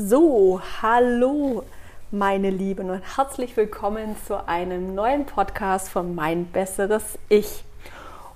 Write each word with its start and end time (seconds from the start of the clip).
So, 0.00 0.60
hallo 0.80 1.64
meine 2.12 2.50
Lieben 2.50 2.88
und 2.88 3.02
herzlich 3.16 3.56
willkommen 3.56 4.14
zu 4.28 4.46
einem 4.46 4.94
neuen 4.94 5.26
Podcast 5.26 5.88
von 5.88 6.14
Mein 6.14 6.44
besseres 6.44 7.18
Ich. 7.28 7.64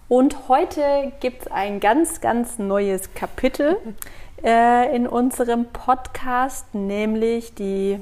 Und 0.08 0.48
heute 0.48 1.12
gibt 1.20 1.42
es 1.42 1.52
ein 1.52 1.78
ganz, 1.78 2.20
ganz 2.20 2.58
neues 2.58 3.14
Kapitel 3.14 3.76
äh, 4.44 4.92
in 4.92 5.06
unserem 5.06 5.66
Podcast, 5.66 6.74
nämlich 6.74 7.54
die 7.54 8.00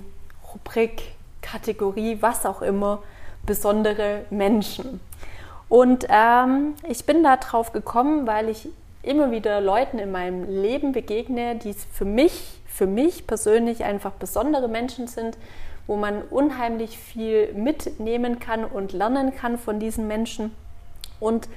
Rubrik, 0.55 1.03
Kategorie, 1.43 2.17
was 2.21 2.47
auch 2.47 2.63
immer, 2.63 3.03
besondere 3.45 4.25
Menschen. 4.31 5.01
Und 5.69 6.07
ähm, 6.09 6.77
ich 6.89 7.05
bin 7.05 7.23
da 7.23 7.37
drauf 7.37 7.73
gekommen, 7.73 8.27
weil 8.27 8.49
ich 8.49 8.71
immer 9.03 9.31
wieder 9.31 9.61
Leuten 9.61 9.99
in 9.99 10.13
meinem 10.13 10.45
Leben 10.63 10.93
begegne, 10.93 11.57
die 11.57 11.75
für 11.75 12.07
mich 12.07 12.60
für 12.73 12.87
mich 12.87 13.27
persönlich 13.27 13.85
einfach 13.85 14.13
besondere 14.13 14.69
Menschen 14.69 15.07
sind, 15.07 15.37
wo 15.87 15.97
man 15.97 16.23
unheimlich 16.23 16.99
viel 16.99 17.53
mitnehmen 17.53 18.39
kann 18.39 18.65
und 18.65 18.93
lernen 18.93 19.35
kann 19.35 19.59
von 19.59 19.81
diesen 19.81 20.07
Menschen 20.07 20.55
und 21.19 21.49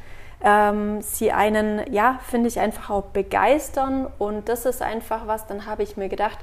ähm, 0.43 1.01
sie 1.01 1.31
einen, 1.31 1.81
ja, 1.93 2.19
finde 2.27 2.49
ich 2.49 2.59
einfach 2.59 2.89
auch 2.89 3.03
begeistern 3.05 4.07
und 4.17 4.49
das 4.49 4.65
ist 4.65 4.81
einfach 4.81 5.27
was, 5.27 5.47
dann 5.47 5.65
habe 5.65 5.83
ich 5.83 5.97
mir 5.97 6.09
gedacht, 6.09 6.39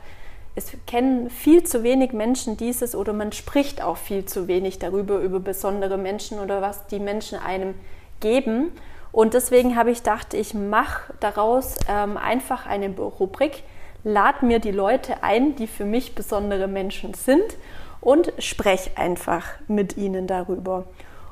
es 0.55 0.73
kennen 0.87 1.31
viel 1.31 1.65
zu 1.65 1.83
wenig 1.83 2.13
Menschen 2.13 2.57
dieses 2.57 2.95
oder 2.95 3.13
man 3.13 3.33
spricht 3.33 3.83
auch 3.83 3.97
viel 3.97 4.25
zu 4.25 4.49
wenig 4.49 4.79
darüber, 4.79 5.19
über 5.19 5.39
besondere 5.41 5.97
Menschen 5.97 6.41
oder 6.41 6.61
was 6.61 6.87
die 6.87 6.99
Menschen 6.99 7.39
einem 7.39 7.75
geben. 8.21 8.73
Und 9.13 9.35
deswegen 9.35 9.77
habe 9.77 9.91
ich 9.91 9.99
gedacht, 9.99 10.35
ich 10.35 10.55
mache 10.55 11.15
daraus 11.21 11.77
ähm, 11.89 12.17
einfach 12.17 12.67
eine 12.67 12.89
Rubrik, 12.97 13.63
lade 14.05 14.45
mir 14.45 14.59
die 14.59 14.71
Leute 14.71 15.23
ein, 15.23 15.57
die 15.57 15.67
für 15.67 15.85
mich 15.85 16.15
besondere 16.15 16.69
Menschen 16.69 17.15
sind 17.15 17.57
und 18.01 18.33
spreche 18.39 18.97
einfach 18.97 19.47
mit 19.69 19.97
ihnen 19.97 20.27
darüber. 20.27 20.85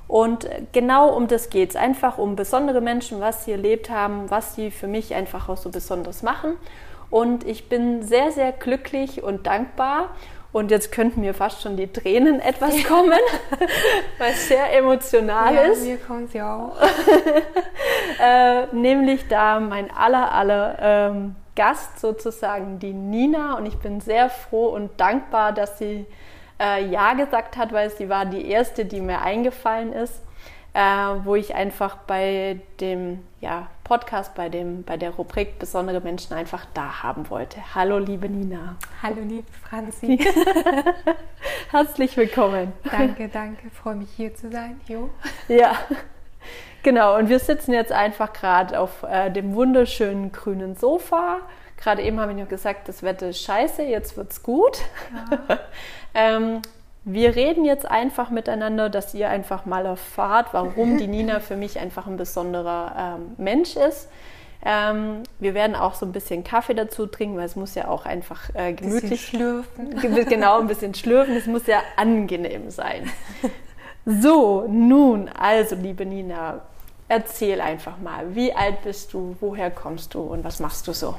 Und 0.06 0.48
genau 0.72 1.14
um 1.14 1.28
das 1.28 1.50
geht 1.50 1.70
es. 1.70 1.76
Einfach 1.76 2.18
um 2.18 2.34
besondere 2.34 2.80
Menschen, 2.80 3.20
was 3.20 3.44
sie 3.44 3.52
erlebt 3.52 3.90
haben, 3.90 4.30
was 4.30 4.54
sie 4.54 4.70
für 4.70 4.86
mich 4.86 5.14
einfach 5.14 5.48
auch 5.48 5.58
so 5.58 5.70
besonders 5.70 6.22
machen. 6.22 6.54
Und 7.10 7.46
ich 7.46 7.68
bin 7.68 8.02
sehr, 8.02 8.32
sehr 8.32 8.52
glücklich 8.52 9.22
und 9.22 9.46
dankbar. 9.46 10.10
Und 10.50 10.70
jetzt 10.70 10.92
könnten 10.92 11.20
mir 11.20 11.34
fast 11.34 11.60
schon 11.60 11.76
die 11.76 11.92
Tränen 11.92 12.40
etwas 12.40 12.82
kommen, 12.84 13.18
weil 14.18 14.32
es 14.32 14.48
sehr 14.48 14.74
emotional 14.74 15.54
ja, 15.54 15.60
ist. 15.62 15.84
Mir 15.84 15.98
kommt 15.98 16.32
sie 16.32 16.40
auch. 16.40 16.74
äh, 18.22 18.66
nämlich 18.72 19.28
da 19.28 19.60
mein 19.60 19.90
aller, 19.90 20.32
aller 20.32 20.78
ähm, 20.80 21.36
Gast 21.58 21.98
sozusagen, 21.98 22.78
die 22.78 22.92
Nina. 22.92 23.54
Und 23.54 23.66
ich 23.66 23.76
bin 23.78 24.00
sehr 24.00 24.30
froh 24.30 24.68
und 24.68 24.92
dankbar, 25.00 25.52
dass 25.52 25.76
sie 25.76 26.06
äh, 26.60 26.86
Ja 26.88 27.14
gesagt 27.14 27.56
hat, 27.56 27.72
weil 27.72 27.90
sie 27.90 28.08
war 28.08 28.26
die 28.26 28.48
erste, 28.48 28.84
die 28.84 29.00
mir 29.00 29.22
eingefallen 29.22 29.92
ist, 29.92 30.22
äh, 30.72 30.80
wo 31.24 31.34
ich 31.34 31.56
einfach 31.56 31.96
bei 32.06 32.60
dem 32.80 33.24
ja, 33.40 33.66
Podcast, 33.82 34.36
bei, 34.36 34.48
dem, 34.48 34.84
bei 34.84 34.96
der 34.96 35.10
Rubrik 35.10 35.58
Besondere 35.58 36.00
Menschen 36.00 36.32
einfach 36.32 36.64
da 36.74 37.02
haben 37.02 37.28
wollte. 37.28 37.74
Hallo, 37.74 37.98
liebe 37.98 38.28
Nina. 38.28 38.76
Hallo, 39.02 39.20
liebe 39.26 39.50
Franzi. 39.68 40.16
Herzlich 41.72 42.16
willkommen. 42.16 42.72
Danke, 42.88 43.28
danke. 43.28 43.68
Freue 43.70 43.96
mich 43.96 44.10
hier 44.16 44.32
zu 44.32 44.48
sein. 44.48 44.80
Jo. 44.86 45.10
Ja. 45.48 45.72
Genau, 46.88 47.18
und 47.18 47.28
wir 47.28 47.38
sitzen 47.38 47.74
jetzt 47.74 47.92
einfach 47.92 48.32
gerade 48.32 48.80
auf 48.80 49.02
äh, 49.02 49.30
dem 49.30 49.54
wunderschönen 49.54 50.32
grünen 50.32 50.74
Sofa. 50.74 51.40
Gerade 51.76 52.00
eben 52.00 52.18
habe 52.18 52.32
ich 52.32 52.38
noch 52.38 52.48
gesagt, 52.48 52.88
das 52.88 53.02
Wetter 53.02 53.28
ist 53.28 53.42
scheiße, 53.42 53.82
jetzt 53.82 54.16
wird 54.16 54.32
es 54.32 54.42
gut. 54.42 54.78
Ja. 55.30 55.58
ähm, 56.14 56.62
wir 57.04 57.36
reden 57.36 57.66
jetzt 57.66 57.84
einfach 57.84 58.30
miteinander, 58.30 58.88
dass 58.88 59.12
ihr 59.12 59.28
einfach 59.28 59.66
mal 59.66 59.84
erfahrt, 59.84 60.46
warum 60.52 60.96
die 60.96 61.08
Nina 61.08 61.40
für 61.40 61.56
mich 61.56 61.78
einfach 61.78 62.06
ein 62.06 62.16
besonderer 62.16 63.18
ähm, 63.18 63.34
Mensch 63.36 63.76
ist. 63.76 64.08
Ähm, 64.64 65.24
wir 65.40 65.52
werden 65.52 65.76
auch 65.76 65.92
so 65.92 66.06
ein 66.06 66.12
bisschen 66.12 66.42
Kaffee 66.42 66.72
dazu 66.72 67.06
trinken, 67.06 67.36
weil 67.36 67.44
es 67.44 67.54
muss 67.54 67.74
ja 67.74 67.88
auch 67.88 68.06
einfach 68.06 68.48
äh, 68.54 68.72
gemütlich 68.72 69.26
schlürfen. 69.26 69.94
Genau, 70.26 70.58
ein 70.58 70.68
bisschen 70.68 70.94
schlürfen. 70.94 71.36
Es 71.36 71.44
muss 71.44 71.66
ja 71.66 71.82
angenehm 71.96 72.70
sein. 72.70 73.10
So, 74.10 74.64
nun, 74.66 75.28
also 75.28 75.74
liebe 75.74 76.06
Nina, 76.06 76.62
erzähl 77.08 77.60
einfach 77.60 77.98
mal, 77.98 78.34
wie 78.34 78.52
alt 78.52 78.82
bist 78.82 79.12
du, 79.12 79.36
woher 79.40 79.70
kommst 79.70 80.14
du 80.14 80.20
und 80.20 80.44
was 80.44 80.60
machst 80.60 80.86
du 80.86 80.92
so? 80.92 81.16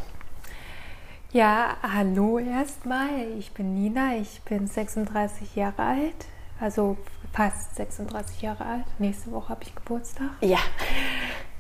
Ja, 1.32 1.78
hallo 1.84 2.40
erstmal. 2.40 3.30
Ich 3.38 3.52
bin 3.52 3.76
Nina, 3.76 4.16
ich 4.16 4.42
bin 4.42 4.66
36 4.66 5.56
Jahre 5.56 5.84
alt, 5.84 6.26
also 6.60 6.98
fast 7.34 7.76
36 7.76 8.42
Jahre 8.42 8.66
alt. 8.66 8.86
Nächste 8.98 9.32
Woche 9.32 9.50
habe 9.50 9.64
ich 9.64 9.76
Geburtstag. 9.76 10.32
Ja. 10.42 10.60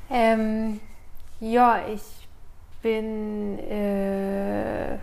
Ähm, 0.10 0.80
ja, 1.40 1.88
ich 1.88 2.02
bin, 2.82 3.60
äh, 3.60 4.96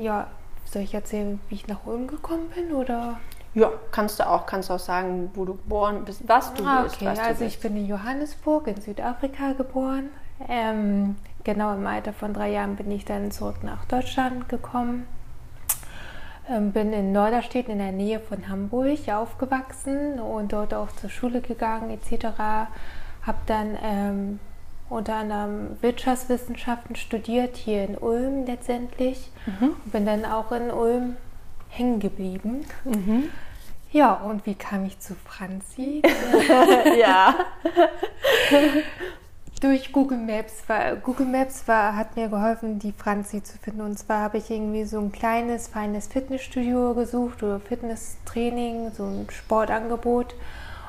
ja, 0.00 0.26
soll 0.64 0.82
ich 0.82 0.94
erzählen, 0.94 1.40
wie 1.48 1.54
ich 1.54 1.68
nach 1.68 1.86
Ulm 1.86 2.08
gekommen 2.08 2.48
bin 2.50 2.72
oder? 2.72 3.20
Ja, 3.54 3.72
kannst 3.90 4.20
du 4.20 4.28
auch, 4.28 4.46
kannst 4.46 4.70
auch 4.70 4.78
sagen, 4.78 5.30
wo 5.34 5.44
du 5.44 5.54
geboren 5.54 6.04
bist, 6.04 6.22
was 6.26 6.52
du 6.54 6.64
ah, 6.64 6.82
bist. 6.82 6.96
Okay, 6.96 7.06
was 7.06 7.18
also 7.18 7.44
ich 7.44 7.58
bin 7.60 7.76
in 7.76 7.86
Johannesburg 7.86 8.66
in 8.66 8.80
Südafrika 8.80 9.52
geboren. 9.52 10.10
Ähm, 10.48 11.16
genau 11.44 11.74
im 11.74 11.86
Alter 11.86 12.12
von 12.12 12.34
drei 12.34 12.50
Jahren 12.50 12.76
bin 12.76 12.90
ich 12.90 13.04
dann 13.04 13.30
zurück 13.30 13.62
nach 13.62 13.84
Deutschland 13.86 14.48
gekommen. 14.48 15.06
Ähm, 16.48 16.72
bin 16.72 16.92
in 16.92 17.12
Norderstedt 17.12 17.68
in 17.68 17.78
der 17.78 17.92
Nähe 17.92 18.20
von 18.20 18.48
Hamburg 18.48 19.08
aufgewachsen 19.08 20.18
und 20.20 20.52
dort 20.52 20.72
auch 20.72 20.92
zur 20.92 21.10
Schule 21.10 21.40
gegangen 21.40 21.90
etc. 21.90 22.26
Habe 23.22 23.38
dann 23.46 23.76
ähm, 23.82 24.40
unter 24.88 25.16
anderem 25.16 25.76
Wirtschaftswissenschaften 25.82 26.96
studiert 26.96 27.56
hier 27.56 27.84
in 27.84 27.96
Ulm 27.96 28.46
letztendlich 28.46 29.30
mhm. 29.44 29.72
bin 29.92 30.06
dann 30.06 30.24
auch 30.24 30.50
in 30.52 30.70
Ulm 30.70 31.16
hängen 31.68 32.00
geblieben. 32.00 32.64
Mhm. 32.84 33.30
Ja, 33.90 34.12
und 34.14 34.44
wie 34.44 34.54
kam 34.54 34.84
ich 34.84 34.98
zu 34.98 35.14
Franzi? 35.14 36.02
ja. 36.98 37.34
Durch 39.60 39.92
Google 39.92 40.18
Maps. 40.18 40.68
War, 40.68 40.96
Google 40.96 41.26
Maps 41.26 41.66
war, 41.66 41.96
hat 41.96 42.14
mir 42.14 42.28
geholfen, 42.28 42.78
die 42.78 42.92
Franzi 42.92 43.42
zu 43.42 43.58
finden. 43.58 43.80
Und 43.80 43.98
zwar 43.98 44.20
habe 44.20 44.38
ich 44.38 44.50
irgendwie 44.50 44.84
so 44.84 45.00
ein 45.00 45.10
kleines, 45.10 45.68
feines 45.68 46.06
Fitnessstudio 46.06 46.94
gesucht 46.94 47.42
oder 47.42 47.58
Fitnesstraining, 47.58 48.92
so 48.92 49.04
ein 49.04 49.26
Sportangebot. 49.30 50.34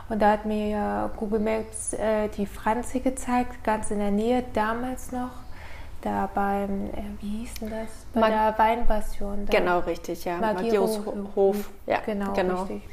Und 0.09 0.21
da 0.21 0.31
hat 0.31 0.45
mir 0.45 0.67
ja 0.67 1.11
Google 1.15 1.39
Maps 1.39 1.93
äh, 1.93 2.27
die 2.29 2.45
Franzi 2.45 2.99
gezeigt, 2.99 3.63
ganz 3.63 3.91
in 3.91 3.99
der 3.99 4.11
Nähe 4.11 4.43
damals 4.53 5.11
noch 5.11 5.31
da 6.01 6.29
beim, 6.33 6.87
äh, 6.87 7.03
wie 7.21 7.39
hieß 7.39 7.55
denn 7.55 7.69
das? 7.69 8.05
Bei 8.13 8.21
Mag 8.21 8.29
der 8.29 8.57
Weinpassion. 8.57 9.45
Da. 9.45 9.57
Genau, 9.57 9.79
richtig, 9.79 10.25
ja. 10.25 10.37
Magirus 10.37 11.01
Hof. 11.35 11.69
Ja, 11.85 11.99
genau, 12.05 12.33
genau, 12.33 12.63
richtig. 12.63 12.83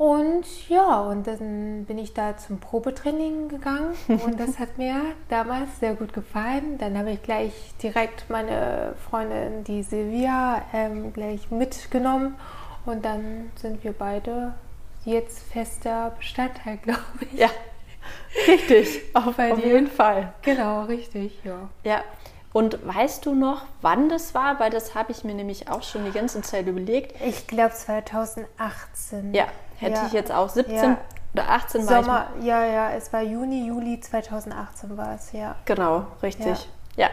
Und 0.00 0.46
ja, 0.70 1.00
und 1.00 1.26
dann 1.26 1.84
bin 1.84 1.98
ich 1.98 2.14
da 2.14 2.34
zum 2.34 2.58
Probetraining 2.58 3.50
gegangen 3.50 3.94
und 4.08 4.40
das 4.40 4.58
hat 4.58 4.78
mir 4.78 4.94
damals 5.28 5.78
sehr 5.78 5.92
gut 5.92 6.14
gefallen. 6.14 6.78
Dann 6.78 6.96
habe 6.96 7.10
ich 7.10 7.22
gleich 7.22 7.52
direkt 7.82 8.30
meine 8.30 8.94
Freundin, 9.10 9.62
die 9.64 9.82
Silvia, 9.82 10.62
ähm, 10.72 11.12
gleich 11.12 11.50
mitgenommen 11.50 12.36
und 12.86 13.04
dann 13.04 13.50
sind 13.56 13.84
wir 13.84 13.92
beide 13.92 14.54
jetzt 15.04 15.42
fester 15.52 16.12
Bestandteil, 16.16 16.76
glaube 16.82 17.02
ich. 17.30 17.38
Ja, 17.38 17.50
Richtig, 18.46 19.02
auf, 19.14 19.38
auf 19.38 19.64
jeden 19.64 19.88
Fall. 19.88 20.32
Genau, 20.42 20.82
richtig, 20.84 21.38
ja. 21.44 21.68
Ja. 21.84 22.04
Und 22.52 22.84
weißt 22.84 23.26
du 23.26 23.34
noch, 23.34 23.62
wann 23.80 24.08
das 24.08 24.34
war? 24.34 24.58
Weil 24.58 24.70
das 24.70 24.94
habe 24.94 25.12
ich 25.12 25.22
mir 25.22 25.34
nämlich 25.34 25.68
auch 25.68 25.82
schon 25.82 26.04
die 26.04 26.10
ganze 26.10 26.42
Zeit 26.42 26.66
überlegt. 26.66 27.14
Ich 27.24 27.46
glaube 27.46 27.74
2018. 27.74 29.34
Ja, 29.34 29.46
hätte 29.76 30.00
ja. 30.00 30.06
ich 30.06 30.12
jetzt 30.12 30.32
auch 30.32 30.48
17 30.48 30.76
ja. 30.76 30.98
oder 31.32 31.48
18 31.48 31.84
Sommer, 31.84 32.06
war 32.06 32.28
ich. 32.40 32.46
Ja, 32.46 32.64
ja, 32.64 32.90
es 32.90 33.12
war 33.12 33.22
Juni, 33.22 33.68
Juli 33.68 34.00
2018 34.00 34.96
war 34.96 35.14
es, 35.14 35.32
ja. 35.32 35.54
Genau, 35.64 36.06
richtig. 36.22 36.68
Ja. 36.96 37.04
ja. 37.04 37.10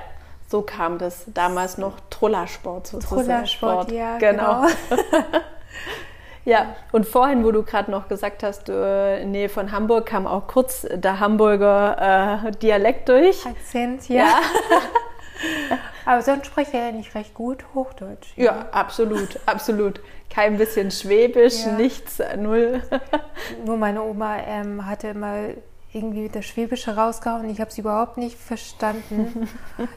So 0.50 0.62
kam 0.62 0.98
das 0.98 1.26
damals 1.28 1.78
noch 1.78 2.00
Trullersport 2.10 2.88
sozusagen. 2.88 3.22
Trullersport, 3.22 3.92
ja, 3.92 4.18
genau. 4.18 4.66
genau. 4.90 5.02
Ja, 6.48 6.78
und 6.94 7.06
vorhin, 7.06 7.44
wo 7.44 7.52
du 7.52 7.62
gerade 7.62 7.92
noch 7.92 8.08
gesagt 8.08 8.42
hast, 8.42 8.70
äh, 8.70 9.26
Nähe 9.26 9.50
von 9.50 9.74
Hamburg 9.74 10.06
kam 10.06 10.26
auch 10.26 10.48
kurz 10.48 10.88
der 10.90 11.20
Hamburger 11.20 12.46
äh, 12.48 12.52
Dialekt 12.52 13.10
durch. 13.10 13.46
Akzent, 13.46 14.08
ja. 14.08 14.24
ja. 14.24 14.40
Aber 16.06 16.22
sonst 16.22 16.46
spricht 16.46 16.74
er 16.74 16.86
ja 16.86 16.92
nicht 16.94 17.14
recht 17.16 17.34
gut 17.34 17.66
Hochdeutsch. 17.76 18.30
Ja, 18.38 18.46
ja 18.46 18.66
absolut, 18.72 19.38
absolut. 19.46 20.00
Kein 20.30 20.58
bisschen 20.58 20.90
Schwäbisch, 20.90 21.66
ja. 21.66 21.74
nichts, 21.74 22.22
null. 22.38 22.82
Nur 23.66 23.76
meine 23.76 24.02
Oma 24.04 24.38
ähm, 24.38 24.86
hatte 24.86 25.14
mal 25.16 25.58
irgendwie 25.92 26.30
das 26.30 26.46
Schwäbische 26.46 26.96
rausgehauen. 26.96 27.50
Ich 27.50 27.60
habe 27.60 27.72
es 27.72 27.78
überhaupt 27.78 28.18
nicht 28.18 28.38
verstanden. 28.38 29.50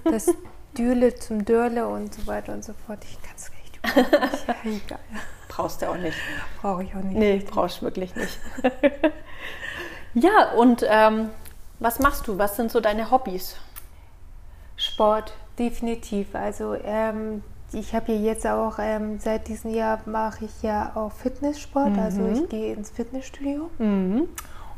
Das 0.03 0.27
Düle 0.77 1.15
zum 1.15 1.45
Dörle 1.45 1.87
und 1.87 2.13
so 2.13 2.27
weiter 2.27 2.53
und 2.55 2.65
so 2.65 2.73
fort. 2.87 2.99
Ich 3.05 3.23
kann 3.23 3.37
es 3.37 3.53
echt 3.63 3.77
überhaupt 3.77 4.33
nicht. 4.33 4.49
Ja, 4.49 4.55
egal. 4.65 4.99
Brauchst 5.61 5.83
du 5.83 5.91
auch 5.91 5.97
nicht. 5.97 6.17
Brauche 6.63 6.85
ich 6.85 6.95
auch 6.95 7.03
nicht. 7.03 7.19
Nee, 7.19 7.45
brauchst 7.47 7.81
du 7.81 7.83
wirklich 7.83 8.17
nicht. 8.17 8.39
ja, 10.15 10.53
und 10.53 10.87
ähm, 10.89 11.29
was 11.79 11.99
machst 11.99 12.27
du? 12.27 12.39
Was 12.39 12.57
sind 12.57 12.71
so 12.71 12.81
deine 12.81 13.11
Hobbys? 13.11 13.57
Sport, 14.77 15.35
definitiv. 15.59 16.35
Also 16.35 16.75
ähm, 16.83 17.43
ich 17.73 17.95
habe 17.95 18.13
ja 18.13 18.19
jetzt 18.19 18.47
auch, 18.47 18.79
ähm, 18.79 19.19
seit 19.19 19.49
diesem 19.49 19.75
Jahr 19.75 20.01
mache 20.07 20.47
ich 20.47 20.63
ja 20.63 20.93
auch 20.95 21.13
Fitnesssport. 21.13 21.99
Also 21.99 22.27
ich 22.27 22.49
gehe 22.49 22.73
ins 22.73 22.89
Fitnessstudio. 22.89 23.71
Mhm. 23.77 24.29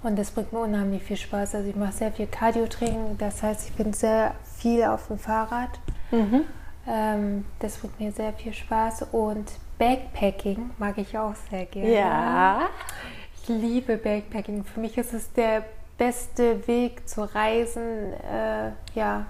Und 0.02 0.19
das 0.19 0.32
bringt 0.32 0.52
mir 0.52 0.58
unheimlich 0.58 1.05
viel 1.05 1.17
Spaß. 1.17 1.55
Also 1.55 1.69
ich 1.69 1.76
mache 1.76 1.93
sehr 1.93 2.11
viel 2.11 2.26
Cardio-Training. 2.26 3.19
Das 3.19 3.40
heißt, 3.40 3.69
ich 3.69 3.76
bin 3.76 3.93
sehr 3.93 4.34
viel 4.56 4.82
auf 4.82 5.06
dem 5.06 5.19
Fahrrad. 5.20 5.79
Mhm. 6.11 6.40
Ähm, 6.88 7.44
das 7.61 7.76
bringt 7.76 8.00
mir 8.00 8.11
sehr 8.11 8.32
viel 8.32 8.52
Spaß. 8.52 9.06
Und 9.12 9.46
Backpacking 9.82 10.70
mag 10.79 10.96
ich 10.99 11.19
auch 11.19 11.34
sehr 11.50 11.67
gerne. 11.67 11.93
Ja. 11.93 12.69
Ich 13.34 13.49
liebe 13.49 13.96
Backpacking. 13.96 14.62
Für 14.64 14.79
mich 14.79 14.96
ist 14.96 15.12
es 15.12 15.32
der 15.32 15.64
beste 15.99 16.69
Weg 16.69 17.08
zu 17.08 17.23
reisen, 17.34 18.12
äh, 18.12 18.70
ja, 18.94 19.26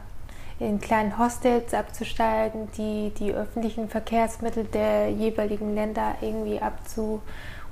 in 0.59 0.79
kleinen 0.79 1.17
Hostels 1.19 1.73
abzusteigen, 1.73 2.71
die 2.77 3.15
die 3.19 3.33
öffentlichen 3.33 3.89
Verkehrsmittel 3.89 4.65
der 4.65 5.09
jeweiligen 5.11 5.75
Länder 5.75 6.17
irgendwie 6.21 6.61
abzu 6.61 7.23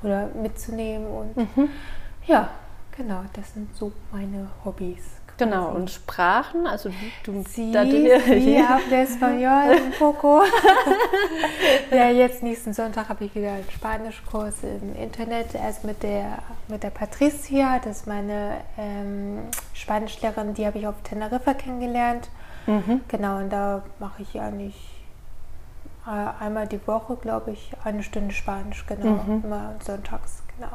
oder 0.02 0.28
mitzunehmen 0.28 1.06
und 1.06 1.36
Mhm. 1.36 1.68
ja, 2.26 2.48
genau, 2.96 3.20
das 3.34 3.52
sind 3.52 3.76
so 3.76 3.92
meine 4.10 4.48
Hobbys. 4.64 5.19
Genau, 5.40 5.68
und 5.70 5.90
Sprachen, 5.90 6.66
also 6.66 6.90
du, 7.24 7.32
du 7.32 7.42
Sí, 7.48 7.72
da- 7.72 7.82
sí, 7.84 8.58
hablo 8.62 8.94
español 8.96 9.70
un 9.86 9.90
poco. 9.98 10.42
ja, 11.90 12.10
jetzt 12.10 12.42
nächsten 12.42 12.72
Sonntag 12.74 13.08
habe 13.08 13.24
ich 13.24 13.34
wieder 13.34 13.52
einen 13.52 13.70
Spanischkurs 13.70 14.56
im 14.62 14.94
Internet, 14.96 15.54
erst 15.54 15.84
mit 15.84 16.02
der, 16.02 16.38
mit 16.68 16.82
der 16.82 16.90
Patricia, 16.90 17.78
das 17.78 17.98
ist 18.00 18.06
meine 18.06 18.58
ähm, 18.76 19.38
Spanischlehrerin, 19.72 20.52
die 20.54 20.66
habe 20.66 20.78
ich 20.78 20.86
auf 20.86 20.96
Teneriffa 21.04 21.54
kennengelernt. 21.54 22.28
Mhm. 22.66 23.00
Genau, 23.08 23.38
und 23.38 23.48
da 23.50 23.82
mache 23.98 24.20
ich 24.22 24.38
eigentlich 24.38 24.76
äh, 26.06 26.44
einmal 26.44 26.66
die 26.66 26.86
Woche, 26.86 27.16
glaube 27.16 27.52
ich, 27.52 27.72
eine 27.82 28.02
Stunde 28.02 28.34
Spanisch, 28.34 28.84
genau, 28.86 29.06
Mhm. 29.24 29.40
immer 29.44 29.74
sonntags, 29.84 30.42
genau. 30.58 30.72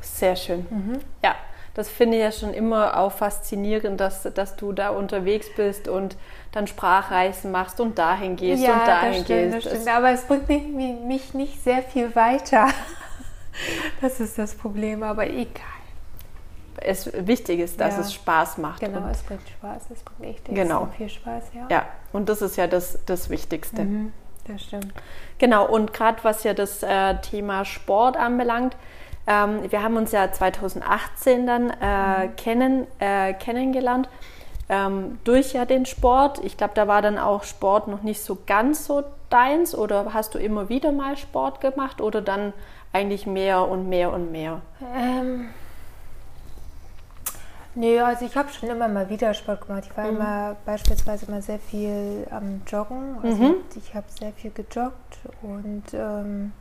Sehr 0.00 0.36
schön. 0.36 0.66
Mhm. 0.70 1.00
Ja, 1.22 1.34
das 1.74 1.88
finde 1.88 2.16
ich 2.16 2.22
ja 2.22 2.32
schon 2.32 2.54
immer 2.54 2.96
auch 2.98 3.12
faszinierend, 3.12 4.00
dass, 4.00 4.22
dass 4.34 4.56
du 4.56 4.72
da 4.72 4.90
unterwegs 4.90 5.46
bist 5.56 5.88
und 5.88 6.16
dann 6.52 6.66
Sprachreisen 6.66 7.50
machst 7.50 7.80
und 7.80 7.98
dahin 7.98 8.36
gehst 8.36 8.62
und 8.62 8.68
dahin 8.86 9.12
das 9.14 9.24
stimmt, 9.24 9.54
das 9.54 9.64
gehst. 9.64 9.76
stimmt. 9.76 9.88
Aber 9.96 10.10
es 10.10 10.22
bringt 10.22 10.48
mich, 10.48 11.00
mich 11.00 11.34
nicht 11.34 11.62
sehr 11.62 11.82
viel 11.82 12.14
weiter. 12.14 12.68
Das 14.00 14.18
ist 14.18 14.36
das 14.36 14.54
Problem, 14.56 15.04
aber 15.04 15.28
egal. 15.28 15.62
Es, 16.76 17.08
wichtig 17.26 17.60
ist, 17.60 17.80
dass 17.80 17.94
Ja. 17.94 18.00
es 18.00 18.12
Spaß 18.12 18.58
macht. 18.58 18.80
Genau, 18.80 19.06
es 19.08 19.22
bringt 19.22 19.48
Spaß. 19.48 19.82
Es 19.92 20.02
bringt 20.02 20.28
echt 20.34 20.44
Genau. 20.46 20.88
viel 20.96 21.08
Spaß, 21.08 21.44
ja. 21.54 21.66
ja, 21.70 21.86
und 22.12 22.28
das 22.28 22.42
ist 22.42 22.56
ja 22.56 22.66
das, 22.66 22.98
das 23.06 23.30
Wichtigste. 23.30 23.84
Mhm, 23.84 24.12
das 24.48 24.60
stimmt. 24.62 24.92
Genau, 25.38 25.66
und 25.68 25.92
gerade 25.92 26.18
was 26.24 26.42
ja 26.42 26.52
das 26.52 26.82
äh, 26.82 27.14
Thema 27.20 27.64
Sport 27.64 28.16
anbelangt, 28.16 28.76
ähm, 29.26 29.70
wir 29.70 29.82
haben 29.82 29.96
uns 29.96 30.12
ja 30.12 30.30
2018 30.30 31.46
dann 31.46 31.70
äh, 31.70 32.28
kennen, 32.36 32.86
äh, 32.98 33.32
kennengelernt 33.34 34.08
ähm, 34.68 35.18
durch 35.24 35.52
ja 35.52 35.64
den 35.64 35.86
Sport. 35.86 36.42
Ich 36.44 36.56
glaube, 36.56 36.72
da 36.74 36.86
war 36.88 37.02
dann 37.02 37.18
auch 37.18 37.44
Sport 37.44 37.88
noch 37.88 38.02
nicht 38.02 38.22
so 38.22 38.38
ganz 38.46 38.86
so 38.86 39.04
deins 39.30 39.74
oder 39.74 40.12
hast 40.14 40.34
du 40.34 40.38
immer 40.38 40.68
wieder 40.68 40.92
mal 40.92 41.16
Sport 41.16 41.60
gemacht 41.60 42.00
oder 42.00 42.20
dann 42.22 42.52
eigentlich 42.92 43.26
mehr 43.26 43.66
und 43.68 43.88
mehr 43.88 44.12
und 44.12 44.30
mehr? 44.30 44.60
Ähm, 44.96 45.48
nee, 47.74 47.98
also 48.00 48.24
ich 48.24 48.36
habe 48.36 48.48
schon 48.52 48.68
immer 48.68 48.88
mal 48.88 49.08
wieder 49.10 49.34
Sport 49.34 49.66
gemacht. 49.66 49.84
Ich 49.90 49.96
war 49.96 50.04
Mhm. 50.04 50.16
immer 50.16 50.56
beispielsweise 50.64 51.30
mal 51.30 51.42
sehr 51.42 51.58
viel 51.58 52.26
am 52.30 52.62
Joggen. 52.66 53.16
Also 53.22 53.42
Mhm. 53.42 53.54
ich 53.76 53.94
habe 53.94 54.06
sehr 54.18 54.32
viel 54.32 54.50
gejoggt 54.52 55.18
und 55.42 55.84
ähm, 55.92 56.52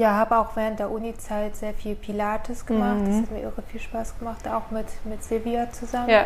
ja, 0.00 0.14
habe 0.14 0.38
auch 0.38 0.56
während 0.56 0.78
der 0.78 0.90
Uni-Zeit 0.90 1.56
sehr 1.56 1.74
viel 1.74 1.94
Pilates 1.94 2.64
gemacht. 2.64 3.00
Das 3.06 3.16
Mhm. 3.16 3.22
hat 3.22 3.30
mir 3.32 3.40
irre 3.42 3.62
viel 3.62 3.80
Spaß 3.80 4.18
gemacht, 4.18 4.48
auch 4.48 4.70
mit, 4.70 4.86
mit 5.04 5.22
Silvia 5.22 5.70
zusammen. 5.70 6.08
Ja, 6.08 6.24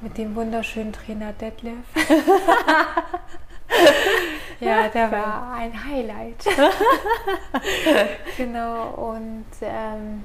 Mit 0.00 0.16
dem 0.18 0.34
wunderschönen 0.36 0.92
Trainer 0.92 1.32
Detlef. 1.32 1.74
ja, 4.60 4.88
der 4.88 5.10
war 5.10 5.52
ein 5.54 5.72
Highlight. 5.84 6.44
genau, 8.36 8.88
und 8.90 9.46
ähm, 9.62 10.24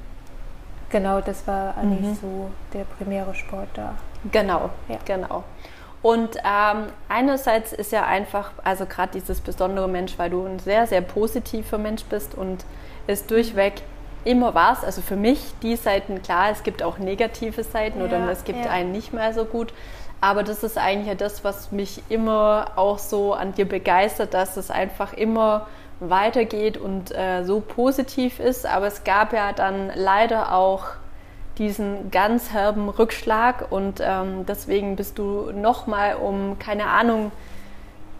genau, 0.90 1.22
das 1.22 1.48
war 1.48 1.76
eigentlich 1.78 2.02
Mhm. 2.12 2.16
so 2.22 2.52
der 2.74 2.84
primäre 2.84 3.34
Sport 3.34 3.70
da. 3.74 3.96
Genau, 4.32 4.70
Ja. 4.88 4.98
genau. 5.06 5.44
Und 6.04 6.36
ähm, 6.44 6.88
einerseits 7.08 7.72
ist 7.72 7.94
ja 7.94 8.06
einfach, 8.06 8.52
also 8.64 8.86
gerade 8.86 9.14
dieses 9.14 9.40
besondere 9.40 9.88
Mensch, 9.88 10.20
weil 10.20 10.30
du 10.30 10.46
ein 10.46 10.60
sehr, 10.60 10.86
sehr 10.86 11.02
positiver 11.02 11.78
Mensch 11.78 12.04
bist 12.04 12.36
und 12.36 12.66
es 13.08 13.26
durchweg 13.26 13.82
immer 14.26 14.54
warst. 14.54 14.84
Also 14.84 15.02
für 15.02 15.16
mich 15.16 15.40
die 15.64 15.78
Seiten, 15.78 16.22
klar, 16.22 16.52
es 16.52 16.64
gibt 16.64 16.84
auch 16.84 16.98
negative 16.98 17.64
Seiten 17.64 18.02
oder 18.02 18.20
Ja, 18.20 18.30
es 18.30 18.44
gibt 18.44 18.66
ja. 18.66 18.72
einen 18.72 18.92
nicht 18.92 19.14
mehr 19.14 19.34
so 19.34 19.46
gut. 19.46 19.74
Aber 20.20 20.44
das 20.44 20.64
ist 20.64 20.78
eigentlich 20.78 21.08
ja 21.08 21.16
das, 21.16 21.46
was 21.46 21.72
mich 21.72 22.02
immer 22.10 22.72
auch 22.76 23.00
so 23.00 23.34
an 23.34 23.54
dir 23.54 23.68
begeistert, 23.68 24.34
dass 24.34 24.58
es 24.58 24.72
einfach 24.72 25.14
immer 25.14 25.68
weitergeht 26.02 26.78
und 26.78 27.16
äh, 27.16 27.44
so 27.44 27.62
positiv 27.62 28.42
ist. 28.42 28.66
Aber 28.66 28.88
es 28.88 29.06
gab 29.06 29.32
ja 29.32 29.54
dann 29.54 29.90
leider 29.96 30.54
auch 30.54 30.86
diesen 31.58 32.10
ganz 32.12 32.52
herben 32.52 32.90
Rückschlag 32.90 33.72
und 33.72 34.00
ähm, 34.02 34.46
deswegen 34.48 34.96
bist 34.96 35.18
du 35.20 35.52
nochmal 35.52 36.16
um, 36.16 36.58
keine 36.60 36.88
Ahnung, 36.88 37.32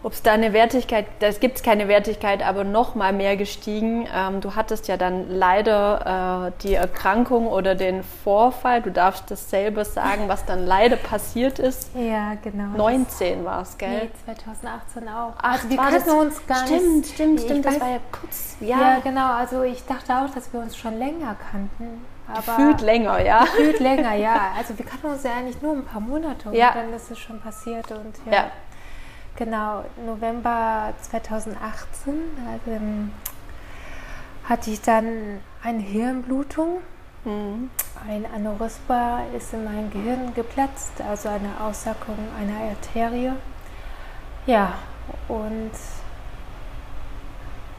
ob 0.04 0.12
es 0.12 0.22
da 0.22 0.32
eine 0.34 0.52
Wertigkeit, 0.52 1.06
es 1.20 1.40
gibt 1.40 1.62
keine 1.64 1.88
Wertigkeit, 1.88 2.46
aber 2.46 2.62
nochmal 2.62 3.14
mehr 3.14 3.38
gestiegen. 3.38 4.06
Ähm, 4.14 4.42
du 4.42 4.54
hattest 4.54 4.86
ja 4.86 4.98
dann 4.98 5.30
leider 5.30 6.50
äh, 6.54 6.62
die 6.62 6.74
Erkrankung 6.74 7.46
oder 7.46 7.74
den 7.74 8.02
Vorfall, 8.22 8.82
du 8.82 8.90
darfst 8.90 9.30
das 9.30 9.48
selber 9.48 9.86
sagen, 9.86 10.28
was 10.28 10.44
dann 10.44 10.66
leider 10.66 10.96
passiert 10.96 11.58
ist. 11.58 11.88
Ja, 11.96 12.34
genau. 12.42 12.76
19 12.76 13.46
war 13.46 13.62
es, 13.62 13.78
gell? 13.78 13.88
Nee, 13.88 14.10
2018 14.26 15.08
auch. 15.08 15.32
Ach, 15.38 15.52
also 15.54 15.70
wir 15.70 15.76
kannten 15.78 15.94
das- 16.04 16.14
uns 16.14 16.46
gar 16.46 16.66
stimmt, 16.66 16.96
nicht. 16.96 17.14
Stimmt, 17.14 17.38
Ich 17.40 17.44
stimmt, 17.46 17.64
das 17.64 17.74
weiß- 17.76 17.80
war 17.80 17.88
ja 17.90 17.98
kurz, 18.12 18.56
Ja. 18.60 18.78
ja, 18.80 18.98
genau. 19.02 19.32
Also 19.32 19.62
ich 19.62 19.86
dachte 19.86 20.12
auch, 20.18 20.28
dass 20.34 20.52
wir 20.52 20.60
uns 20.60 20.76
schon 20.76 20.98
länger 20.98 21.34
kannten. 21.50 22.04
Aber 22.26 22.40
gefühlt 22.56 22.80
länger, 22.80 23.20
ja. 23.20 23.40
Gefühlt 23.44 23.80
länger, 23.80 24.14
ja. 24.14 24.52
Also 24.56 24.76
wir 24.78 24.84
kannten 24.84 25.06
uns 25.08 25.22
ja 25.22 25.32
eigentlich 25.32 25.60
nur 25.60 25.74
ein 25.74 25.84
paar 25.84 26.00
Monate 26.00 26.48
und 26.48 26.54
Ja. 26.54 26.72
dann 26.72 26.92
ist 26.92 27.10
es 27.10 27.18
schon 27.18 27.40
passiert 27.40 27.90
und 27.92 28.14
ja. 28.26 28.32
Ja. 28.32 28.50
Genau, 29.36 29.84
November 30.06 30.94
2018 31.02 32.14
also, 32.46 32.80
hatte 34.44 34.70
ich 34.70 34.80
dann 34.80 35.40
eine 35.62 35.82
Hirnblutung. 35.82 36.80
Mhm. 37.24 37.70
Ein 38.08 38.26
Aneurysma 38.32 39.22
ist 39.36 39.52
in 39.52 39.64
meinem 39.64 39.90
Gehirn 39.90 40.32
geplatzt, 40.34 40.92
also 41.08 41.28
eine 41.30 41.50
Aussackung 41.60 42.16
einer 42.38 42.70
Arterie. 42.70 43.32
Ja, 44.46 44.74
und 45.26 45.72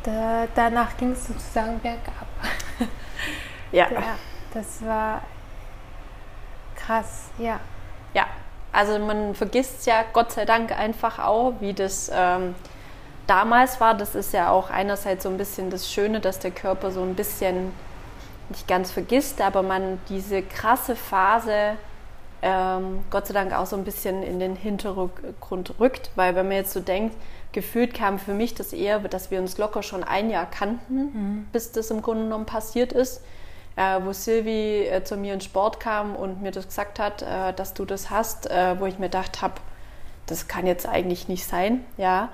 da, 0.04 0.48
danach 0.56 0.98
ging 0.98 1.12
es 1.12 1.28
sozusagen 1.28 1.80
bergab. 1.80 2.28
ja. 3.72 3.88
Ja, 3.92 4.02
das 4.56 4.84
war 4.86 5.22
krass, 6.76 7.30
ja. 7.38 7.60
Ja, 8.14 8.26
also 8.72 8.98
man 8.98 9.36
vergisst 9.36 9.86
ja 9.86 10.06
Gott 10.14 10.32
sei 10.32 10.46
Dank 10.46 10.72
einfach 10.72 11.20
auch, 11.20 11.56
wie 11.60 11.74
das 11.74 12.10
ähm, 12.14 12.56
damals 13.28 13.82
war. 13.82 13.96
Das 13.96 14.16
ist 14.16 14.34
ja 14.34 14.50
auch 14.50 14.70
einerseits 14.70 15.24
so 15.24 15.30
ein 15.30 15.38
bisschen 15.38 15.70
das 15.70 15.92
Schöne, 15.92 16.22
dass 16.22 16.40
der 16.40 16.52
Körper 16.52 16.92
so 16.92 17.02
ein 17.02 17.16
bisschen 17.16 17.74
nicht 18.50 18.68
ganz 18.68 18.92
vergisst, 18.92 19.42
aber 19.42 19.62
man 19.62 20.00
diese 20.08 20.42
krasse 20.42 20.96
Phase 20.96 21.74
ähm, 22.42 23.04
Gott 23.10 23.28
sei 23.28 23.34
Dank 23.34 23.54
auch 23.54 23.66
so 23.66 23.76
ein 23.76 23.84
bisschen 23.84 24.24
in 24.24 24.40
den 24.40 24.56
Hintergrund 24.56 25.74
rückt, 25.80 26.12
weil 26.16 26.36
wenn 26.36 26.48
man 26.48 26.58
jetzt 26.58 26.74
so 26.74 26.80
denkt, 26.80 27.18
gefühlt 27.52 27.94
kam 27.94 28.20
für 28.20 28.34
mich 28.34 28.54
das 28.54 28.72
eher, 28.72 29.00
dass 29.00 29.32
wir 29.32 29.40
uns 29.40 29.58
locker 29.58 29.82
schon 29.84 30.04
ein 30.04 30.30
Jahr 30.30 30.46
kannten, 30.46 31.48
bis 31.52 31.72
das 31.72 31.90
im 31.90 32.02
Grunde 32.02 32.24
genommen 32.26 32.46
passiert 32.46 32.94
ist 32.94 33.22
äh, 33.75 34.00
wo 34.03 34.13
Silvi 34.13 34.88
äh, 34.88 35.03
zu 35.03 35.17
mir 35.17 35.34
in 35.34 35.41
Sport 35.41 35.79
kam 35.79 36.15
und 36.15 36.41
mir 36.41 36.51
das 36.51 36.67
gesagt 36.67 37.00
hat, 37.00 37.22
äh, 37.22 37.53
dass 37.53 37.74
du 37.74 37.86
das 37.86 38.10
hast, 38.10 38.50
äh, 38.50 38.79
wo 38.79 38.86
ich 38.86 39.00
mir 39.00 39.08
gedacht 39.08 39.41
habe, 39.41 39.55
das 40.27 40.48
kann 40.48 40.65
jetzt 40.65 40.88
eigentlich 40.88 41.27
nicht 41.27 41.46
sein, 41.46 41.86
ja. 41.98 42.29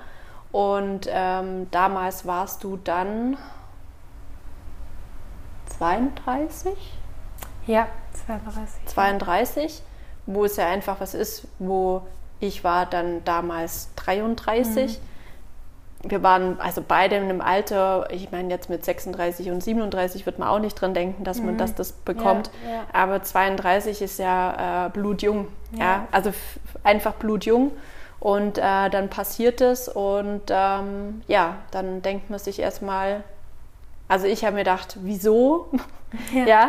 Und 0.50 1.08
ähm, 1.10 1.70
damals 1.70 2.26
warst 2.26 2.62
du 2.62 2.76
dann 2.76 3.36
32, 5.78 6.74
Ja, 7.66 7.88
32. 8.26 8.86
32, 8.86 9.82
wo 10.26 10.44
es 10.44 10.56
ja 10.56 10.66
einfach 10.66 11.00
was 11.00 11.14
ist, 11.14 11.48
wo 11.58 12.02
Ich 12.40 12.64
war 12.64 12.86
dann 12.86 13.24
damals 13.24 13.88
33. 13.96 14.98
Mhm. 14.98 15.11
Wir 16.02 16.22
waren 16.22 16.60
also 16.60 16.82
beide 16.86 17.16
in 17.16 17.24
einem 17.24 17.40
Alter, 17.40 18.08
ich 18.10 18.32
meine 18.32 18.50
jetzt 18.50 18.68
mit 18.68 18.84
36 18.84 19.50
und 19.50 19.62
37 19.62 20.26
wird 20.26 20.38
man 20.38 20.48
auch 20.48 20.58
nicht 20.58 20.74
dran 20.74 20.94
denken, 20.94 21.22
dass 21.24 21.38
man 21.38 21.54
mhm. 21.54 21.58
das, 21.58 21.74
das 21.74 21.92
bekommt. 21.92 22.50
Ja, 22.64 22.72
ja. 22.72 22.84
Aber 22.92 23.22
32 23.22 24.02
ist 24.02 24.18
ja 24.18 24.86
äh, 24.86 24.90
blutjung. 24.90 25.46
Ja. 25.72 25.78
ja. 25.78 26.08
Also 26.10 26.32
einfach 26.82 27.14
blutjung. 27.14 27.72
Und 28.18 28.58
äh, 28.58 28.88
dann 28.90 29.10
passiert 29.10 29.60
es 29.60 29.88
und 29.88 30.42
ähm, 30.48 31.22
ja, 31.26 31.56
dann 31.72 32.02
denkt 32.02 32.30
man 32.30 32.38
sich 32.38 32.60
erstmal, 32.60 33.24
also 34.06 34.26
ich 34.26 34.44
habe 34.44 34.54
mir 34.54 34.60
gedacht, 34.60 34.96
wieso? 35.02 35.68
Ja. 36.34 36.44
ja 36.44 36.68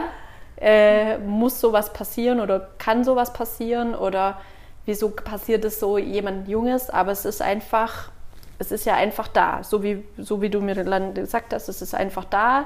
äh, 0.64 1.18
muss 1.18 1.60
sowas 1.60 1.92
passieren 1.92 2.40
oder 2.40 2.70
kann 2.78 3.04
sowas 3.04 3.34
passieren 3.34 3.96
oder 3.96 4.40
wieso 4.86 5.10
passiert 5.10 5.66
es 5.66 5.80
so 5.80 5.98
jemand 5.98 6.48
Junges? 6.48 6.90
Aber 6.90 7.12
es 7.12 7.26
ist 7.26 7.42
einfach, 7.42 8.12
es 8.60 8.72
ist 8.72 8.86
ja 8.86 8.96
einfach 8.96 9.28
da. 9.28 9.64
So 9.64 9.84
wie, 9.84 10.04
so 10.18 10.42
wie 10.42 10.50
du 10.50 10.62
mir 10.62 10.76
dann 10.76 11.14
gesagt 11.14 11.54
hast, 11.54 11.70
es 11.70 11.82
ist 11.82 11.94
einfach 11.96 12.26
da. 12.26 12.66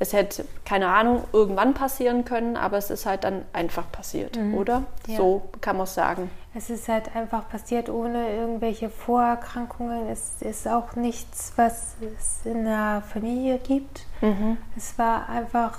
Es 0.00 0.12
hätte, 0.12 0.44
keine 0.64 0.88
Ahnung, 0.88 1.24
irgendwann 1.32 1.74
passieren 1.74 2.24
können, 2.24 2.56
aber 2.56 2.78
es 2.78 2.88
ist 2.90 3.04
halt 3.04 3.24
dann 3.24 3.44
einfach 3.52 3.90
passiert, 3.90 4.36
mhm. 4.36 4.54
oder? 4.54 4.84
Ja. 5.08 5.16
So 5.16 5.48
kann 5.60 5.76
man 5.76 5.84
es 5.84 5.94
sagen. 5.94 6.30
Es 6.54 6.70
ist 6.70 6.88
halt 6.88 7.14
einfach 7.16 7.48
passiert 7.48 7.88
ohne 7.88 8.32
irgendwelche 8.36 8.90
Vorerkrankungen. 8.90 10.08
Es 10.08 10.40
ist 10.40 10.68
auch 10.68 10.94
nichts, 10.94 11.52
was 11.56 11.96
es 12.16 12.46
in 12.46 12.64
der 12.64 13.02
Familie 13.12 13.58
gibt. 13.58 14.06
Mhm. 14.20 14.56
Es 14.76 14.96
war 14.98 15.28
einfach, 15.28 15.78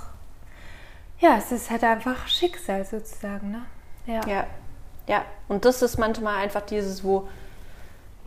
ja, 1.18 1.36
es 1.38 1.50
ist 1.50 1.70
halt 1.70 1.84
einfach 1.84 2.28
Schicksal 2.28 2.84
sozusagen, 2.84 3.50
ne? 3.50 3.62
Ja. 4.06 4.20
ja. 4.26 4.46
Ja, 5.08 5.24
und 5.48 5.64
das 5.64 5.82
ist 5.82 5.98
manchmal 5.98 6.36
einfach 6.36 6.60
dieses, 6.60 7.02
wo 7.02 7.26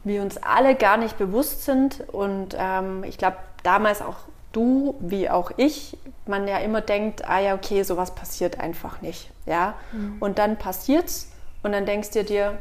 wir 0.03 0.22
uns 0.22 0.38
alle 0.38 0.75
gar 0.75 0.98
nicht 0.98 1.17
bewusst 1.17 1.65
sind. 1.65 2.03
Und 2.12 2.55
ähm, 2.57 3.03
ich 3.03 3.17
glaube, 3.17 3.38
damals 3.63 4.01
auch 4.01 4.17
du 4.51 4.95
wie 5.00 5.29
auch 5.29 5.51
ich, 5.57 5.98
man 6.25 6.48
ja 6.48 6.57
immer 6.60 6.81
denkt, 6.81 7.27
ah 7.27 7.39
ja, 7.39 7.55
okay, 7.55 7.83
sowas 7.83 8.15
passiert 8.15 8.60
einfach 8.60 9.01
nicht. 9.01 9.31
Ja? 9.45 9.75
Mhm. 9.91 10.17
Und 10.19 10.39
dann 10.39 10.57
passiert's 10.57 11.31
und 11.63 11.72
dann 11.72 11.86
denkst 11.86 12.12
du 12.12 12.24
dir, 12.24 12.57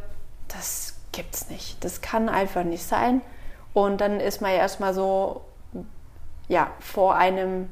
das 0.48 0.94
gibt's 1.12 1.48
nicht. 1.50 1.82
Das 1.84 2.00
kann 2.00 2.28
einfach 2.28 2.64
nicht 2.64 2.84
sein. 2.84 3.20
Und 3.74 4.00
dann 4.00 4.20
ist 4.20 4.40
man 4.40 4.50
ja 4.50 4.58
erstmal 4.58 4.94
so, 4.94 5.42
ja, 6.48 6.70
vor 6.80 7.16
einem 7.16 7.68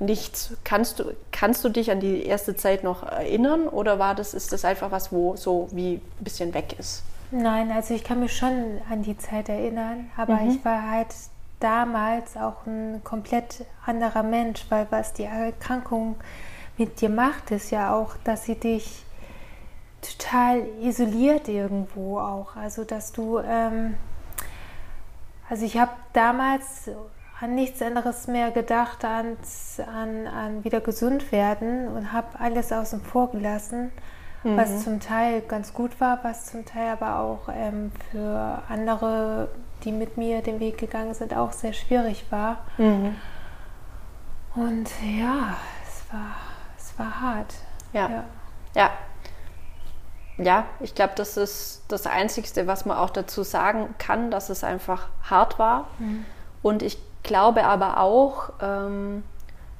nichts. 0.00 0.54
Kannst 0.64 0.98
du, 0.98 1.14
kannst 1.30 1.64
du 1.64 1.68
dich 1.68 1.90
an 1.90 2.00
die 2.00 2.24
erste 2.24 2.56
Zeit 2.56 2.84
noch 2.84 3.02
erinnern 3.02 3.68
oder 3.68 3.98
war 3.98 4.14
das, 4.14 4.34
ist 4.34 4.52
das 4.52 4.64
einfach 4.64 4.90
was, 4.90 5.12
wo 5.12 5.36
so 5.36 5.68
wie 5.72 5.94
ein 5.94 6.24
bisschen 6.24 6.54
weg 6.54 6.74
ist? 6.78 7.02
Nein, 7.32 7.70
also 7.70 7.94
ich 7.94 8.02
kann 8.02 8.20
mich 8.20 8.36
schon 8.36 8.80
an 8.90 9.02
die 9.02 9.16
Zeit 9.16 9.48
erinnern, 9.48 10.10
aber 10.16 10.36
mhm. 10.36 10.50
ich 10.50 10.64
war 10.64 10.90
halt 10.90 11.14
damals 11.60 12.36
auch 12.36 12.66
ein 12.66 13.02
komplett 13.04 13.64
anderer 13.86 14.22
Mensch, 14.22 14.66
weil 14.68 14.86
was 14.90 15.12
die 15.12 15.24
Erkrankung 15.24 16.16
mit 16.76 17.00
dir 17.00 17.10
macht, 17.10 17.50
ist 17.50 17.70
ja 17.70 17.94
auch, 17.94 18.16
dass 18.24 18.44
sie 18.44 18.56
dich 18.56 19.04
total 20.00 20.62
isoliert 20.80 21.46
irgendwo 21.48 22.18
auch. 22.18 22.56
Also 22.56 22.84
dass 22.84 23.12
du, 23.12 23.38
ähm, 23.38 23.94
also 25.48 25.64
ich 25.64 25.78
habe 25.78 25.92
damals 26.12 26.90
an 27.40 27.54
nichts 27.54 27.80
anderes 27.80 28.26
mehr 28.26 28.50
gedacht 28.50 29.04
als 29.04 29.80
an, 29.80 30.26
an 30.26 30.64
wieder 30.64 30.80
gesund 30.80 31.32
werden 31.32 31.88
und 31.88 32.12
habe 32.12 32.38
alles 32.38 32.72
außen 32.72 33.02
vor 33.02 33.30
gelassen, 33.30 33.92
mhm. 34.42 34.56
was 34.56 34.84
zum 34.84 35.00
Teil 35.00 35.40
ganz 35.42 35.72
gut 35.72 36.00
war, 36.00 36.18
was 36.22 36.46
zum 36.46 36.64
Teil 36.64 36.90
aber 36.90 37.18
auch 37.18 37.48
ähm, 37.54 37.92
für 38.10 38.62
andere, 38.68 39.48
die 39.84 39.92
mit 39.92 40.16
mir 40.16 40.42
den 40.42 40.60
Weg 40.60 40.78
gegangen 40.78 41.14
sind, 41.14 41.34
auch 41.34 41.52
sehr 41.52 41.72
schwierig 41.72 42.24
war. 42.30 42.58
Mhm. 42.78 43.16
Und 44.54 44.90
ja, 45.02 45.56
es 45.86 46.12
war, 46.12 46.36
es 46.76 46.98
war 46.98 47.20
hart. 47.20 47.54
Ja. 47.92 48.08
ja. 48.08 48.24
ja. 48.74 48.90
Ja, 50.42 50.64
ich 50.80 50.94
glaube, 50.94 51.12
das 51.16 51.36
ist 51.36 51.82
das 51.88 52.06
Einzige, 52.06 52.66
was 52.66 52.86
man 52.86 52.96
auch 52.96 53.10
dazu 53.10 53.42
sagen 53.42 53.94
kann, 53.98 54.30
dass 54.30 54.48
es 54.48 54.64
einfach 54.64 55.08
hart 55.28 55.58
war. 55.58 55.88
Mhm. 55.98 56.24
Und 56.62 56.82
ich 56.82 56.98
glaube 57.22 57.64
aber 57.64 57.98
auch, 57.98 58.50
ähm, 58.62 59.22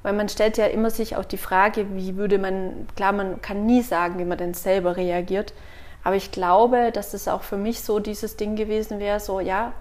weil 0.03 0.13
man 0.13 0.29
stellt 0.29 0.57
ja 0.57 0.65
immer 0.65 0.89
sich 0.89 1.15
auch 1.15 1.25
die 1.25 1.37
Frage, 1.37 1.95
wie 1.95 2.15
würde 2.15 2.37
man, 2.37 2.87
klar, 2.95 3.11
man 3.11 3.41
kann 3.41 3.65
nie 3.65 3.81
sagen, 3.81 4.19
wie 4.19 4.25
man 4.25 4.37
denn 4.37 4.53
selber 4.53 4.97
reagiert, 4.97 5.53
aber 6.03 6.15
ich 6.15 6.31
glaube, 6.31 6.91
dass 6.91 7.13
es 7.13 7.27
auch 7.27 7.43
für 7.43 7.57
mich 7.57 7.81
so 7.81 7.99
dieses 7.99 8.35
Ding 8.35 8.55
gewesen 8.55 8.99
wäre, 8.99 9.19
so 9.19 9.39
ja, 9.39 9.73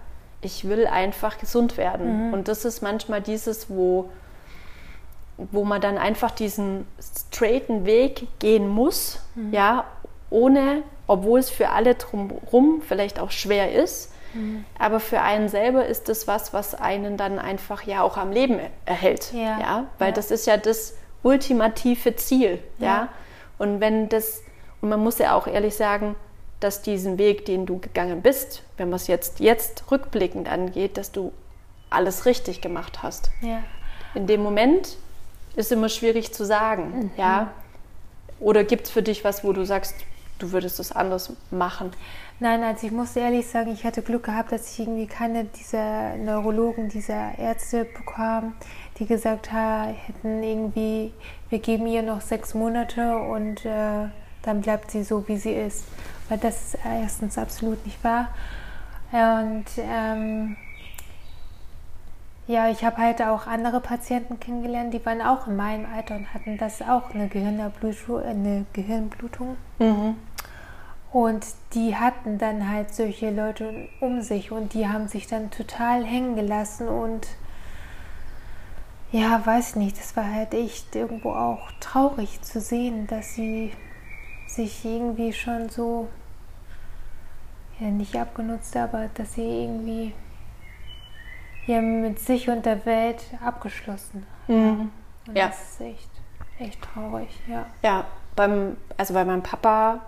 ich 0.43 0.69
will 0.69 0.87
einfach 0.87 1.39
gesund 1.39 1.77
werden. 1.77 2.29
Mhm. 2.29 2.35
Und 2.35 2.49
das 2.49 2.65
ist 2.65 2.83
manchmal 2.83 3.21
dieses, 3.21 3.71
wo, 3.71 4.11
wo 5.37 5.65
man 5.65 5.81
dann 5.81 5.99
einfach 5.99 6.31
diesen 6.31 6.87
straighten 7.01 7.87
Weg 7.87 8.27
gehen 8.39 8.69
muss, 8.69 9.21
mhm. 9.35 9.53
ja, 9.53 9.85
ohne, 10.29 10.83
obwohl 11.07 11.41
es 11.41 11.51
für 11.51 11.71
alle 11.71 11.95
drumherum 11.95 12.83
vielleicht 12.87 13.19
auch 13.19 13.31
schwer 13.31 13.73
ist, 13.73 14.13
Mhm. 14.35 14.65
Aber 14.79 15.01
für 15.01 15.21
einen 15.21 15.49
selber 15.49 15.87
ist 15.87 16.09
das 16.09 16.27
was, 16.27 16.53
was 16.53 16.75
einen 16.75 17.17
dann 17.17 17.39
einfach 17.39 17.83
ja 17.83 18.03
auch 18.03 18.17
am 18.17 18.33
Leben 18.33 18.61
erhält. 18.87 19.33
Ja. 19.33 19.59
ja? 19.61 19.85
Weil 19.99 20.09
ja. 20.09 20.15
das 20.15 20.31
ist 20.31 20.47
ja 20.47 20.57
das 20.57 20.97
ultimative 21.23 22.17
Ziel. 22.17 22.59
Ja. 22.79 22.87
ja. 22.87 23.09
Und 23.59 23.81
wenn 23.81 24.09
das, 24.09 24.43
und 24.81 24.89
man 24.89 25.01
muss 25.01 25.19
ja 25.19 25.35
auch 25.35 25.47
ehrlich 25.47 25.75
sagen, 25.75 26.17
dass 26.61 26.83
diesen 26.83 27.19
Weg, 27.19 27.47
den 27.47 27.67
du 27.67 27.79
gegangen 27.79 28.23
bist, 28.23 28.63
wenn 28.77 28.91
man 28.91 28.97
es 28.97 29.07
jetzt, 29.07 29.41
jetzt 29.41 29.91
rückblickend 29.91 30.49
angeht, 30.49 30.97
dass 30.97 31.11
du 31.11 31.33
alles 31.89 32.27
richtig 32.27 32.61
gemacht 32.61 33.03
hast. 33.03 33.31
Ja. 33.41 33.63
In 34.15 34.27
dem 34.27 34.43
Moment 34.43 34.97
ist 35.57 35.73
immer 35.73 35.89
schwierig 35.89 36.33
zu 36.33 36.45
sagen, 36.45 36.85
mhm. 36.91 37.11
ja. 37.17 37.53
Oder 38.39 38.65
gibt 38.65 38.87
es 38.87 38.91
für 38.91 39.03
dich 39.03 39.25
was, 39.25 39.45
wo 39.45 39.53
du 39.53 39.67
sagst, 39.67 39.95
du 40.43 40.53
würdest 40.53 40.81
es 40.81 40.93
anders 40.93 41.33
machen? 41.51 41.91
Nein, 42.39 42.63
also 42.63 42.87
ich 42.87 42.93
muss 42.93 43.15
ehrlich 43.17 43.47
sagen, 43.47 43.71
ich 43.73 43.85
hatte 43.85 44.03
Glück 44.03 44.25
gehabt, 44.25 44.51
dass 44.51 44.73
ich 44.73 44.81
irgendwie 44.81 45.07
keine 45.07 45.45
dieser 45.45 46.17
Neurologen, 46.17 46.89
dieser 46.89 47.39
Ärzte 47.39 47.85
bekam, 47.85 48.55
die 48.99 49.07
gesagt 49.07 49.53
haben, 49.53 49.95
hätten 49.95 50.43
irgendwie, 50.43 51.13
wir 51.51 51.59
geben 51.59 51.87
ihr 51.87 52.03
noch 52.03 52.23
sechs 52.23 52.55
Monate 52.55 53.19
und 53.19 53.65
äh, 53.67 54.09
dann 54.43 54.63
bleibt 54.63 54.91
sie 54.91 55.05
so, 55.05 55.29
wie 55.29 55.37
sie 55.37 55.53
ist. 55.53 55.85
Weil 56.29 56.39
das 56.39 56.75
ist 56.75 56.79
erstens 56.85 57.37
absolut 57.37 57.85
nicht 57.85 58.03
wahr. 58.03 58.29
Und 59.13 59.67
ähm, 59.77 60.57
ja, 62.47 62.69
ich 62.69 62.85
habe 62.85 62.97
halt 62.97 63.23
auch 63.23 63.47
andere 63.47 63.81
Patienten 63.81 64.41
kennengelernt, 64.41 64.93
die 64.95 65.05
waren 65.05 65.21
auch 65.23 65.47
in 65.47 65.57
meinem 65.57 65.87
Alter 65.87 66.17
und 66.17 66.33
hatten 66.35 66.59
das 66.59 66.83
auch 66.83 67.15
eine 67.15 67.29
Gehirnblutung. 67.29 68.23
Eine 68.23 68.65
Gehirnblutung. 68.73 69.57
Mhm. 69.79 70.17
Und 71.13 71.45
die 71.75 71.97
hatten 71.97 72.39
dann 72.39 72.69
halt 72.69 72.95
solche 72.95 73.31
Leute 73.31 73.89
um 74.01 74.23
sich 74.23 74.53
und 74.53 74.75
die 74.75 74.89
haben 74.89 75.09
sich 75.09 75.27
dann 75.27 75.51
total 75.51 76.05
hängen 76.05 76.37
gelassen 76.37 76.89
und 76.89 77.27
ja, 79.11 79.45
weiß 79.45 79.75
nicht, 79.75 79.99
das 79.99 80.17
war 80.17 80.33
halt 80.33 80.55
echt 80.55 80.95
irgendwo 80.95 81.33
auch 81.33 81.73
traurig 81.81 82.43
zu 82.43 82.61
sehen, 82.61 83.09
dass 83.09 83.35
sie 83.35 83.73
sich 84.47 84.85
irgendwie 84.85 85.33
schon 85.33 85.69
so, 85.69 86.09
ja, 87.81 87.89
nicht 87.89 88.15
abgenutzt, 88.15 88.77
aber 88.77 89.09
dass 89.15 89.35
sie 89.35 89.43
irgendwie 89.43 90.15
ja, 91.67 91.81
mit 91.81 92.21
sich 92.21 92.49
und 92.49 92.65
der 92.67 92.87
Welt 92.87 93.25
abgeschlossen 93.45 94.27
mhm. 94.47 94.91
Und 95.27 95.37
ja. 95.37 95.49
das 95.49 95.73
ist 95.73 95.81
echt, 95.81 96.11
echt 96.59 96.83
traurig, 96.83 97.29
ja. 97.49 97.67
Ja, 97.83 98.05
beim, 98.37 98.77
also 98.97 99.13
bei 99.15 99.25
meinem 99.25 99.43
Papa 99.43 100.01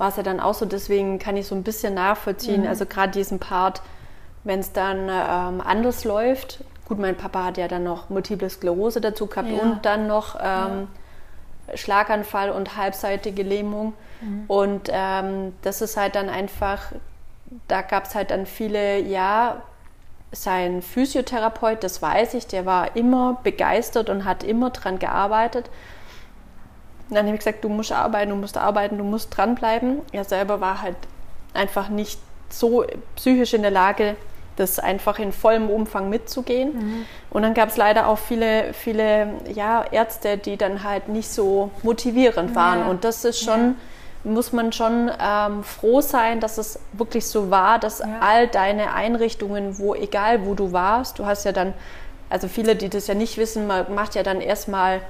war 0.00 0.08
es 0.08 0.16
ja 0.16 0.22
dann 0.22 0.40
auch 0.40 0.54
so, 0.54 0.64
deswegen 0.64 1.18
kann 1.18 1.36
ich 1.36 1.46
so 1.46 1.54
ein 1.54 1.62
bisschen 1.62 1.92
nachvollziehen, 1.92 2.62
mhm. 2.62 2.68
also 2.68 2.86
gerade 2.86 3.12
diesen 3.12 3.38
Part, 3.38 3.82
wenn 4.44 4.60
es 4.60 4.72
dann 4.72 5.10
ähm, 5.10 5.60
anders 5.60 6.04
läuft. 6.04 6.64
Gut, 6.88 6.98
mein 6.98 7.18
Papa 7.18 7.44
hat 7.44 7.58
ja 7.58 7.68
dann 7.68 7.84
noch 7.84 8.08
Multiple 8.08 8.48
Sklerose 8.48 9.02
dazu 9.02 9.26
gehabt 9.26 9.50
ja. 9.50 9.60
und 9.60 9.84
dann 9.84 10.06
noch 10.06 10.36
ähm, 10.36 10.88
ja. 11.68 11.76
Schlaganfall 11.76 12.50
und 12.50 12.78
halbseitige 12.78 13.42
Lähmung. 13.42 13.92
Mhm. 14.22 14.44
Und 14.48 14.88
ähm, 14.90 15.52
das 15.60 15.82
ist 15.82 15.98
halt 15.98 16.14
dann 16.14 16.30
einfach, 16.30 16.92
da 17.68 17.82
gab 17.82 18.06
es 18.06 18.14
halt 18.14 18.30
dann 18.30 18.46
viele, 18.46 19.00
ja, 19.00 19.60
sein 20.32 20.80
Physiotherapeut, 20.80 21.84
das 21.84 22.00
weiß 22.00 22.32
ich, 22.34 22.46
der 22.46 22.64
war 22.64 22.96
immer 22.96 23.38
begeistert 23.42 24.08
und 24.08 24.24
hat 24.24 24.44
immer 24.44 24.70
dran 24.70 24.98
gearbeitet. 24.98 25.68
Und 27.10 27.16
dann 27.16 27.26
habe 27.26 27.34
ich 27.34 27.40
gesagt, 27.40 27.64
du 27.64 27.68
musst 27.68 27.90
arbeiten, 27.90 28.30
du 28.30 28.36
musst 28.36 28.56
arbeiten, 28.56 28.96
du 28.96 29.04
musst 29.04 29.36
dranbleiben. 29.36 29.98
Er 30.12 30.24
selber 30.24 30.60
war 30.60 30.80
halt 30.80 30.96
einfach 31.52 31.88
nicht 31.88 32.20
so 32.48 32.84
psychisch 33.16 33.52
in 33.52 33.62
der 33.62 33.72
Lage, 33.72 34.16
das 34.56 34.78
einfach 34.78 35.18
in 35.18 35.32
vollem 35.32 35.68
Umfang 35.70 36.08
mitzugehen. 36.08 36.72
Mhm. 36.74 37.06
Und 37.30 37.42
dann 37.42 37.54
gab 37.54 37.70
es 37.70 37.76
leider 37.76 38.06
auch 38.06 38.18
viele, 38.18 38.72
viele 38.74 39.28
ja, 39.52 39.84
Ärzte, 39.90 40.38
die 40.38 40.56
dann 40.56 40.84
halt 40.84 41.08
nicht 41.08 41.28
so 41.28 41.70
motivierend 41.82 42.54
waren. 42.54 42.80
Ja. 42.80 42.86
Und 42.86 43.04
das 43.04 43.24
ist 43.24 43.42
schon 43.42 43.74
ja. 44.24 44.30
muss 44.30 44.52
man 44.52 44.72
schon 44.72 45.10
ähm, 45.20 45.64
froh 45.64 46.00
sein, 46.00 46.38
dass 46.38 46.58
es 46.58 46.78
wirklich 46.92 47.26
so 47.26 47.50
war, 47.50 47.78
dass 47.80 48.00
all 48.20 48.46
deine 48.46 48.92
Einrichtungen, 48.92 49.78
wo 49.78 49.94
egal 49.94 50.46
wo 50.46 50.54
du 50.54 50.72
warst, 50.72 51.18
du 51.18 51.26
hast 51.26 51.44
ja 51.44 51.52
dann, 51.52 51.74
also 52.28 52.46
viele, 52.46 52.76
die 52.76 52.88
das 52.88 53.06
ja 53.08 53.14
nicht 53.14 53.36
wissen, 53.38 53.66
man 53.66 53.92
macht 53.94 54.14
ja 54.14 54.22
dann 54.22 54.40
erstmal 54.40 55.00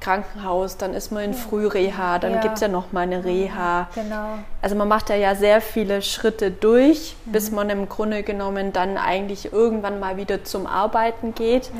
Krankenhaus, 0.00 0.76
dann 0.76 0.94
ist 0.94 1.10
man 1.12 1.22
in 1.24 1.34
Frühreha, 1.34 2.18
dann 2.18 2.32
Ja. 2.34 2.40
gibt 2.40 2.54
es 2.54 2.60
ja 2.60 2.68
noch 2.68 2.92
mal 2.92 3.00
eine 3.02 3.24
Reha. 3.24 3.88
Genau. 3.94 4.38
Also 4.62 4.76
man 4.76 4.88
macht 4.88 5.10
ja 5.10 5.34
sehr 5.34 5.60
viele 5.60 6.02
Schritte 6.02 6.50
durch, 6.50 7.16
Mhm. 7.26 7.32
bis 7.32 7.50
man 7.50 7.70
im 7.70 7.88
Grunde 7.88 8.22
genommen 8.22 8.72
dann 8.72 8.96
eigentlich 8.98 9.52
irgendwann 9.52 10.00
mal 10.00 10.16
wieder 10.16 10.44
zum 10.44 10.66
Arbeiten 10.66 11.34
geht. 11.34 11.70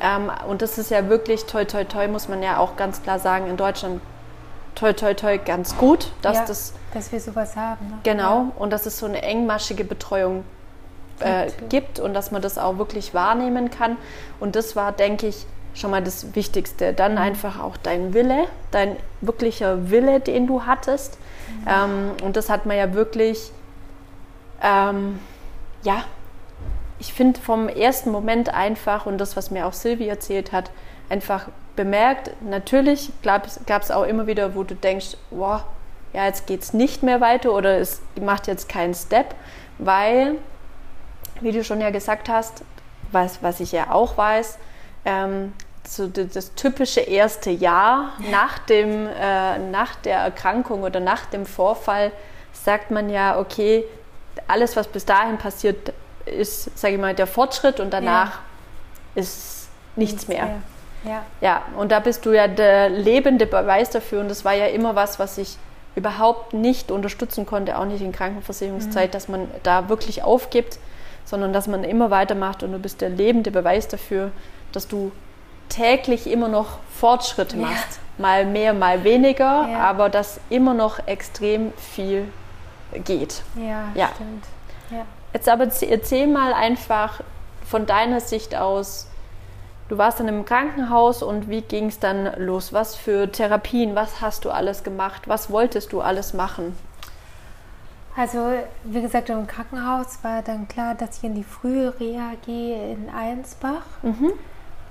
Ja. 0.00 0.16
Ähm, 0.16 0.30
und 0.48 0.62
das 0.62 0.78
ist 0.78 0.90
ja 0.90 1.08
wirklich 1.08 1.44
toi 1.46 1.64
toi 1.64 1.84
toi, 1.84 2.08
muss 2.08 2.28
man 2.28 2.42
ja 2.42 2.58
auch 2.58 2.76
ganz 2.76 3.02
klar 3.02 3.18
sagen, 3.18 3.46
in 3.48 3.56
Deutschland 3.56 4.00
toi 4.74 4.92
toi 4.92 5.14
toi 5.14 5.36
ganz 5.38 5.76
gut, 5.76 6.12
dass 6.22 6.38
ja, 6.38 6.44
das 6.46 6.72
dass 6.94 7.12
wir 7.12 7.20
sowas 7.20 7.54
haben. 7.56 7.86
Ne? 7.88 7.98
genau 8.02 8.46
und 8.58 8.72
dass 8.72 8.86
es 8.86 8.98
so 8.98 9.06
eine 9.06 9.22
engmaschige 9.22 9.84
Betreuung 9.84 10.44
äh, 11.20 11.48
gibt 11.68 12.00
und 12.00 12.14
dass 12.14 12.30
man 12.30 12.40
das 12.40 12.56
auch 12.56 12.78
wirklich 12.78 13.12
wahrnehmen 13.12 13.70
kann. 13.70 13.96
Und 14.40 14.56
das 14.56 14.74
war, 14.74 14.90
denke 14.92 15.26
ich, 15.26 15.44
schon 15.74 15.90
mal 15.90 16.02
das 16.02 16.34
Wichtigste. 16.34 16.92
Dann 16.92 17.18
einfach 17.18 17.60
auch 17.60 17.76
dein 17.76 18.14
Wille, 18.14 18.46
dein 18.70 18.96
wirklicher 19.20 19.90
Wille, 19.90 20.20
den 20.20 20.46
du 20.46 20.66
hattest. 20.66 21.18
Ähm, 21.66 22.12
und 22.22 22.36
das 22.36 22.48
hat 22.48 22.66
man 22.66 22.76
ja 22.76 22.94
wirklich, 22.94 23.50
ähm, 24.62 25.18
ja, 25.82 26.04
ich 26.98 27.12
finde 27.12 27.40
vom 27.40 27.68
ersten 27.68 28.10
Moment 28.10 28.52
einfach, 28.52 29.06
und 29.06 29.18
das, 29.18 29.36
was 29.36 29.50
mir 29.50 29.66
auch 29.66 29.72
Silvi 29.72 30.06
erzählt 30.06 30.52
hat, 30.52 30.70
einfach 31.08 31.48
bemerkt, 31.76 32.30
natürlich 32.42 33.10
gab 33.22 33.46
es 33.46 33.90
auch 33.90 34.04
immer 34.04 34.26
wieder, 34.26 34.54
wo 34.54 34.64
du 34.64 34.74
denkst, 34.74 35.16
wow, 35.30 35.62
ja, 36.12 36.26
jetzt 36.26 36.46
geht 36.46 36.62
es 36.62 36.74
nicht 36.74 37.02
mehr 37.02 37.20
weiter 37.20 37.52
oder 37.52 37.78
es 37.78 38.02
macht 38.20 38.46
jetzt 38.46 38.68
keinen 38.68 38.94
Step, 38.94 39.34
weil, 39.78 40.36
wie 41.40 41.52
du 41.52 41.64
schon 41.64 41.80
ja 41.80 41.90
gesagt 41.90 42.28
hast, 42.28 42.64
was, 43.12 43.42
was 43.42 43.60
ich 43.60 43.72
ja 43.72 43.90
auch 43.92 44.16
weiß, 44.18 44.58
ähm, 45.04 45.52
so 45.86 46.06
das, 46.06 46.54
typische 46.54 47.00
erste 47.00 47.50
Jahr 47.50 48.12
nach, 48.30 48.58
dem, 48.60 49.06
äh, 49.06 49.58
nach 49.58 49.96
der 49.96 50.18
Erkrankung 50.18 50.82
oder 50.82 51.00
nach 51.00 51.26
dem 51.26 51.46
Vorfall 51.46 52.12
sagt 52.52 52.90
man 52.90 53.10
ja, 53.10 53.38
okay, 53.38 53.84
alles, 54.46 54.76
was 54.76 54.86
bis 54.86 55.04
dahin 55.04 55.38
passiert, 55.38 55.92
ist, 56.26 56.78
sage 56.78 56.94
ich 56.94 57.00
mal, 57.00 57.14
der 57.14 57.26
Fortschritt 57.26 57.80
und 57.80 57.92
danach 57.92 58.40
ist 59.14 59.68
nichts 59.96 60.28
mehr. 60.28 60.60
Ja. 61.04 61.22
Ja, 61.40 61.62
und 61.76 61.92
da 61.92 62.00
bist 62.00 62.26
du 62.26 62.32
ja 62.32 62.46
der 62.46 62.90
lebende 62.90 63.46
Beweis 63.46 63.88
dafür 63.88 64.20
und 64.20 64.28
das 64.28 64.44
war 64.44 64.52
ja 64.52 64.66
immer 64.66 64.94
was, 64.94 65.18
was 65.18 65.38
ich 65.38 65.56
überhaupt 65.96 66.52
nicht 66.52 66.90
unterstützen 66.90 67.46
konnte, 67.46 67.78
auch 67.78 67.86
nicht 67.86 68.02
in 68.02 68.12
Krankenversicherungszeit, 68.12 69.14
dass 69.14 69.28
man 69.28 69.50
da 69.62 69.88
wirklich 69.88 70.22
aufgibt, 70.22 70.78
sondern 71.24 71.52
dass 71.52 71.68
man 71.68 71.84
immer 71.84 72.10
weitermacht 72.10 72.62
und 72.62 72.72
du 72.72 72.78
bist 72.78 73.00
der 73.00 73.08
lebende 73.08 73.50
Beweis 73.50 73.88
dafür, 73.88 74.30
dass 74.72 74.88
du 74.88 75.12
täglich 75.68 76.26
immer 76.30 76.48
noch 76.48 76.78
Fortschritte 76.98 77.56
Ja. 77.56 77.66
machst. 77.66 78.00
Mal 78.18 78.44
mehr, 78.44 78.74
mal 78.74 79.02
weniger, 79.04 79.68
Ja. 79.70 79.78
aber 79.80 80.08
dass 80.10 80.40
immer 80.50 80.74
noch 80.74 81.06
extrem 81.06 81.72
viel 81.74 82.26
geht. 83.04 83.42
Ja, 83.56 83.84
Ja. 83.94 84.10
stimmt. 84.14 84.44
Ja. 84.90 85.06
Jetzt 85.32 85.48
aber 85.48 85.64
erzähl 85.88 86.26
mal 86.26 86.52
einfach 86.52 87.20
von 87.64 87.86
deiner 87.86 88.20
Sicht 88.20 88.54
aus, 88.56 89.06
du 89.88 89.96
warst 89.96 90.18
dann 90.20 90.26
im 90.28 90.44
Krankenhaus 90.44 91.22
und 91.22 91.48
wie 91.48 91.62
ging 91.62 91.86
es 91.86 91.98
dann 92.00 92.30
los? 92.36 92.72
Was 92.72 92.96
für 92.96 93.30
Therapien, 93.30 93.94
was 93.94 94.20
hast 94.20 94.44
du 94.44 94.50
alles 94.50 94.82
gemacht? 94.82 95.22
Was 95.28 95.50
wolltest 95.50 95.92
du 95.92 96.00
alles 96.00 96.34
machen? 96.34 96.76
Also, 98.16 98.52
wie 98.84 99.00
gesagt, 99.00 99.30
im 99.30 99.46
Krankenhaus 99.46 100.18
war 100.22 100.42
dann 100.42 100.66
klar, 100.66 100.94
dass 100.96 101.18
ich 101.18 101.24
in 101.24 101.36
die 101.36 101.44
frühe 101.44 101.94
Reha 102.00 102.32
gehe 102.44 102.92
in 102.92 103.08
Allensbach. 103.08 103.82
Mhm. 104.02 104.32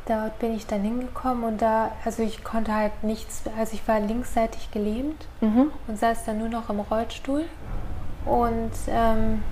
Dort 0.09 0.39
bin 0.39 0.55
ich 0.55 0.65
dann 0.65 0.81
hingekommen 0.81 1.43
und 1.43 1.61
da, 1.61 1.91
also 2.03 2.23
ich 2.23 2.43
konnte 2.43 2.73
halt 2.73 3.03
nichts, 3.03 3.43
also 3.57 3.73
ich 3.75 3.87
war 3.87 3.99
linksseitig 3.99 4.71
gelähmt 4.71 5.27
Mhm. 5.39 5.71
und 5.87 5.99
saß 5.99 6.25
dann 6.25 6.39
nur 6.39 6.49
noch 6.49 6.67
im 6.71 6.79
Rollstuhl. 6.79 7.45
Und 8.25 8.71
ähm, 8.87 9.43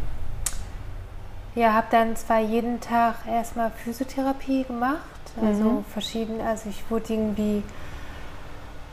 ja, 1.53 1.73
habe 1.73 1.87
dann 1.91 2.15
zwar 2.15 2.39
jeden 2.39 2.81
Tag 2.81 3.15
erstmal 3.27 3.69
Physiotherapie 3.69 4.63
gemacht, 4.63 4.99
also 5.39 5.63
Mhm. 5.63 5.85
verschieden, 5.85 6.41
also 6.41 6.69
ich 6.69 6.89
wurde 6.89 7.13
irgendwie 7.13 7.63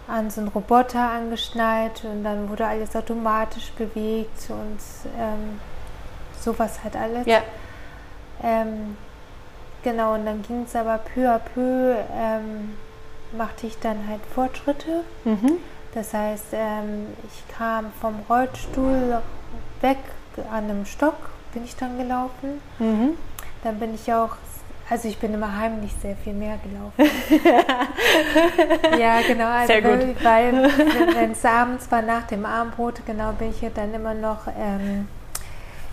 an 0.06 0.30
so 0.30 0.42
einen 0.42 0.48
Roboter 0.48 1.00
angeschnallt 1.00 2.04
und 2.04 2.24
dann 2.24 2.50
wurde 2.50 2.66
alles 2.66 2.94
automatisch 2.94 3.72
bewegt 3.72 4.50
und 4.50 4.78
ähm, 5.18 5.58
sowas 6.38 6.84
halt 6.84 6.94
alles. 6.94 7.26
Ja. 7.26 7.40
Ähm, 8.42 8.98
genau, 9.84 10.14
und 10.14 10.26
dann 10.26 10.42
ging 10.42 10.64
es 10.64 10.74
aber 10.74 10.98
peu 10.98 11.28
à 11.30 11.38
peu, 11.38 11.94
ähm, 12.12 12.76
machte 13.36 13.66
ich 13.66 13.78
dann 13.78 14.08
halt 14.08 14.20
Fortschritte. 14.34 15.04
Mhm. 15.24 15.58
Das 15.94 16.12
heißt, 16.12 16.46
ähm, 16.52 17.06
ich 17.24 17.56
kam 17.56 17.92
vom 18.00 18.16
Rollstuhl 18.28 19.20
weg 19.80 19.98
an 20.50 20.64
einem 20.64 20.86
Stock, 20.86 21.14
bin 21.52 21.64
ich 21.64 21.76
dann 21.76 21.96
gelaufen. 21.98 22.60
Mhm. 22.80 23.10
Dann 23.62 23.78
bin 23.78 23.94
ich 23.94 24.12
auch, 24.12 24.30
also 24.90 25.08
ich 25.08 25.18
bin 25.18 25.32
immer 25.32 25.56
heimlich 25.56 25.92
sehr 26.02 26.16
viel 26.16 26.32
mehr 26.32 26.58
gelaufen. 26.64 27.16
ja, 28.98 29.20
genau. 29.26 29.46
Also 29.46 29.66
Sehr 29.68 29.82
gut. 29.82 30.24
Weil, 30.24 30.64
wenn 31.14 31.32
es 31.32 31.44
abends 31.44 31.90
war, 31.92 32.02
nach 32.02 32.26
dem 32.26 32.44
Abendbrot, 32.44 33.06
genau, 33.06 33.32
bin 33.32 33.50
ich 33.50 33.62
ja 33.62 33.70
dann 33.72 33.94
immer 33.94 34.14
noch 34.14 34.48
ähm, 34.48 35.06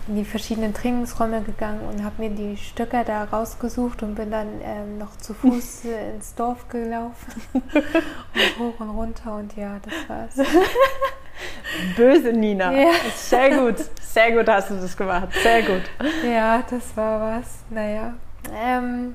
in 0.08 0.16
die 0.16 0.24
verschiedenen 0.24 0.74
Trainingsräume 0.74 1.42
gegangen 1.42 1.80
und 1.88 2.04
habe 2.04 2.22
mir 2.22 2.30
die 2.30 2.56
Stöcker 2.56 3.04
da 3.04 3.24
rausgesucht 3.24 4.02
und 4.02 4.14
bin 4.14 4.30
dann 4.30 4.48
ähm, 4.62 4.98
noch 4.98 5.16
zu 5.16 5.34
Fuß 5.34 5.84
äh, 5.84 6.10
ins 6.14 6.34
Dorf 6.34 6.68
gelaufen 6.68 7.42
und 7.52 8.58
hoch 8.58 8.80
und 8.80 8.90
runter 8.90 9.36
und 9.36 9.56
ja, 9.56 9.78
das 9.82 10.08
war's. 10.08 10.48
Böse 11.96 12.32
Nina. 12.32 12.72
Ja. 12.72 12.90
Sehr 13.16 13.58
gut. 13.58 13.76
Sehr 14.00 14.32
gut 14.32 14.48
hast 14.48 14.70
du 14.70 14.74
das 14.74 14.96
gemacht. 14.96 15.28
Sehr 15.42 15.62
gut. 15.62 15.82
Ja, 16.24 16.62
das 16.68 16.96
war 16.96 17.38
was. 17.38 17.46
Naja. 17.70 18.14
Ähm, 18.54 19.14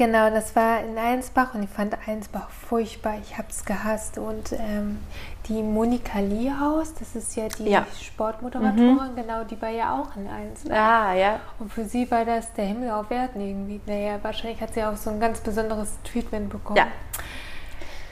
genau, 0.00 0.30
das 0.30 0.56
war 0.56 0.80
in 0.82 0.96
Einsbach 0.96 1.52
und 1.54 1.62
ich 1.62 1.68
fand 1.68 1.94
Einsbach 2.08 2.48
furchtbar. 2.48 3.14
Ich 3.22 3.36
habe 3.36 3.48
es 3.50 3.64
gehasst. 3.66 4.16
Und 4.16 4.52
ähm, 4.52 4.98
die 5.46 5.62
Monika 5.62 6.20
Liehaus, 6.20 6.94
das 6.94 7.14
ist 7.14 7.36
ja 7.36 7.48
die 7.48 7.68
Ja. 7.70 7.86
Sportmoderatorin, 8.00 9.14
genau, 9.14 9.44
die 9.44 9.60
war 9.60 9.68
ja 9.68 9.92
auch 10.00 10.16
in 10.16 10.26
Einsbach. 10.26 10.74
Ah, 10.74 11.14
ja. 11.14 11.40
Und 11.58 11.70
für 11.72 11.84
sie 11.84 12.10
war 12.10 12.24
das 12.24 12.50
der 12.54 12.64
Himmel 12.64 12.90
auf 12.90 13.10
Erden 13.10 13.40
irgendwie. 13.42 13.80
Naja, 13.86 14.18
wahrscheinlich 14.22 14.60
hat 14.62 14.72
sie 14.72 14.82
auch 14.82 14.96
so 14.96 15.10
ein 15.10 15.20
ganz 15.20 15.40
besonderes 15.40 15.92
Treatment 16.02 16.48
bekommen. 16.48 16.78
Ja. 16.78 16.86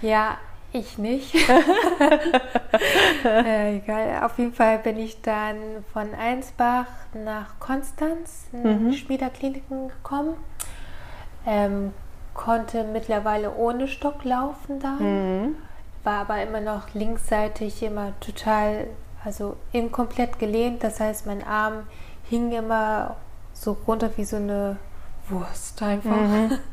Ja, 0.03 0.38
ich 0.72 0.98
nicht. 0.98 1.35
äh, 3.24 3.77
egal. 3.79 4.22
Auf 4.24 4.38
jeden 4.38 4.53
Fall 4.53 4.79
bin 4.79 4.98
ich 4.98 5.22
dann 5.22 5.57
von 5.92 6.14
Einsbach 6.14 6.87
nach 7.14 7.59
Konstanz 7.59 8.46
in 8.53 8.85
Mhm. 8.87 8.90
die 8.90 8.98
Schmiederkliniken 8.98 9.88
gekommen. 9.88 10.35
Ähm, 11.46 11.92
konnte 12.35 12.85
mittlerweile 12.85 13.55
ohne 13.55 13.88
Stock 13.88 14.22
laufen 14.24 14.79
da, 14.81 14.92
Mhm. 14.92 15.57
war 16.05 16.20
aber 16.20 16.42
immer 16.42 16.61
noch 16.61 16.94
linksseitig 16.94 17.83
immer 17.83 18.12
total, 18.20 18.87
also 19.24 19.57
inkomplett 19.72 20.38
gelehnt. 20.38 20.85
Das 20.85 21.01
heißt, 21.01 21.27
mein 21.27 21.44
Arm 21.44 21.85
hing 22.24 22.53
immer 22.53 23.16
so 23.53 23.77
runter 23.87 24.11
wie 24.16 24.24
so 24.24 24.37
eine 24.37 24.77
Wurst 25.29 25.83
einfach. 25.83 26.11
Mhm. 26.11 26.59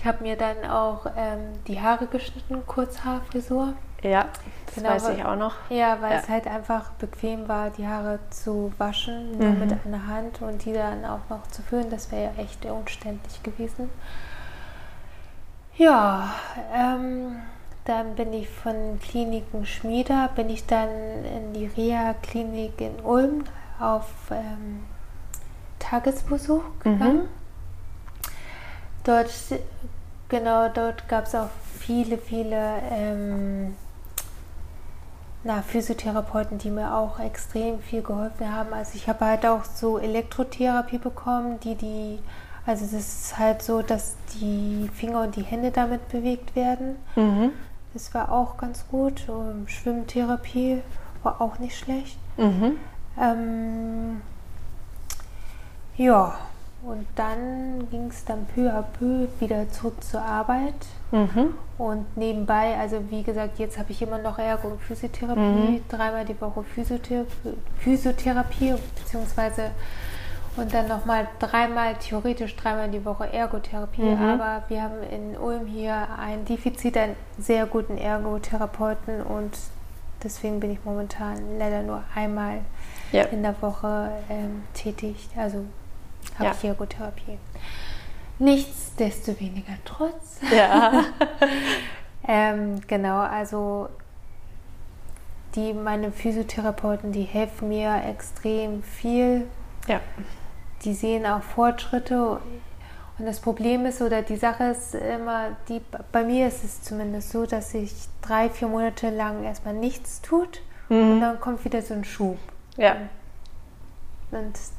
Ich 0.00 0.06
habe 0.06 0.22
mir 0.22 0.36
dann 0.36 0.64
auch 0.70 1.06
ähm, 1.16 1.40
die 1.66 1.80
Haare 1.80 2.06
geschnitten, 2.06 2.64
Kurzhaarfrisur. 2.68 3.72
Ja, 4.02 4.26
das 4.66 4.74
Genau, 4.76 4.90
weiß 4.90 5.08
ich 5.10 5.24
auch 5.24 5.36
noch. 5.36 5.54
Ja, 5.70 6.00
weil 6.00 6.12
Ja. 6.12 6.18
es 6.18 6.28
halt 6.28 6.46
einfach 6.46 6.90
bequem 6.92 7.48
war, 7.48 7.70
die 7.70 7.86
Haare 7.86 8.18
zu 8.30 8.72
waschen, 8.78 9.36
Mhm. 9.38 9.58
mit 9.58 9.72
einer 9.84 10.06
Hand 10.06 10.40
und 10.40 10.64
die 10.64 10.72
dann 10.72 11.04
auch 11.04 11.28
noch 11.28 11.46
zu 11.48 11.62
föhnen. 11.62 11.90
Das 11.90 12.12
wäre 12.12 12.32
ja 12.36 12.42
echt 12.42 12.64
umständlich 12.64 13.42
gewesen. 13.42 13.90
Ja, 15.76 16.32
ähm, 16.74 17.36
dann 17.84 18.14
bin 18.16 18.32
ich 18.32 18.48
von 18.48 18.98
Kliniken 19.00 19.64
Schmieder, 19.66 20.28
bin 20.34 20.50
ich 20.50 20.66
dann 20.66 20.88
in 21.24 21.52
die 21.54 21.66
Reha-Klinik 21.66 22.80
in 22.80 23.00
Ulm 23.00 23.44
auf 23.80 24.06
ähm, 24.30 24.84
Tagesbesuch 25.78 26.62
gegangen. 26.80 27.28
Dort, 29.04 29.30
genau, 30.28 30.68
dort 30.68 31.08
gab 31.08 31.24
es 31.26 31.34
auch 31.34 31.48
viele, 31.78 32.18
viele 32.18 32.82
ähm, 32.90 33.76
na, 35.44 35.62
Physiotherapeuten, 35.62 36.58
die 36.58 36.70
mir 36.70 36.94
auch 36.94 37.20
extrem 37.20 37.80
viel 37.80 38.02
geholfen 38.02 38.52
haben. 38.52 38.72
Also 38.72 38.92
ich 38.94 39.08
habe 39.08 39.24
halt 39.24 39.46
auch 39.46 39.64
so 39.64 39.98
Elektrotherapie 39.98 40.98
bekommen, 40.98 41.60
die 41.60 41.74
die, 41.74 42.18
also 42.66 42.84
das 42.84 42.92
ist 42.92 43.38
halt 43.38 43.62
so, 43.62 43.82
dass 43.82 44.16
die 44.40 44.90
Finger 44.94 45.22
und 45.22 45.36
die 45.36 45.42
Hände 45.42 45.70
damit 45.70 46.08
bewegt 46.08 46.56
werden. 46.56 46.96
Mhm. 47.16 47.52
Das 47.94 48.12
war 48.14 48.30
auch 48.32 48.56
ganz 48.56 48.84
gut. 48.88 49.28
Um, 49.28 49.66
Schwimmtherapie 49.68 50.82
war 51.22 51.40
auch 51.40 51.58
nicht 51.58 51.76
schlecht. 51.76 52.18
Mhm. 52.36 52.76
Ähm, 53.20 54.20
ja, 55.96 56.36
und 56.82 57.06
dann 57.16 57.88
ging 57.90 58.08
es 58.08 58.24
dann 58.24 58.46
peu 58.54 58.70
à 58.70 58.82
peu 58.82 59.26
wieder 59.40 59.68
zurück 59.70 60.02
zur 60.02 60.22
Arbeit. 60.22 60.74
Mhm. 61.10 61.54
Und 61.76 62.16
nebenbei, 62.16 62.76
also 62.78 62.98
wie 63.10 63.22
gesagt, 63.22 63.58
jetzt 63.58 63.78
habe 63.78 63.92
ich 63.92 64.02
immer 64.02 64.18
noch 64.18 64.38
Ergo- 64.38 64.68
und 64.68 64.80
Physiotherapie, 64.80 65.40
mhm. 65.40 65.80
dreimal 65.88 66.24
die 66.24 66.40
Woche 66.40 66.62
Physiotherapie, 66.62 67.54
Physiotherapie 67.78 68.74
beziehungsweise 68.96 69.70
und 70.58 70.74
dann 70.74 70.88
nochmal 70.88 71.28
dreimal, 71.38 71.94
theoretisch 71.94 72.56
dreimal 72.56 72.88
die 72.90 73.04
Woche 73.04 73.32
Ergotherapie. 73.32 74.02
Mhm. 74.02 74.22
Aber 74.22 74.62
wir 74.68 74.82
haben 74.82 75.02
in 75.10 75.36
Ulm 75.36 75.66
hier 75.66 76.08
ein 76.18 76.44
Defizit 76.44 76.96
an 76.96 77.10
sehr 77.38 77.66
guten 77.66 77.96
Ergotherapeuten 77.96 79.22
und 79.22 79.56
deswegen 80.22 80.58
bin 80.58 80.72
ich 80.72 80.84
momentan 80.84 81.58
leider 81.58 81.82
nur 81.82 82.02
einmal 82.14 82.60
ja. 83.12 83.24
in 83.24 83.42
der 83.42 83.54
Woche 83.62 84.10
ähm, 84.28 84.62
tätig. 84.74 85.28
Also 85.36 85.64
habe 86.34 86.46
ja. 86.46 86.52
ich 86.52 86.64
Ergotherapie. 86.64 87.38
Nichtsdestoweniger 88.38 89.74
trotz. 89.84 90.40
Ja. 90.52 91.04
ähm, 92.28 92.80
genau, 92.86 93.18
also 93.18 93.88
die, 95.54 95.72
meine 95.72 96.12
Physiotherapeuten, 96.12 97.12
die 97.12 97.22
helfen 97.22 97.68
mir 97.68 98.02
extrem 98.08 98.82
viel. 98.82 99.46
Ja. 99.86 100.00
Die 100.84 100.94
sehen 100.94 101.26
auch 101.26 101.42
Fortschritte. 101.42 102.40
Und 103.18 103.26
das 103.26 103.40
Problem 103.40 103.84
ist, 103.86 104.00
oder 104.00 104.22
die 104.22 104.36
Sache 104.36 104.64
ist 104.64 104.94
immer, 104.94 105.56
die, 105.68 105.80
bei 106.12 106.22
mir 106.22 106.46
ist 106.46 106.62
es 106.62 106.82
zumindest 106.82 107.30
so, 107.30 107.46
dass 107.46 107.72
sich 107.72 107.92
drei, 108.22 108.48
vier 108.48 108.68
Monate 108.68 109.10
lang 109.10 109.42
erstmal 109.42 109.74
nichts 109.74 110.22
tut 110.22 110.60
mhm. 110.88 111.12
und 111.12 111.20
dann 111.20 111.40
kommt 111.40 111.64
wieder 111.64 111.82
so 111.82 111.94
ein 111.94 112.04
Schub. 112.04 112.38
Ja. 112.76 112.92
Und 112.92 113.08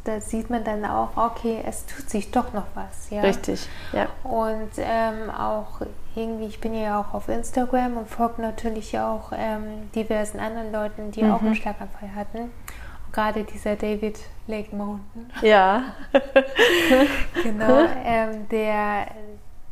da 0.04 0.22
sieht 0.22 0.50
man 0.50 0.64
dann 0.64 0.86
auch, 0.86 1.18
okay, 1.18 1.64
es 1.66 1.86
tut 1.86 2.10
sich 2.10 2.30
doch 2.32 2.54
noch 2.54 2.68
was. 2.76 3.10
Ja? 3.10 3.22
Richtig, 3.22 3.68
ja. 3.94 4.08
Und 4.24 4.72
ähm, 4.78 5.32
auch 5.32 5.82
irgendwie, 6.16 6.46
ich 6.46 6.62
bin 6.62 6.76
ja 6.76 7.00
auch 7.00 7.14
auf 7.14 7.30
Instagram 7.30 7.98
und 7.98 8.08
folge 8.08 8.42
natürlich 8.42 8.98
auch 9.00 9.32
ähm, 9.36 9.90
diversen 9.96 10.40
anderen 10.40 10.72
Leuten, 10.72 11.12
die 11.12 11.24
mhm. 11.24 11.32
auch 11.32 11.42
einen 11.42 11.56
Schlaganfall 11.56 12.14
hatten. 12.16 12.38
Und 12.40 13.14
gerade 13.14 13.44
dieser 13.44 13.76
David 13.76 14.20
Lake 14.48 14.76
Mountain. 14.76 15.32
Ja. 15.42 15.84
genau, 17.44 17.88
ähm, 18.06 18.48
der, 18.50 19.08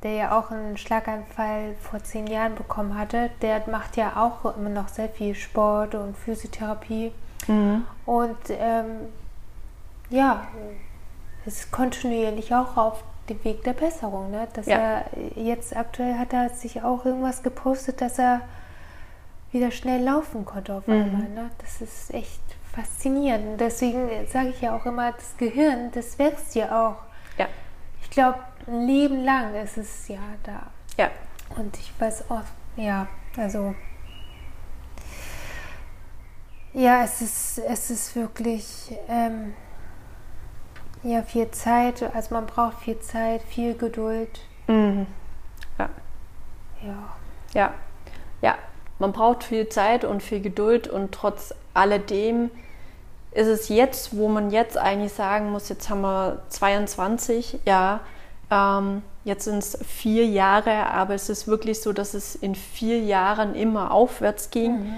der 0.01 0.11
ja 0.11 0.39
auch 0.39 0.49
einen 0.49 0.77
Schlaganfall 0.77 1.75
vor 1.81 2.03
zehn 2.03 2.25
Jahren 2.25 2.55
bekommen 2.55 2.97
hatte, 2.97 3.29
der 3.43 3.61
macht 3.69 3.95
ja 3.95 4.13
auch 4.15 4.57
immer 4.57 4.69
noch 4.69 4.87
sehr 4.87 5.09
viel 5.09 5.35
Sport 5.35 5.93
und 5.93 6.17
Physiotherapie. 6.17 7.11
Mhm. 7.47 7.85
Und 8.05 8.37
ähm, 8.49 9.09
ja, 10.09 10.47
ist 11.45 11.71
kontinuierlich 11.71 12.53
auch 12.53 12.77
auf 12.77 13.03
dem 13.29 13.43
Weg 13.43 13.63
der 13.63 13.73
Besserung. 13.73 14.31
Ne? 14.31 14.47
Dass 14.53 14.65
ja. 14.65 14.77
er 14.77 15.05
jetzt 15.35 15.75
aktuell 15.75 16.17
hat 16.17 16.33
er 16.33 16.49
sich 16.49 16.83
auch 16.83 17.05
irgendwas 17.05 17.43
gepostet, 17.43 18.01
dass 18.01 18.19
er 18.19 18.41
wieder 19.51 19.71
schnell 19.71 20.03
laufen 20.03 20.45
konnte 20.45 20.73
auf 20.73 20.87
mhm. 20.87 20.93
einmal. 20.93 21.29
Ne? 21.29 21.51
Das 21.59 21.81
ist 21.81 22.13
echt 22.13 22.41
faszinierend. 22.73 23.47
Und 23.47 23.61
deswegen 23.61 24.09
sage 24.27 24.49
ich 24.49 24.61
ja 24.61 24.75
auch 24.75 24.85
immer, 24.85 25.11
das 25.11 25.35
Gehirn, 25.37 25.91
das 25.91 26.19
wächst 26.19 26.55
ja 26.55 26.87
auch. 26.87 26.97
Ja. 27.37 27.47
Ich 28.01 28.09
glaube, 28.09 28.39
ein 28.67 28.85
Leben 28.85 29.23
lang 29.23 29.55
ist 29.55 29.77
es 29.77 30.07
ja 30.07 30.19
da. 30.43 30.67
Ja. 30.97 31.09
Und 31.57 31.77
ich 31.77 31.91
weiß 31.99 32.29
auch, 32.29 32.43
ja, 32.75 33.07
also 33.37 33.73
ja, 36.73 37.03
es 37.03 37.21
ist, 37.21 37.59
es 37.59 37.89
ist 37.89 38.15
wirklich 38.15 38.95
ähm, 39.07 39.53
ja, 41.03 41.21
viel 41.21 41.49
Zeit, 41.51 42.03
also 42.13 42.33
man 42.33 42.45
braucht 42.45 42.79
viel 42.79 42.99
Zeit, 42.99 43.41
viel 43.43 43.75
Geduld. 43.75 44.39
Mhm. 44.67 45.07
Ja. 45.77 45.89
Ja. 46.83 47.15
Ja. 47.53 47.73
Ja, 48.41 48.55
man 48.99 49.11
braucht 49.13 49.43
viel 49.43 49.69
Zeit 49.69 50.03
und 50.03 50.21
viel 50.21 50.41
Geduld 50.41 50.87
und 50.87 51.11
trotz 51.11 51.53
alledem 51.73 52.51
ist 53.31 53.47
es 53.47 53.69
jetzt, 53.69 54.17
wo 54.17 54.27
man 54.27 54.49
jetzt 54.51 54.77
eigentlich 54.77 55.13
sagen 55.13 55.51
muss, 55.51 55.69
jetzt 55.69 55.89
haben 55.89 56.01
wir 56.01 56.41
22, 56.49 57.59
ja, 57.65 57.99
ähm, 58.49 59.03
jetzt 59.25 59.45
sind 59.45 59.59
es 59.59 59.77
vier 59.85 60.25
Jahre, 60.25 60.87
aber 60.87 61.13
es 61.13 61.29
ist 61.29 61.47
wirklich 61.47 61.81
so, 61.81 61.93
dass 61.93 62.13
es 62.13 62.35
in 62.35 62.55
vier 62.55 62.99
Jahren 62.99 63.55
immer 63.55 63.91
aufwärts 63.91 64.49
ging. 64.49 64.79
Mhm. 64.79 64.93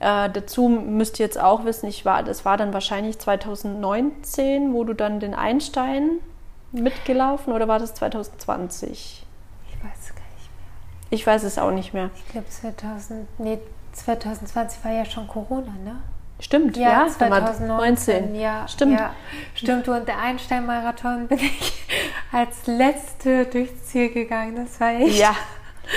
Äh, 0.00 0.30
dazu 0.30 0.68
müsst 0.68 1.20
ihr 1.20 1.26
jetzt 1.26 1.40
auch 1.40 1.64
wissen, 1.64 1.88
ich 1.88 2.04
war, 2.04 2.22
das 2.22 2.44
war 2.44 2.56
dann 2.56 2.72
wahrscheinlich 2.72 3.18
2019, 3.18 4.72
wo 4.72 4.84
du 4.84 4.92
dann 4.92 5.20
den 5.20 5.34
Einstein 5.34 6.18
mitgelaufen 6.72 7.52
oder 7.52 7.68
war 7.68 7.78
das 7.78 7.94
2020? 7.94 9.24
Ich 9.68 9.84
weiß 9.84 9.98
es 10.00 10.08
gar 10.14 10.24
nicht 10.36 10.50
mehr. 10.50 11.10
Ich 11.10 11.26
weiß 11.26 11.42
es 11.44 11.58
auch 11.58 11.70
nicht 11.70 11.94
mehr. 11.94 12.10
Ich 12.16 12.32
glaube 12.32 12.48
2000, 12.48 13.26
nee, 13.38 13.58
2020 13.92 14.84
war 14.84 14.92
ja 14.92 15.04
schon 15.04 15.28
Corona, 15.28 15.72
ne? 15.84 16.02
Stimmt, 16.40 16.76
ja, 16.76 17.06
ja 17.06 17.08
2019. 17.08 18.34
Ja, 18.34 18.66
stimmt. 18.66 18.98
Ja, 18.98 19.14
stimmt. 19.54 19.88
Und 19.88 20.08
der 20.08 20.18
Einstein-Marathon 20.18 21.28
bin 21.28 21.38
ich 21.38 21.86
als 22.32 22.66
letzte 22.66 23.46
durchs 23.46 23.84
Ziel 23.84 24.10
gegangen. 24.10 24.56
Das 24.56 24.80
war 24.80 24.90
echt. 24.90 25.16
Ja. 25.16 25.34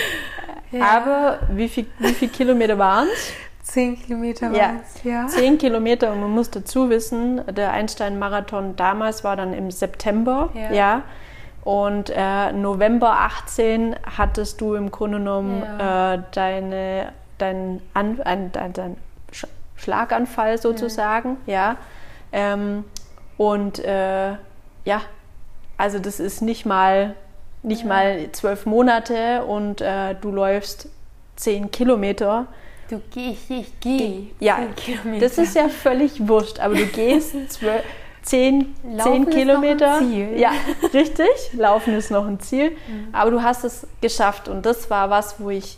ja. 0.71 0.85
Aber 0.85 1.39
wie 1.49 1.67
viel, 1.67 1.87
wie 1.97 2.13
viel 2.13 2.29
Kilometer 2.29 2.77
waren 2.77 3.07
es? 3.11 3.31
Zehn 3.67 4.01
Kilometer 4.01 4.51
ja. 4.51 4.75
es, 4.81 5.03
ja. 5.03 5.27
Zehn 5.27 5.57
Kilometer 5.57 6.13
und 6.13 6.21
man 6.21 6.31
muss 6.31 6.49
dazu 6.49 6.89
wissen, 6.89 7.41
der 7.53 7.71
Einstein-Marathon 7.71 8.77
damals 8.77 9.25
war 9.25 9.35
dann 9.35 9.53
im 9.53 9.71
September, 9.71 10.49
ja. 10.53 10.71
ja. 10.71 11.01
Und 11.63 12.09
äh, 12.15 12.53
November 12.53 13.11
18 13.11 13.97
hattest 14.17 14.61
du 14.61 14.75
im 14.75 14.89
Grunde 14.89 15.17
genommen 15.17 15.63
ja. 15.63 16.13
äh, 16.13 16.19
deine, 16.31 17.11
dein, 17.37 17.81
An, 17.93 18.21
ein, 18.21 18.53
dein, 18.53 18.71
dein 18.71 18.97
Schlaganfall 19.75 20.57
sozusagen, 20.57 21.35
ja. 21.45 21.75
Ähm, 22.31 22.85
und 23.35 23.79
äh, 23.79 24.31
ja, 24.85 25.01
also 25.75 25.99
das 25.99 26.21
ist 26.21 26.41
nicht 26.41 26.65
mal 26.65 27.15
nicht 27.63 27.85
mal 27.85 28.31
zwölf 28.31 28.65
Monate 28.65 29.43
und 29.43 29.81
äh, 29.81 30.15
du 30.15 30.31
läufst 30.31 30.89
zehn 31.35 31.69
Kilometer 31.69 32.47
Du 32.89 33.01
gehst, 33.11 33.49
ich 33.49 33.79
gehe. 33.79 34.27
Ja, 34.39 34.59
das 35.19 35.37
ist 35.37 35.55
ja 35.55 35.67
völlig 35.67 36.25
wurscht, 36.27 36.59
aber 36.59 36.75
du 36.75 36.85
gehst 36.85 37.33
zwölf, 37.49 37.83
zehn, 38.21 38.75
zehn 38.97 39.29
Kilometer. 39.29 40.01
Ja, 40.01 40.51
richtig. 40.93 41.27
Laufen 41.53 41.93
ist 41.95 42.11
noch 42.11 42.25
ein 42.25 42.39
Ziel. 42.39 42.71
Mhm. 42.71 43.09
Aber 43.11 43.31
du 43.31 43.43
hast 43.43 43.65
es 43.65 43.85
geschafft 43.99 44.47
und 44.47 44.65
das 44.65 44.89
war 44.89 45.09
was, 45.09 45.39
wo 45.39 45.49
ich 45.49 45.77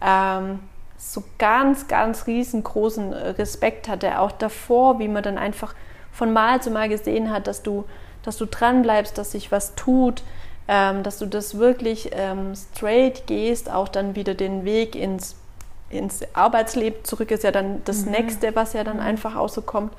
ähm, 0.00 0.60
so 0.96 1.22
ganz, 1.38 1.88
ganz 1.88 2.26
riesengroßen 2.26 3.12
Respekt 3.12 3.88
hatte. 3.88 4.18
Auch 4.18 4.32
davor, 4.32 4.98
wie 4.98 5.08
man 5.08 5.22
dann 5.22 5.36
einfach 5.36 5.74
von 6.10 6.32
Mal 6.32 6.62
zu 6.62 6.70
Mal 6.70 6.88
gesehen 6.88 7.30
hat, 7.30 7.46
dass 7.46 7.62
du, 7.62 7.84
dass 8.22 8.38
du 8.38 8.46
dran 8.46 8.80
bleibst, 8.80 9.18
dass 9.18 9.32
sich 9.32 9.52
was 9.52 9.74
tut. 9.74 10.22
Ähm, 10.68 11.04
dass 11.04 11.18
du 11.18 11.26
das 11.26 11.58
wirklich 11.58 12.10
ähm, 12.12 12.54
straight 12.56 13.28
gehst, 13.28 13.70
auch 13.70 13.86
dann 13.86 14.16
wieder 14.16 14.34
den 14.34 14.64
Weg 14.64 14.96
ins 14.96 15.36
ins 15.90 16.22
Arbeitsleben 16.34 17.04
zurück 17.04 17.30
ist 17.30 17.44
ja 17.44 17.50
dann 17.50 17.82
das 17.84 18.04
mhm. 18.04 18.12
nächste, 18.12 18.56
was 18.56 18.72
ja 18.72 18.84
dann 18.84 18.96
mhm. 18.96 19.02
einfach 19.02 19.36
auch 19.36 19.48
so 19.48 19.62
kommt. 19.62 19.92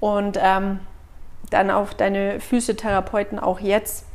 Und 0.00 0.38
ähm, 0.40 0.80
dann 1.50 1.70
auch 1.70 1.92
deine 1.92 2.40
Physiotherapeuten 2.40 3.38
auch 3.38 3.60
jetzt, 3.60 4.06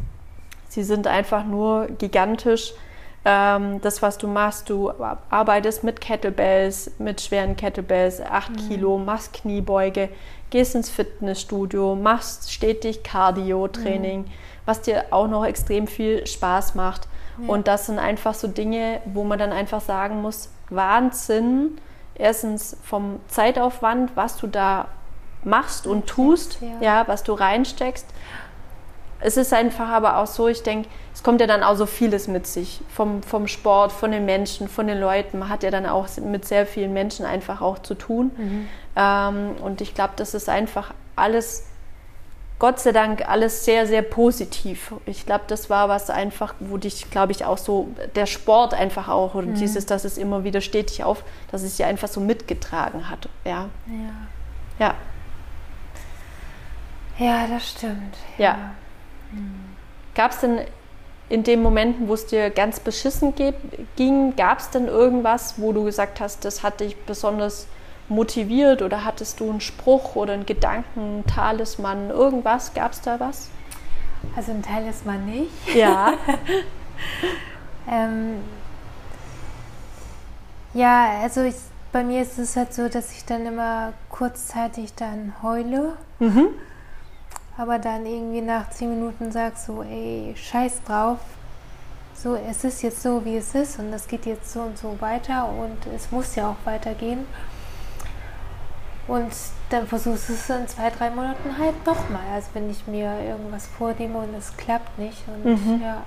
sie 0.67 0.83
sind 0.83 1.07
einfach 1.07 1.45
nur 1.45 1.87
gigantisch. 1.87 2.73
Ähm, 3.23 3.81
das, 3.81 4.01
was 4.01 4.17
du 4.17 4.27
machst, 4.27 4.69
du 4.69 4.91
arbeitest 5.29 5.83
mit 5.83 6.01
Kettlebells, 6.01 6.91
mit 6.97 7.21
schweren 7.21 7.55
Kettlebells, 7.55 8.19
8 8.19 8.49
mhm. 8.49 8.55
Kilo, 8.67 8.97
machst 8.97 9.33
Kniebeuge, 9.33 10.09
gehst 10.49 10.73
ins 10.73 10.89
Fitnessstudio, 10.89 11.95
machst 11.95 12.51
stetig 12.51 13.03
Cardio-Training, 13.03 14.21
mhm. 14.21 14.31
was 14.65 14.81
dir 14.81 15.05
auch 15.11 15.27
noch 15.27 15.45
extrem 15.45 15.85
viel 15.85 16.25
Spaß 16.25 16.73
macht. 16.73 17.07
Ja. 17.41 17.47
Und 17.47 17.67
das 17.67 17.85
sind 17.85 17.99
einfach 17.99 18.33
so 18.33 18.47
Dinge, 18.47 19.01
wo 19.05 19.23
man 19.23 19.37
dann 19.37 19.51
einfach 19.51 19.81
sagen 19.81 20.21
muss, 20.21 20.49
Wahnsinn, 20.71 21.77
erstens 22.15 22.77
vom 22.83 23.19
Zeitaufwand, 23.27 24.15
was 24.15 24.37
du 24.37 24.47
da 24.47 24.87
machst 25.43 25.87
und 25.87 26.07
tust, 26.07 26.59
ja. 26.61 26.67
ja, 26.81 27.07
was 27.07 27.23
du 27.23 27.33
reinsteckst. 27.33 28.07
Es 29.23 29.37
ist 29.37 29.53
einfach 29.53 29.89
aber 29.89 30.17
auch 30.17 30.27
so, 30.27 30.47
ich 30.47 30.63
denke, 30.63 30.89
es 31.13 31.21
kommt 31.21 31.41
ja 31.41 31.47
dann 31.47 31.61
auch 31.61 31.75
so 31.75 31.85
vieles 31.85 32.27
mit 32.27 32.47
sich. 32.47 32.81
Vom, 32.89 33.21
vom 33.21 33.47
Sport, 33.47 33.91
von 33.91 34.11
den 34.11 34.25
Menschen, 34.25 34.67
von 34.67 34.87
den 34.87 34.99
Leuten. 34.99 35.37
Man 35.37 35.49
hat 35.49 35.61
ja 35.61 35.69
dann 35.69 35.85
auch 35.85 36.07
mit 36.17 36.45
sehr 36.45 36.65
vielen 36.65 36.93
Menschen 36.93 37.25
einfach 37.25 37.61
auch 37.61 37.79
zu 37.79 37.93
tun. 37.93 38.31
Mhm. 38.35 38.67
Ähm, 38.95 39.55
und 39.63 39.81
ich 39.81 39.93
glaube, 39.93 40.13
das 40.15 40.33
ist 40.33 40.49
einfach 40.49 40.93
alles 41.15 41.67
Gott 42.61 42.79
sei 42.79 42.91
Dank 42.91 43.27
alles 43.27 43.65
sehr, 43.65 43.87
sehr 43.87 44.03
positiv. 44.03 44.93
Ich 45.07 45.25
glaube, 45.25 45.45
das 45.47 45.71
war 45.71 45.89
was 45.89 46.11
einfach, 46.11 46.53
wo 46.59 46.77
dich, 46.77 47.09
glaube 47.09 47.31
ich, 47.31 47.43
auch 47.43 47.57
so 47.57 47.89
der 48.13 48.27
Sport 48.27 48.75
einfach 48.75 49.07
auch 49.07 49.33
und 49.33 49.47
mhm. 49.47 49.55
dieses, 49.55 49.87
dass 49.87 50.05
es 50.05 50.19
immer 50.19 50.43
wieder 50.43 50.61
stetig 50.61 51.03
auf, 51.03 51.23
dass 51.51 51.63
es 51.63 51.77
sie 51.77 51.85
einfach 51.85 52.07
so 52.07 52.21
mitgetragen 52.21 53.09
hat. 53.09 53.27
Ja. 53.45 53.67
Ja. 54.77 54.93
Ja, 57.17 57.25
ja 57.25 57.47
das 57.47 57.67
stimmt. 57.67 58.15
Ja. 58.37 58.45
ja. 58.45 58.57
Mhm. 59.31 59.55
Gab 60.13 60.29
es 60.29 60.41
denn 60.41 60.59
in 61.29 61.41
den 61.41 61.63
Momenten, 61.63 62.07
wo 62.07 62.13
es 62.13 62.27
dir 62.27 62.51
ganz 62.51 62.79
beschissen 62.79 63.33
ging, 63.95 64.35
gab 64.35 64.59
es 64.59 64.69
denn 64.69 64.87
irgendwas, 64.87 65.55
wo 65.57 65.73
du 65.73 65.83
gesagt 65.83 66.21
hast, 66.21 66.45
das 66.45 66.61
hat 66.61 66.79
dich 66.79 66.95
besonders 66.95 67.65
motiviert 68.11 68.81
oder 68.81 69.03
hattest 69.05 69.39
du 69.39 69.49
einen 69.49 69.61
Spruch 69.61 70.15
oder 70.15 70.33
einen 70.33 70.45
Gedanken, 70.45 71.23
Talisman, 71.25 72.09
irgendwas? 72.09 72.73
Gab 72.73 72.91
es 72.91 73.01
da 73.01 73.19
was? 73.19 73.49
Also 74.35 74.51
ein 74.51 74.61
Talisman 74.61 75.25
nicht. 75.25 75.51
Ja. 75.73 76.13
ähm, 77.89 78.35
ja, 80.73 81.21
also 81.21 81.41
ich, 81.41 81.55
bei 81.91 82.03
mir 82.03 82.21
ist 82.21 82.37
es 82.37 82.55
halt 82.55 82.73
so, 82.73 82.87
dass 82.87 83.11
ich 83.11 83.25
dann 83.25 83.45
immer 83.45 83.93
kurzzeitig 84.09 84.93
dann 84.93 85.33
heule. 85.41 85.97
Mhm. 86.19 86.49
Aber 87.57 87.79
dann 87.79 88.05
irgendwie 88.05 88.41
nach 88.41 88.69
zehn 88.69 88.89
Minuten 88.89 89.31
sag 89.31 89.57
so, 89.57 89.83
ey, 89.83 90.33
scheiß 90.35 90.83
drauf. 90.83 91.19
So, 92.13 92.35
es 92.35 92.63
ist 92.63 92.83
jetzt 92.83 93.01
so, 93.01 93.25
wie 93.25 93.37
es 93.37 93.55
ist 93.55 93.79
und 93.79 93.91
es 93.93 94.07
geht 94.07 94.25
jetzt 94.25 94.51
so 94.51 94.61
und 94.61 94.77
so 94.77 94.95
weiter 94.99 95.49
und 95.49 95.77
es 95.93 96.11
muss 96.11 96.35
ja 96.35 96.51
auch 96.51 96.65
weitergehen. 96.65 97.25
Und 99.07 99.31
dann 99.69 99.87
versuchst 99.87 100.29
du 100.29 100.33
es 100.33 100.49
in 100.49 100.67
zwei, 100.67 100.89
drei 100.89 101.09
Monaten 101.09 101.57
halt 101.57 101.85
nochmal. 101.85 102.21
Also 102.33 102.49
wenn 102.53 102.69
ich 102.69 102.85
mir 102.87 103.19
irgendwas 103.21 103.67
vornehme 103.67 104.19
und 104.19 104.33
es 104.35 104.55
klappt 104.57 104.97
nicht. 104.99 105.23
Und 105.27 105.45
mhm. 105.45 105.81
ja. 105.81 106.03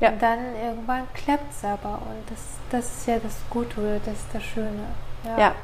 ja. 0.00 0.10
Und 0.10 0.22
dann 0.22 0.38
irgendwann 0.62 1.06
klappt 1.14 1.52
es 1.52 1.64
aber. 1.64 1.94
Und 1.94 2.30
das, 2.30 2.40
das 2.70 2.98
ist 2.98 3.06
ja 3.06 3.18
das 3.18 3.36
Gute, 3.50 4.00
das 4.04 4.14
ist 4.14 4.26
das 4.32 4.42
Schöne. 4.42 4.84
Ja. 5.24 5.38
ja. 5.38 5.54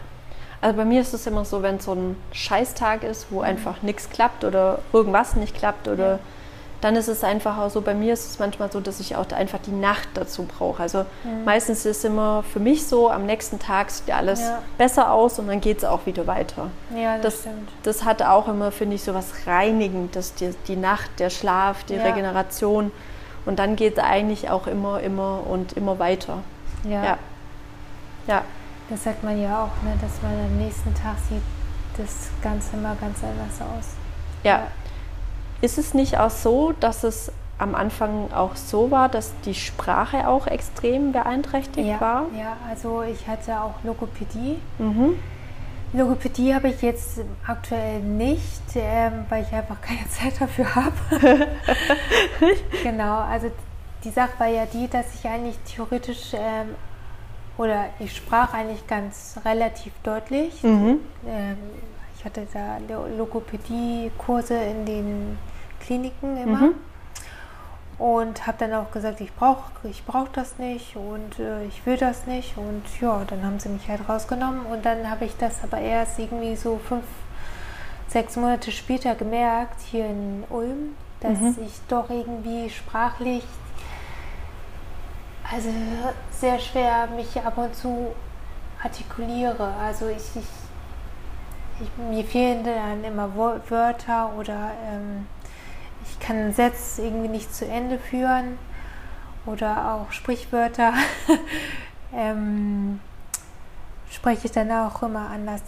Also 0.61 0.77
bei 0.77 0.85
mir 0.85 1.01
ist 1.01 1.15
es 1.15 1.27
immer 1.27 1.45
so, 1.45 1.63
wenn 1.63 1.79
so 1.79 1.95
ein 1.95 2.17
Scheißtag 2.33 3.05
ist, 3.05 3.29
wo 3.31 3.39
mhm. 3.39 3.45
einfach 3.45 3.83
nichts 3.83 4.11
klappt 4.11 4.45
oder 4.45 4.81
irgendwas 4.93 5.35
nicht 5.35 5.57
klappt 5.57 5.89
oder 5.89 6.13
ja 6.13 6.19
dann 6.81 6.95
ist 6.95 7.09
es 7.09 7.25
einfach 7.25 7.59
auch 7.59 7.71
so, 7.71 7.81
bei 7.81 7.95
mir 7.95 8.13
ist 8.13 8.31
es 8.31 8.39
manchmal 8.39 8.71
so, 8.71 8.81
dass 8.81 9.01
ich 9.01 9.17
auch 9.17 9.29
einfach 9.33 9.59
die 9.59 9.73
Nacht 9.73 10.09
dazu 10.15 10.45
brauche. 10.45 10.83
Also 10.83 11.05
mhm. 11.25 11.45
meistens 11.45 11.85
ist 11.85 11.99
es 11.99 12.05
immer 12.05 12.45
für 12.45 12.61
mich 12.61 12.87
so, 12.87 13.11
am 13.11 13.27
nächsten 13.27 13.59
Tag 13.59 13.91
sieht 13.91 14.15
alles 14.15 14.41
ja. 14.41 14.63
besser 14.77 15.13
aus 15.13 15.39
und 15.39 15.49
dann 15.49 15.61
geht 15.61 15.79
es 15.79 15.85
auch 15.85 16.07
wieder 16.07 16.27
weiter. 16.27 16.71
Ja, 16.95 17.17
das, 17.17 17.35
das 17.35 17.41
stimmt. 17.41 17.69
Das 17.83 18.05
hat 18.05 18.23
auch 18.23 18.47
immer, 18.47 18.71
finde 18.71 18.95
ich, 18.95 19.03
so 19.03 19.13
was 19.13 19.47
Reinigendes, 19.47 20.35
die, 20.35 20.55
die 20.69 20.77
Nacht, 20.77 21.11
der 21.19 21.31
Schlaf, 21.31 21.83
die 21.85 21.95
ja. 21.95 22.05
Regeneration. 22.05 22.93
Und 23.45 23.59
dann 23.59 23.75
geht 23.75 23.99
es 23.99 24.05
eigentlich 24.05 24.51
auch 24.51 24.67
immer, 24.67 25.01
immer 25.01 25.41
und 25.49 25.73
immer 25.73 25.99
weiter. 25.99 26.39
Ja. 26.85 27.05
ja. 27.05 27.19
ja. 28.29 28.43
Das 28.89 29.03
sagt 29.03 29.25
man 29.25 29.41
ja 29.41 29.65
auch, 29.65 29.83
ne, 29.83 29.95
dass 30.01 30.23
man 30.23 30.33
am 30.33 30.57
nächsten 30.59 30.95
Tag 30.95 31.17
sieht 31.29 31.43
das 31.97 32.29
Ganze 32.41 32.77
immer 32.77 32.95
ganz 33.01 33.19
anders 33.25 33.61
aus. 33.61 33.95
ja. 34.45 34.69
Ist 35.61 35.79
es 35.79 35.95
nicht 35.95 36.19
auch 36.19 36.31
so, 36.31 36.73
dass 36.79 37.05
es 37.05 37.33
am 37.59 37.75
Anfang 37.75 38.33
auch 38.33 38.55
so 38.55 38.91
war, 38.91 39.09
dass 39.09 39.33
die 39.45 39.55
Sprache 39.55 40.29
auch 40.29 40.47
extrem 40.47 41.13
beeinträchtigt 41.13 41.89
ja, 41.89 42.01
war? 42.01 42.27
Ja, 42.39 42.57
also 42.69 43.03
ich 43.03 43.27
hatte 43.27 43.61
auch 43.61 43.75
Logopädie. 43.83 44.59
Mhm. 44.79 45.17
Logopädie 45.93 46.55
habe 46.55 46.69
ich 46.69 46.83
jetzt 46.83 47.21
aktuell 47.47 48.01
nicht, 48.01 48.63
ähm, 48.77 49.25
weil 49.29 49.43
ich 49.43 49.53
einfach 49.53 49.81
keine 49.81 50.09
Zeit 50.09 50.41
dafür 50.41 50.75
habe. 50.75 50.95
genau, 52.83 53.19
also 53.21 53.51
die 54.05 54.11
Sache 54.11 54.33
war 54.39 54.47
ja 54.47 54.67
die, 54.67 54.89
dass 54.89 55.07
ich 55.15 55.29
eigentlich 55.29 55.59
theoretisch 55.67 56.33
ähm, 56.35 56.75
oder 57.57 57.87
ich 57.99 58.17
sprach 58.17 58.55
eigentlich 58.55 58.87
ganz 58.87 59.37
relativ 59.45 59.93
deutlich. 60.05 60.63
Mhm. 60.63 61.01
Ähm, 61.27 61.57
hatte 62.29 62.47
da 62.53 62.79
Logopädie-Kurse 63.17 64.55
in 64.55 64.87
den 64.87 65.39
Kliniken 65.81 66.37
immer. 66.37 66.59
Mhm. 66.59 66.75
Und 67.99 68.47
habe 68.47 68.59
dann 68.59 68.75
auch 68.75 68.93
gesagt, 68.93 69.21
ich 69.21 69.35
brauche 69.35 69.73
ich 69.83 70.05
brauch 70.05 70.29
das 70.29 70.57
nicht 70.59 70.95
und 70.95 71.41
äh, 71.41 71.65
ich 71.65 71.85
will 71.85 71.97
das 71.97 72.27
nicht. 72.27 72.57
Und 72.57 72.85
ja, 73.01 73.25
dann 73.27 73.43
haben 73.43 73.59
sie 73.59 73.69
mich 73.69 73.89
halt 73.89 74.09
rausgenommen. 74.09 74.67
Und 74.67 74.85
dann 74.85 75.11
habe 75.11 75.25
ich 75.25 75.37
das 75.37 75.65
aber 75.65 75.79
erst 75.79 76.17
irgendwie 76.19 76.55
so 76.55 76.79
fünf, 76.79 77.03
sechs 78.07 78.37
Monate 78.37 78.71
später 78.71 79.17
gemerkt, 79.17 79.81
hier 79.81 80.07
in 80.07 80.45
Ulm, 80.49 80.95
dass 81.19 81.41
mhm. 81.41 81.57
ich 81.67 81.73
doch 81.89 82.09
irgendwie 82.09 82.71
sprachlich, 82.71 83.43
also 85.51 85.69
sehr 86.31 86.61
schwer 86.61 87.09
mich 87.17 87.37
ab 87.45 87.59
und 87.59 87.75
zu 87.75 88.15
artikuliere. 88.81 89.75
Also 89.83 90.07
ich, 90.07 90.37
ich, 90.37 90.68
ich 91.81 91.89
mir 91.97 92.25
fehlen 92.25 92.65
dann 92.65 93.05
immer 93.05 93.35
Wörter 93.37 94.33
oder 94.39 94.73
ähm, 94.87 95.27
ich 96.05 96.19
kann 96.21 96.53
Sätze 96.53 97.03
irgendwie 97.03 97.29
nicht 97.29 97.55
zu 97.55 97.67
Ende 97.67 97.99
führen 97.99 98.59
oder 99.47 99.95
auch 99.95 100.13
Sprichwörter 100.13 100.95
ähm, 102.15 103.01
spreche 104.11 104.47
ich 104.47 104.53
dann 104.53 104.71
auch 104.73 105.03
immer 105.03 105.31
anders, 105.31 105.63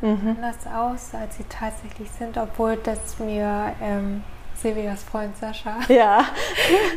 mhm. 0.00 0.36
anders 0.36 0.66
aus, 0.66 1.14
als 1.18 1.36
sie 1.36 1.44
tatsächlich 1.44 2.10
sind, 2.10 2.36
obwohl 2.38 2.76
das 2.76 3.18
mir 3.18 3.74
ähm, 3.80 4.22
Silvias 4.54 5.02
Freund 5.02 5.36
Sascha, 5.36 5.78
ja. 5.88 6.24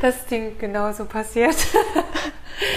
das 0.02 0.26
Ding 0.26 0.58
genauso 0.58 1.06
passiert. 1.06 1.56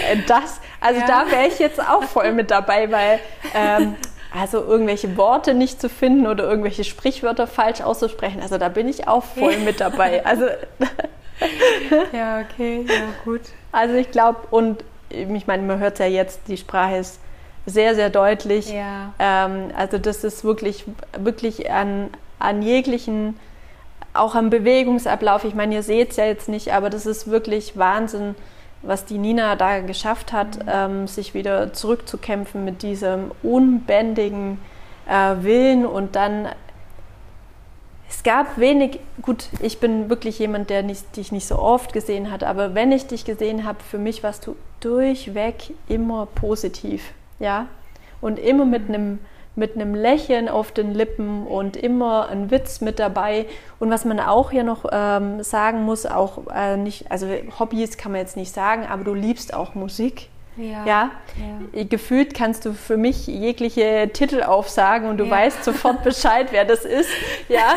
Äh, 0.09 0.17
das, 0.27 0.61
also 0.79 1.01
ja. 1.01 1.07
da 1.07 1.31
wäre 1.31 1.47
ich 1.47 1.59
jetzt 1.59 1.79
auch 1.79 2.03
voll 2.03 2.31
mit 2.31 2.51
dabei, 2.51 2.89
weil 2.89 3.19
ähm, 3.53 3.95
also 4.33 4.63
irgendwelche 4.63 5.15
Worte 5.15 5.53
nicht 5.53 5.79
zu 5.79 5.89
finden 5.89 6.25
oder 6.25 6.43
irgendwelche 6.45 6.83
Sprichwörter 6.83 7.45
falsch 7.45 7.81
auszusprechen. 7.81 8.41
Also 8.41 8.57
da 8.57 8.69
bin 8.69 8.87
ich 8.87 9.07
auch 9.07 9.23
voll 9.23 9.57
mit 9.57 9.79
dabei. 9.79 10.23
Also 10.33 10.45
ja, 12.13 12.39
okay, 12.39 12.85
ja 12.87 13.03
gut. 13.25 13.41
Also 13.71 13.95
ich 13.95 14.11
glaube, 14.11 14.39
und 14.49 14.83
ich 15.09 15.45
meine, 15.45 15.63
man 15.63 15.79
hört 15.79 15.93
es 15.93 15.99
ja 15.99 16.05
jetzt, 16.05 16.41
die 16.47 16.57
Sprache 16.57 16.97
ist 16.97 17.19
sehr, 17.65 17.95
sehr 17.95 18.09
deutlich. 18.09 18.71
Ja. 18.71 19.13
Ähm, 19.19 19.71
also 19.75 19.97
das 19.97 20.23
ist 20.23 20.43
wirklich, 20.43 20.85
wirklich 21.17 21.69
an, 21.71 22.09
an 22.39 22.61
jeglichen, 22.61 23.37
auch 24.13 24.35
am 24.35 24.49
Bewegungsablauf. 24.49 25.43
Ich 25.43 25.53
meine, 25.53 25.75
ihr 25.75 25.83
seht 25.83 26.11
es 26.11 26.17
ja 26.17 26.25
jetzt 26.25 26.49
nicht, 26.49 26.73
aber 26.73 26.89
das 26.89 27.05
ist 27.05 27.29
wirklich 27.29 27.77
Wahnsinn 27.77 28.35
was 28.83 29.05
die 29.05 29.17
Nina 29.17 29.55
da 29.55 29.79
geschafft 29.79 30.33
hat, 30.33 30.59
ähm, 30.67 31.07
sich 31.07 31.33
wieder 31.33 31.73
zurückzukämpfen 31.73 32.63
mit 32.63 32.83
diesem 32.83 33.31
unbändigen 33.41 34.59
äh, 35.07 35.43
Willen 35.43 35.85
und 35.85 36.15
dann 36.15 36.49
es 38.09 38.21
gab 38.21 38.59
wenig, 38.59 38.99
gut, 39.23 39.49
ich 39.59 39.79
bin 39.79 40.07
wirklich 40.07 40.37
jemand, 40.37 40.69
der 40.69 40.83
nicht, 40.83 41.15
dich 41.17 41.31
nicht 41.31 41.47
so 41.47 41.57
oft 41.57 41.93
gesehen 41.93 42.29
hat, 42.31 42.43
aber 42.43 42.75
wenn 42.75 42.91
ich 42.91 43.07
dich 43.07 43.25
gesehen 43.25 43.65
habe, 43.65 43.79
für 43.81 43.97
mich 43.97 44.21
warst 44.21 44.45
du 44.45 44.55
durchweg 44.81 45.73
immer 45.87 46.27
positiv, 46.27 47.11
ja, 47.39 47.65
und 48.21 48.37
immer 48.37 48.65
mit 48.65 48.87
einem 48.87 49.17
mit 49.55 49.75
einem 49.75 49.93
Lächeln 49.93 50.49
auf 50.49 50.71
den 50.71 50.93
Lippen 50.93 51.45
und 51.45 51.77
immer 51.77 52.29
ein 52.29 52.49
Witz 52.49 52.81
mit 52.81 52.99
dabei. 52.99 53.45
Und 53.79 53.91
was 53.91 54.03
man 54.05 54.19
auch 54.19 54.51
hier 54.51 54.63
noch 54.63 54.85
ähm, 54.91 55.43
sagen 55.43 55.83
muss, 55.83 56.05
auch 56.05 56.47
äh, 56.53 56.77
nicht, 56.77 57.11
also 57.11 57.27
Hobbys 57.59 57.97
kann 57.97 58.11
man 58.11 58.21
jetzt 58.21 58.35
nicht 58.35 58.53
sagen, 58.53 58.85
aber 58.87 59.03
du 59.03 59.13
liebst 59.13 59.53
auch 59.53 59.75
Musik. 59.75 60.29
Ja, 60.55 60.85
ja? 60.85 61.11
ja. 61.73 61.83
Gefühlt 61.83 62.33
kannst 62.35 62.65
du 62.65 62.73
für 62.73 62.97
mich 62.97 63.27
jegliche 63.27 64.09
Titel 64.13 64.43
aufsagen 64.43 65.09
und 65.09 65.17
du 65.17 65.25
ja. 65.25 65.31
weißt 65.31 65.63
sofort 65.63 66.03
Bescheid, 66.03 66.47
wer 66.51 66.65
das 66.65 66.85
ist. 66.85 67.09
Ja, 67.49 67.75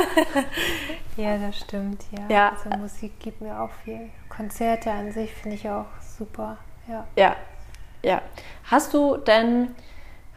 ja 1.17 1.39
das 1.39 1.59
stimmt. 1.59 2.03
Ja. 2.11 2.35
ja. 2.35 2.53
Also 2.65 2.79
Musik 2.79 3.19
gibt 3.21 3.41
mir 3.41 3.61
auch 3.61 3.71
viel. 3.85 4.11
Konzerte 4.29 4.91
an 4.91 5.13
sich 5.13 5.33
finde 5.33 5.57
ich 5.57 5.69
auch 5.69 5.87
super. 6.19 6.59
Ja. 6.89 7.07
ja, 7.17 7.37
ja. 8.03 8.23
Hast 8.65 8.93
du 8.95 9.17
denn 9.17 9.75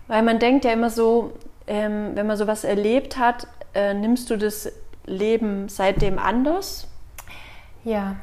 weil 0.10 0.24
man 0.24 0.40
denkt 0.40 0.66
ja 0.66 0.74
immer 0.74 0.90
so, 0.90 1.32
ähm, 1.68 2.12
wenn 2.16 2.28
man 2.28 2.36
sowas 2.36 2.66
erlebt 2.66 3.18
hat, 3.18 3.48
äh, 3.74 3.94
nimmst 3.94 4.30
du 4.30 4.38
das 4.38 4.70
Leben 5.06 5.70
seitdem 5.70 6.18
anders? 6.18 6.88
Ja. 7.86 8.18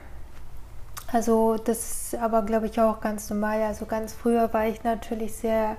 Also 1.12 1.56
das 1.56 2.12
ist 2.12 2.14
aber, 2.16 2.42
glaube 2.42 2.66
ich, 2.66 2.80
auch 2.80 3.00
ganz 3.00 3.30
normal. 3.30 3.62
Also 3.62 3.86
ganz 3.86 4.12
früher 4.12 4.52
war 4.52 4.66
ich 4.66 4.82
natürlich 4.82 5.34
sehr 5.36 5.76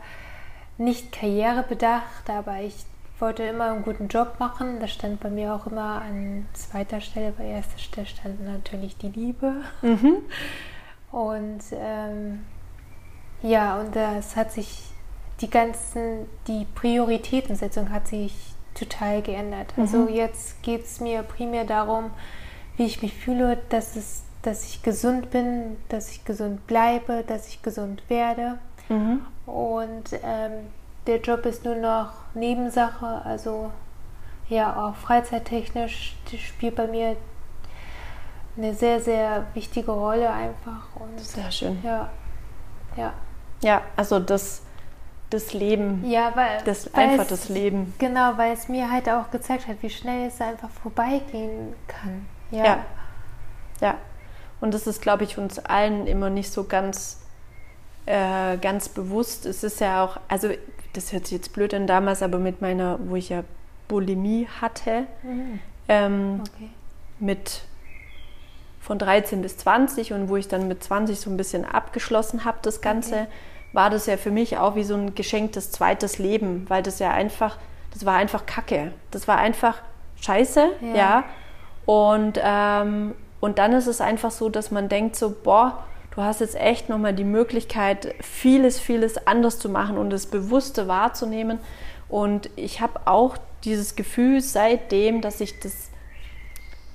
nicht 0.77 1.11
karrierebedacht, 1.11 2.29
aber 2.29 2.61
ich 2.61 2.85
wollte 3.19 3.43
immer 3.43 3.71
einen 3.71 3.83
guten 3.83 4.07
Job 4.07 4.35
machen. 4.39 4.79
Das 4.79 4.91
stand 4.91 5.19
bei 5.19 5.29
mir 5.29 5.53
auch 5.53 5.67
immer 5.67 6.01
an 6.01 6.47
zweiter 6.53 7.01
Stelle. 7.01 7.33
Bei 7.37 7.45
erster 7.45 7.79
Stelle 7.79 8.07
stand 8.07 8.45
natürlich 8.45 8.97
die 8.97 9.09
Liebe. 9.09 9.55
Mhm. 9.81 10.17
Und 11.11 11.63
ähm, 11.73 12.45
ja, 13.41 13.79
und 13.81 13.93
das 13.93 14.37
hat 14.37 14.53
sich 14.53 14.91
die 15.41 15.49
ganzen, 15.49 16.25
die 16.47 16.65
Prioritätensetzung 16.75 17.91
hat 17.91 18.07
sich 18.07 18.33
total 18.73 19.21
geändert. 19.21 19.73
Also 19.77 19.97
Mhm. 19.97 20.09
jetzt 20.09 20.61
geht 20.63 20.83
es 20.85 20.99
mir 20.99 21.23
primär 21.23 21.65
darum, 21.65 22.11
wie 22.75 22.85
ich 22.85 23.01
mich 23.01 23.13
fühle, 23.13 23.57
dass, 23.69 23.95
es, 23.95 24.23
dass 24.43 24.63
ich 24.65 24.83
gesund 24.83 25.31
bin, 25.31 25.77
dass 25.89 26.11
ich 26.11 26.25
gesund 26.25 26.65
bleibe, 26.67 27.23
dass 27.25 27.47
ich 27.47 27.61
gesund 27.63 28.03
werde. 28.09 28.57
Mhm. 28.89 29.21
Und 29.45 30.11
ähm, 30.23 30.51
der 31.07 31.19
Job 31.21 31.45
ist 31.45 31.63
nur 31.65 31.75
noch 31.75 32.11
Nebensache, 32.33 33.21
also 33.25 33.71
ja, 34.49 34.75
auch 34.75 34.95
freizeittechnisch 34.95 36.15
spielt 36.37 36.75
bei 36.75 36.87
mir 36.87 37.15
eine 38.57 38.73
sehr, 38.73 38.99
sehr 38.99 39.45
wichtige 39.53 39.91
Rolle 39.91 40.29
einfach. 40.31 40.87
Und 40.95 41.19
Sehr 41.19 41.51
schön. 41.51 41.79
ja, 41.83 42.09
ja. 42.95 43.13
Ja, 43.61 43.81
also 43.95 44.19
das, 44.19 44.61
das 45.29 45.53
Leben, 45.53 46.03
Ja, 46.09 46.31
weil, 46.35 46.63
das, 46.65 46.89
weil 46.93 47.09
einfach 47.09 47.23
es, 47.25 47.29
das 47.29 47.49
Leben. 47.49 47.93
Genau, 47.99 48.37
weil 48.37 48.53
es 48.53 48.69
mir 48.69 48.89
halt 48.91 49.09
auch 49.09 49.29
gezeigt 49.31 49.67
hat, 49.67 49.77
wie 49.81 49.89
schnell 49.89 50.27
es 50.27 50.39
einfach 50.39 50.69
vorbeigehen 50.69 51.73
kann. 51.87 52.25
Ja. 52.51 52.63
Ja. 52.65 52.85
Ja. 53.81 53.95
Und 54.61 54.73
das 54.73 54.87
ist, 54.87 55.01
glaube 55.01 55.23
ich, 55.25 55.37
uns 55.37 55.59
allen 55.59 56.07
immer 56.07 56.29
nicht 56.29 56.51
so 56.51 56.63
ganz, 56.63 57.19
äh, 58.05 58.57
ganz 58.57 58.89
bewusst. 58.89 59.45
Es 59.45 59.63
ist 59.63 59.81
ja 59.81 60.03
auch, 60.03 60.17
also 60.29 60.49
das 60.93 61.11
hört 61.13 61.25
sich 61.27 61.37
jetzt 61.37 61.53
blöd 61.53 61.73
an 61.73 61.85
damals, 61.87 62.23
aber 62.23 62.39
mit 62.39 62.61
meiner, 62.61 62.97
wo 63.07 63.15
ich 63.15 63.29
ja 63.29 63.43
Bulimie 63.87 64.47
hatte, 64.61 65.05
Mhm. 65.23 65.59
ähm, 65.89 66.41
Okay. 66.41 66.69
mit 67.19 67.61
von 68.79 68.97
13 68.97 69.41
bis 69.41 69.57
20 69.57 70.13
und 70.13 70.29
wo 70.29 70.37
ich 70.37 70.47
dann 70.47 70.67
mit 70.69 70.81
20 70.83 71.19
so 71.19 71.29
ein 71.29 71.35
bisschen 71.37 71.65
abgeschlossen 71.65 72.45
habe, 72.45 72.57
das 72.61 72.79
Ganze, 72.81 73.13
Okay. 73.15 73.27
War 73.73 73.89
das 73.89 74.05
ja 74.05 74.17
für 74.17 74.31
mich 74.31 74.57
auch 74.57 74.75
wie 74.75 74.83
so 74.83 74.95
ein 74.95 75.15
geschenktes 75.15 75.71
zweites 75.71 76.17
Leben, 76.17 76.65
weil 76.69 76.83
das 76.83 76.99
ja 76.99 77.11
einfach, 77.11 77.57
das 77.93 78.05
war 78.05 78.15
einfach 78.15 78.45
Kacke. 78.45 78.91
Das 79.11 79.27
war 79.27 79.37
einfach 79.37 79.81
scheiße, 80.21 80.69
Ja. 80.81 80.95
ja. 80.95 81.23
Und, 81.85 82.39
ähm, 82.43 83.15
und 83.39 83.59
dann 83.59 83.71
ist 83.73 83.87
es 83.87 84.01
einfach 84.01 84.31
so, 84.31 84.49
dass 84.49 84.71
man 84.71 84.89
denkt 84.89 85.15
so, 85.15 85.33
boah, 85.43 85.83
du 86.11 86.21
hast 86.21 86.41
jetzt 86.41 86.55
echt 86.55 86.89
nochmal 86.89 87.13
die 87.13 87.23
Möglichkeit, 87.23 88.13
vieles, 88.19 88.79
vieles 88.79 89.25
anders 89.25 89.59
zu 89.59 89.69
machen 89.69 89.97
und 89.97 90.09
das 90.09 90.25
Bewusste 90.25 90.87
wahrzunehmen. 90.87 91.59
Und 92.09 92.49
ich 92.55 92.81
habe 92.81 93.01
auch 93.05 93.37
dieses 93.63 93.95
Gefühl 93.95 94.41
seitdem, 94.41 95.21
dass 95.21 95.39
ich 95.39 95.59
das 95.59 95.91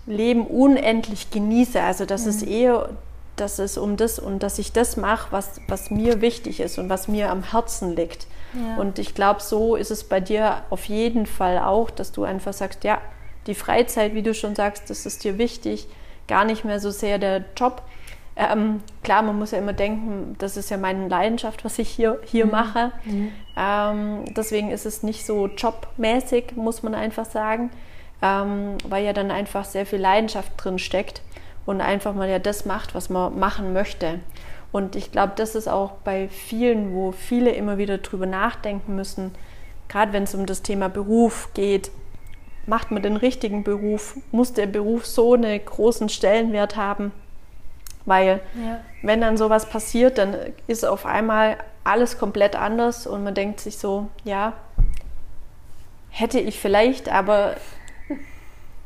Leben 0.07 0.47
unendlich 0.47 1.31
genieße. 1.31 1.81
Also 1.81 2.05
dass 2.05 2.27
es 2.27 2.43
eher, 2.43 2.91
dass 3.37 3.59
es 3.59 3.79
um 3.79 3.97
das 3.97 4.19
und 4.19 4.43
dass 4.43 4.59
ich 4.59 4.73
das 4.73 4.97
mache, 4.97 5.33
was, 5.33 5.61
was 5.69 5.91
mir 5.91 6.21
wichtig 6.21 6.61
ist 6.61 6.79
und 6.79 6.89
was 6.89 7.09
mir 7.09 7.31
am 7.31 7.43
Herzen 7.43 7.97
liegt. 7.97 8.27
Ja. 8.55 8.77
Und 8.77 8.99
ich 8.99 9.15
glaube, 9.15 9.41
so 9.41 9.77
ist 9.77 9.91
es 9.91 10.05
bei 10.05 10.21
dir 10.21 10.63
auf 10.71 10.85
jeden 10.85 11.27
Fall 11.27 11.59
auch, 11.59 11.91
dass 11.91 12.13
du 12.13 12.25
einfach 12.25 12.53
sagst, 12.53 12.85
ja, 12.85 13.01
die 13.47 13.55
Freizeit, 13.55 14.15
wie 14.15 14.23
du 14.23 14.35
schon 14.35 14.55
sagst, 14.55 14.91
das 14.91 15.07
ist 15.07 15.25
dir 15.25 15.39
wichtig, 15.39 15.89
gar 16.29 16.45
nicht 16.45 16.65
mehr 16.65 16.79
so 16.79 16.91
sehr 16.91 17.19
der 17.19 17.45
Job. 17.57 17.83
Ähm, 18.37 18.81
klar, 19.03 19.23
man 19.23 19.39
muss 19.39 19.51
ja 19.51 19.59
immer 19.59 19.73
denken, 19.73 20.37
das 20.39 20.57
ist 20.57 20.71
ja 20.71 20.77
meine 20.77 21.09
Leidenschaft, 21.09 21.65
was 21.65 21.79
ich 21.79 21.89
hier, 21.89 22.21
hier 22.25 22.47
mache. 22.47 22.93
Ähm, 23.57 24.25
deswegen 24.35 24.71
ist 24.71 24.87
es 24.87 25.03
nicht 25.03 25.27
so 25.27 25.49
jobmäßig, 25.49 26.57
muss 26.57 26.83
man 26.83 26.95
einfach 26.95 27.27
sagen, 27.27 27.71
ähm, 28.23 28.79
weil 28.89 29.05
ja 29.05 29.13
dann 29.13 29.31
einfach 29.31 29.65
sehr 29.65 29.85
viel 29.85 29.99
Leidenschaft 29.99 30.53
drin 30.57 30.79
steckt 30.79 31.23
und 31.67 31.81
einfach 31.81 32.15
mal 32.15 32.29
ja 32.29 32.39
das 32.39 32.65
macht, 32.65 32.95
was 32.95 33.11
man 33.11 33.39
machen 33.39 33.73
möchte. 33.73 34.21
Und 34.73 34.97
ich 34.97 35.13
glaube, 35.13 35.33
das 35.37 35.55
ist 35.55 35.69
auch 35.69 35.93
bei 36.05 36.29
vielen, 36.29 36.95
wo 36.95 37.13
viele 37.13 37.51
immer 37.51 37.79
wieder 37.79 37.99
drüber 37.99 38.27
nachdenken 38.27 38.97
müssen, 38.97 39.35
gerade 39.89 40.13
wenn 40.13 40.23
es 40.23 40.35
um 40.35 40.47
das 40.47 40.63
Thema 40.63 40.89
Beruf 40.89 41.51
geht, 41.55 41.91
macht 42.67 42.91
man 42.91 43.03
den 43.03 43.17
richtigen 43.17 43.65
Beruf? 43.65 44.17
Muss 44.31 44.53
der 44.55 44.67
Beruf 44.67 45.05
so 45.05 45.35
einen 45.35 45.63
großen 45.65 46.09
Stellenwert 46.09 46.77
haben? 46.77 47.13
Weil 48.07 48.41
Ja. 48.55 48.81
wenn 49.03 49.21
dann 49.21 49.37
sowas 49.37 49.69
passiert, 49.69 50.17
dann 50.19 50.35
ist 50.67 50.85
auf 50.85 51.05
einmal 51.07 51.57
alles 51.85 52.19
komplett 52.19 52.57
anders 52.57 53.07
und 53.07 53.25
man 53.25 53.35
denkt 53.35 53.61
sich 53.61 53.77
so, 53.79 54.09
ja, 54.25 54.55
hätte 56.11 56.39
ich 56.41 56.59
vielleicht, 56.59 57.09
aber 57.11 57.57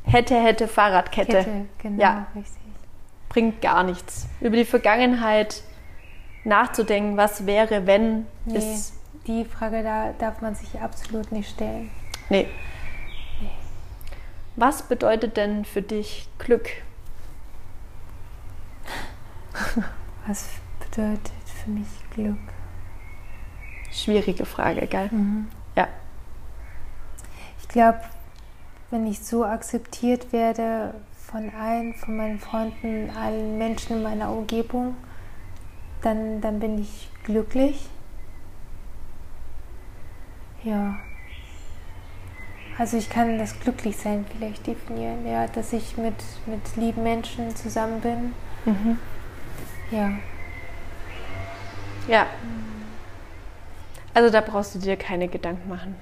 hätte, 0.04 0.34
hätte 0.34 0.68
Fahrradkette. 0.68 1.36
Kette, 1.38 1.66
genau, 1.78 2.02
Ja. 2.02 2.26
richtig. 2.34 2.55
Bringt 3.36 3.60
gar 3.60 3.82
nichts. 3.82 4.28
Über 4.40 4.56
die 4.56 4.64
Vergangenheit 4.64 5.62
nachzudenken, 6.44 7.18
was 7.18 7.44
wäre, 7.44 7.86
wenn, 7.86 8.24
Nee, 8.46 8.56
ist, 8.56 8.94
die 9.26 9.44
Frage 9.44 9.82
da 9.82 10.14
darf 10.18 10.40
man 10.40 10.54
sich 10.54 10.80
absolut 10.80 11.30
nicht 11.32 11.50
stellen. 11.50 11.90
nee. 12.30 12.48
Was 14.56 14.84
bedeutet 14.84 15.36
denn 15.36 15.66
für 15.66 15.82
dich 15.82 16.30
Glück? 16.38 16.70
Was 20.26 20.48
bedeutet 20.80 21.30
für 21.44 21.68
mich 21.68 21.88
Glück? 22.14 22.38
Schwierige 23.92 24.46
Frage, 24.46 24.86
gell? 24.86 25.10
Ja. 25.74 25.88
Ich 27.60 27.68
glaube, 27.68 28.00
wenn 28.90 29.06
ich 29.06 29.20
so 29.20 29.44
akzeptiert 29.44 30.32
werde 30.32 30.94
von 31.30 31.50
allen, 31.54 31.94
von 31.94 32.16
meinen 32.16 32.38
Freunden, 32.38 33.10
allen 33.10 33.58
Menschen 33.58 33.96
in 33.96 34.02
meiner 34.02 34.30
Umgebung, 34.30 34.96
dann, 36.02 36.40
dann 36.40 36.60
bin 36.60 36.78
ich 36.80 37.08
glücklich. 37.24 37.88
Ja. 40.62 40.96
Also 42.78 42.96
ich 42.96 43.08
kann 43.08 43.38
das 43.38 43.58
Glücklichsein 43.58 44.26
vielleicht 44.30 44.66
definieren, 44.66 45.26
ja, 45.26 45.46
dass 45.46 45.72
ich 45.72 45.96
mit, 45.96 46.14
mit 46.46 46.76
lieben 46.76 47.02
Menschen 47.02 47.54
zusammen 47.56 48.00
bin. 48.00 48.34
Mhm. 48.64 48.98
Ja. 49.90 50.12
Ja. 52.06 52.26
Also 54.16 54.30
da 54.30 54.40
brauchst 54.40 54.74
du 54.74 54.78
dir 54.78 54.96
keine 54.96 55.28
Gedanken 55.28 55.68
machen. 55.68 55.94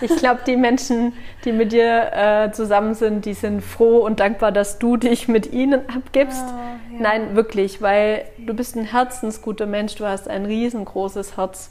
Ich 0.00 0.16
glaube, 0.16 0.40
die 0.46 0.56
Menschen, 0.56 1.12
die 1.44 1.52
mit 1.52 1.72
dir 1.72 2.10
äh, 2.14 2.52
zusammen 2.52 2.94
sind, 2.94 3.26
die 3.26 3.34
sind 3.34 3.60
froh 3.60 3.98
und 3.98 4.18
dankbar, 4.18 4.50
dass 4.50 4.78
du 4.78 4.96
dich 4.96 5.28
mit 5.28 5.52
ihnen 5.52 5.86
abgibst. 5.94 6.42
Oh, 6.42 6.94
ja. 6.94 7.00
Nein, 7.00 7.36
wirklich, 7.36 7.82
weil 7.82 8.24
du 8.38 8.54
bist 8.54 8.76
ein 8.76 8.84
herzensguter 8.86 9.66
Mensch, 9.66 9.94
du 9.96 10.06
hast 10.06 10.26
ein 10.26 10.46
riesengroßes 10.46 11.36
Herz. 11.36 11.70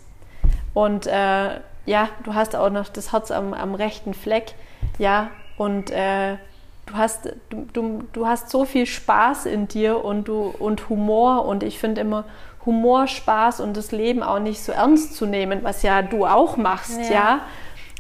Und 0.76 1.08
äh, 1.08 1.60
ja, 1.88 2.10
du 2.24 2.36
hast 2.36 2.56
auch 2.56 2.70
noch 2.70 2.90
das 2.90 3.12
Herz 3.12 3.32
am, 3.32 3.56
am 3.56 3.74
rechten 3.74 4.14
Fleck. 4.14 4.54
Ja, 5.00 5.32
und 5.58 5.90
äh, 5.90 6.38
du, 6.86 6.94
hast, 6.94 7.34
du, 7.50 7.66
du, 7.74 8.04
du 8.14 8.28
hast 8.28 8.52
so 8.52 8.64
viel 8.64 8.86
Spaß 8.86 9.48
in 9.48 9.68
dir 9.68 10.06
und, 10.06 10.28
du, 10.28 10.54
und 10.60 10.88
Humor. 10.90 11.46
Und 11.46 11.64
ich 11.64 11.80
finde 11.80 12.02
immer 12.02 12.26
Humor, 12.68 13.08
Spaß 13.08 13.60
und 13.62 13.76
das 13.76 13.92
Leben 13.92 14.22
auch 14.22 14.38
nicht 14.40 14.62
so 14.62 14.72
ernst 14.72 15.16
zu 15.16 15.26
nehmen, 15.26 15.64
was 15.64 15.82
ja 15.82 16.04
du 16.04 16.28
auch 16.28 16.56
machst, 16.58 17.00
Ja. 17.10 17.12
ja. 17.14 17.40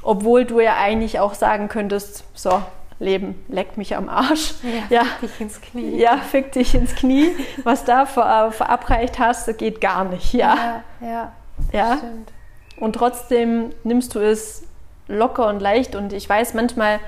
Obwohl 0.03 0.45
du 0.45 0.59
ja 0.59 0.75
eigentlich 0.77 1.19
auch 1.19 1.33
sagen 1.33 1.67
könntest, 1.69 2.23
so, 2.35 2.61
Leben, 2.99 3.43
leck 3.47 3.77
mich 3.77 3.95
am 3.95 4.07
Arsch. 4.09 4.53
Ja, 4.89 5.01
Ja, 5.01 5.03
dich 5.21 5.41
ins 5.41 5.59
Knie. 5.61 5.97
ja, 5.97 6.17
fick 6.17 6.51
dich 6.51 6.73
ins 6.75 6.95
Knie. 6.95 7.31
Was 7.63 7.83
da 7.85 8.05
ver, 8.05 8.51
verabreicht 8.51 9.17
hast, 9.19 9.57
geht 9.57 9.81
gar 9.81 10.03
nicht. 10.05 10.33
Ja, 10.33 10.83
ja, 11.01 11.07
ja, 11.07 11.31
ja. 11.73 11.97
stimmt. 11.97 12.31
Und 12.79 12.93
trotzdem 12.93 13.71
nimmst 13.83 14.13
du 14.15 14.19
es 14.19 14.63
locker 15.07 15.47
und 15.47 15.59
leicht. 15.61 15.95
Und 15.95 16.13
ich 16.13 16.27
weiß 16.29 16.53
manchmal, 16.53 16.99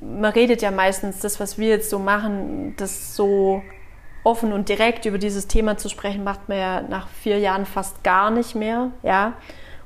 man 0.00 0.32
redet 0.32 0.62
ja 0.62 0.70
meistens 0.70 1.20
das, 1.20 1.38
was 1.40 1.58
wir 1.58 1.68
jetzt 1.68 1.90
so 1.90 1.98
machen, 1.98 2.74
das 2.76 3.14
so 3.14 3.62
offen 4.24 4.52
und 4.52 4.68
direkt 4.68 5.04
über 5.04 5.18
dieses 5.18 5.48
Thema 5.48 5.76
zu 5.76 5.88
sprechen, 5.88 6.24
macht 6.24 6.48
man 6.48 6.58
ja 6.58 6.82
nach 6.82 7.08
vier 7.08 7.38
Jahren 7.38 7.66
fast 7.66 8.04
gar 8.04 8.30
nicht 8.30 8.54
mehr. 8.54 8.90
Ja. 9.02 9.34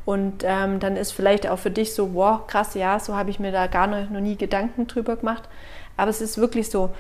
Und 0.05 0.45
ähm, 0.45 0.79
dann 0.79 0.97
ist 0.97 1.13
vielleicht 1.13 1.49
auch 1.49 1.59
für 1.59 1.71
dich 1.71 1.95
so, 1.95 2.15
wow, 2.15 2.47
krass, 2.47 2.75
ja, 2.75 2.99
so 3.01 3.17
habe 3.17 3.31
ich 3.31 3.41
mir 3.41 3.51
da 3.51 3.67
gar 3.67 3.87
noch, 3.87 4.09
noch 4.09 4.21
nie 4.21 4.37
Gedanken 4.37 4.87
drüber 4.87 5.17
gemacht. 5.17 5.49
Aber 5.97 6.11
es 6.11 6.21
ist 6.21 6.39
wirklich 6.39 6.71
so, 6.71 6.91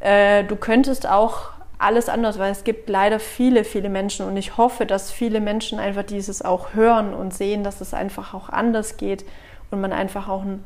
äh, 0.00 0.42
du 0.44 0.56
könntest 0.56 1.08
auch 1.08 1.50
alles 1.78 2.08
anders, 2.08 2.38
weil 2.38 2.52
es 2.52 2.64
gibt 2.64 2.88
leider 2.88 3.20
viele, 3.20 3.64
viele 3.64 3.88
Menschen 3.88 4.26
und 4.26 4.36
ich 4.36 4.56
hoffe, 4.56 4.86
dass 4.86 5.10
viele 5.10 5.40
Menschen 5.40 5.78
einfach 5.78 6.02
dieses 6.02 6.42
auch 6.42 6.74
hören 6.74 7.14
und 7.14 7.32
sehen, 7.32 7.64
dass 7.64 7.80
es 7.80 7.94
einfach 7.94 8.34
auch 8.34 8.48
anders 8.48 8.96
geht 8.96 9.24
und 9.70 9.80
man 9.80 9.92
einfach 9.92 10.28
auch 10.28 10.42
ein 10.42 10.64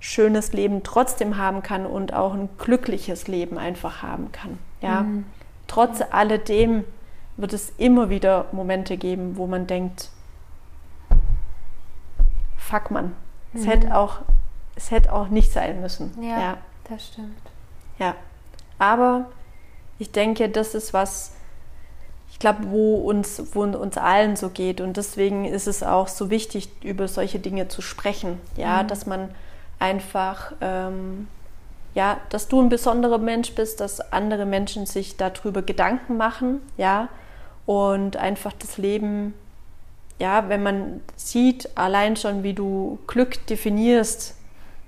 schönes 0.00 0.52
Leben 0.52 0.82
trotzdem 0.82 1.36
haben 1.36 1.62
kann 1.62 1.86
und 1.86 2.14
auch 2.14 2.34
ein 2.34 2.48
glückliches 2.58 3.28
Leben 3.28 3.58
einfach 3.58 4.02
haben 4.02 4.32
kann. 4.32 4.58
Ja, 4.80 5.02
Mhm. 5.02 5.24
trotz 5.66 6.02
alledem 6.10 6.84
wird 7.36 7.52
es 7.52 7.70
immer 7.78 8.08
wieder 8.10 8.46
Momente 8.52 8.96
geben, 8.96 9.36
wo 9.36 9.46
man 9.46 9.66
denkt, 9.66 10.10
fuck 12.56 12.90
man, 12.90 13.14
es 13.54 13.62
Mhm. 13.62 13.66
hätte 13.70 13.96
auch, 13.96 14.18
es 14.74 14.90
hätte 14.90 15.12
auch 15.12 15.28
nicht 15.28 15.52
sein 15.52 15.80
müssen. 15.80 16.12
Ja, 16.22 16.40
ja. 16.40 16.58
das 16.88 17.08
stimmt. 17.08 17.36
Ja, 17.98 18.14
aber 18.78 19.26
ich 19.98 20.12
denke, 20.12 20.48
das 20.48 20.74
ist 20.74 20.92
was, 20.92 21.32
ich 22.30 22.38
glaube, 22.38 22.70
wo 22.70 22.96
uns, 22.96 23.42
wo 23.54 23.62
uns 23.62 23.96
allen 23.96 24.36
so 24.36 24.50
geht. 24.50 24.80
Und 24.80 24.96
deswegen 24.98 25.46
ist 25.46 25.66
es 25.66 25.82
auch 25.82 26.08
so 26.08 26.28
wichtig, 26.30 26.68
über 26.82 27.08
solche 27.08 27.38
Dinge 27.38 27.68
zu 27.68 27.80
sprechen. 27.82 28.38
Ja, 28.56 28.82
Mhm. 28.82 28.88
dass 28.88 29.06
man 29.06 29.30
einfach, 29.78 30.52
ähm, 30.60 31.28
ja, 31.96 32.20
dass 32.28 32.46
du 32.46 32.60
ein 32.60 32.68
besonderer 32.68 33.16
Mensch 33.16 33.54
bist, 33.54 33.80
dass 33.80 34.12
andere 34.12 34.44
Menschen 34.44 34.84
sich 34.84 35.16
darüber 35.16 35.62
Gedanken 35.62 36.18
machen, 36.18 36.60
ja, 36.76 37.08
und 37.64 38.18
einfach 38.18 38.52
das 38.52 38.76
Leben, 38.76 39.32
ja, 40.18 40.50
wenn 40.50 40.62
man 40.62 41.00
sieht, 41.16 41.70
allein 41.74 42.14
schon, 42.16 42.42
wie 42.42 42.52
du 42.52 42.98
Glück 43.06 43.46
definierst, 43.46 44.36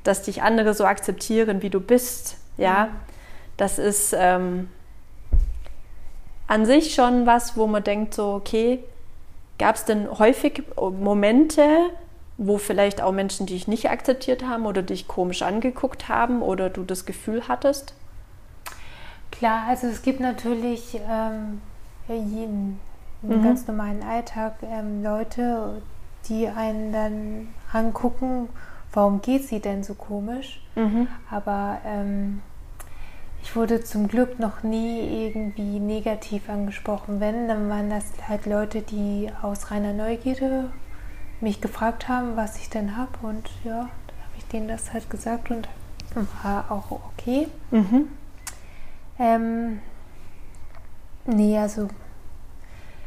dass 0.05 0.23
dich 0.23 0.43
andere 0.43 0.75
so 0.75 0.85
akzeptieren, 0.85 1.63
wie 1.63 1.71
du 1.71 1.81
bist, 1.81 2.37
ja, 2.59 2.87
mhm. 2.87 2.97
das 3.57 3.79
ist 3.79 4.15
ähm, 4.15 4.69
an 6.47 6.67
sich 6.67 6.95
schon 6.95 7.25
was, 7.25 7.57
wo 7.57 7.67
man 7.67 7.85
denkt, 7.85 8.13
so, 8.13 8.35
okay, 8.35 8.85
gab 9.59 9.77
es 9.77 9.87
denn 9.87 10.19
häufig 10.19 10.63
Momente, 10.77 11.63
wo 12.39 12.57
vielleicht 12.57 13.03
auch 13.03 13.13
Menschen 13.13 13.47
dich 13.47 13.67
nicht 13.67 13.91
akzeptiert 13.91 14.45
haben 14.45 14.65
oder 14.65 14.83
dich 14.83 15.09
komisch 15.09 15.43
angeguckt 15.43 16.09
haben 16.09 16.41
oder 16.41 16.71
du 16.71 16.85
das 16.85 17.05
Gefühl 17.05 17.43
hattest? 17.49 17.95
Klar, 19.33 19.65
also 19.69 19.89
es 19.89 20.03
gibt 20.03 20.21
natürlich 20.21 21.01
ähm, 21.11 21.61
jeden, 22.09 22.81
im 23.23 23.41
mhm. 23.41 23.43
ganz 23.43 23.67
normalen 23.67 24.03
Alltag 24.05 24.55
ähm, 24.63 25.03
Leute, 25.03 25.83
die 26.29 26.49
einen 26.49 26.93
dann 26.93 27.49
angucken, 27.73 28.49
warum 28.93 29.21
geht 29.21 29.45
sie 29.45 29.61
denn 29.61 29.83
so 29.83 29.95
komisch? 29.95 30.63
Mhm. 30.77 31.09
Aber 31.31 31.79
ähm, 31.85 32.41
ich 33.43 33.57
wurde 33.57 33.83
zum 33.83 34.07
Glück 34.07 34.39
noch 34.39 34.63
nie 34.63 35.27
irgendwie 35.27 35.81
negativ 35.81 36.49
angesprochen. 36.49 37.19
Wenn, 37.19 37.49
dann 37.49 37.69
waren 37.69 37.91
das 37.91 38.05
halt 38.29 38.47
Leute, 38.47 38.83
die 38.83 39.31
aus 39.43 39.73
reiner 39.73 39.93
Neugierde 39.93 40.71
mich 41.41 41.61
gefragt 41.61 42.09
haben, 42.09 42.37
was 42.37 42.59
ich 42.59 42.71
denn 42.71 42.97
habe. 42.97 43.11
Und 43.23 43.49
ja, 43.65 43.73
dann 43.81 44.19
habe 44.25 44.37
ich 44.37 44.47
denen 44.47 44.69
das 44.69 44.93
halt 44.93 45.09
gesagt 45.11 45.51
und 45.51 45.69
war 46.43 46.71
auch 46.71 46.91
okay. 46.91 47.49
Mhm. 47.71 48.09
Ähm, 49.19 49.81
nee, 51.27 51.59
also 51.59 51.89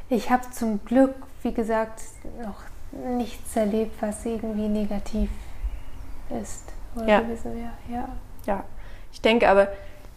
ich 0.09 0.29
habe 0.29 0.49
zum 0.51 0.83
Glück, 0.85 1.15
wie 1.41 1.53
gesagt, 1.53 2.01
noch 2.43 2.61
nichts 3.17 3.55
erlebt, 3.55 4.01
was 4.01 4.25
irgendwie 4.25 4.67
negativ 4.67 5.29
ist. 6.41 6.65
Oder 6.95 7.07
ja. 7.07 7.21
ja. 7.89 8.09
Ja, 8.45 8.63
ich 9.13 9.21
denke 9.21 9.47
aber, 9.47 9.67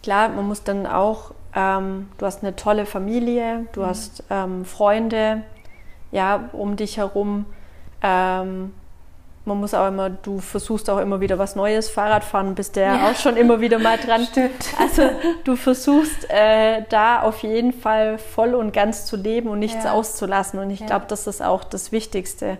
klar, 0.03 0.29
man 0.29 0.47
muss 0.47 0.63
dann 0.63 0.85
auch, 0.85 1.31
ähm, 1.55 2.09
du 2.17 2.25
hast 2.25 2.43
eine 2.43 2.55
tolle 2.55 2.85
Familie, 2.85 3.67
du 3.71 3.81
mhm. 3.81 3.85
hast 3.85 4.23
ähm, 4.29 4.65
Freunde, 4.65 5.43
ja, 6.11 6.49
um 6.53 6.75
dich 6.75 6.97
herum. 6.97 7.45
Ähm, 8.05 8.73
man 9.45 9.59
muss 9.59 9.73
auch 9.73 9.87
immer, 9.87 10.09
du 10.09 10.39
versuchst 10.39 10.89
auch 10.89 10.97
immer 10.99 11.21
wieder 11.21 11.37
was 11.37 11.55
Neues, 11.55 11.89
Fahrradfahren, 11.89 12.55
bist 12.55 12.75
der 12.75 12.95
ja. 12.95 13.09
auch 13.09 13.15
schon 13.15 13.37
immer 13.37 13.61
wieder 13.61 13.77
mal 13.79 13.97
dran. 13.97 14.25
Stimmt. 14.25 14.73
Also 14.79 15.03
du 15.43 15.55
versuchst 15.55 16.29
äh, 16.29 16.83
da 16.89 17.21
auf 17.21 17.39
jeden 17.43 17.73
Fall 17.73 18.17
voll 18.17 18.55
und 18.55 18.73
ganz 18.73 19.05
zu 19.05 19.15
leben 19.15 19.49
und 19.49 19.59
nichts 19.59 19.83
ja. 19.83 19.91
auszulassen. 19.91 20.59
Und 20.59 20.71
ich 20.71 20.81
ja. 20.81 20.87
glaube, 20.87 21.05
das 21.07 21.27
ist 21.27 21.43
auch 21.43 21.63
das 21.63 21.91
Wichtigste. 21.91 22.57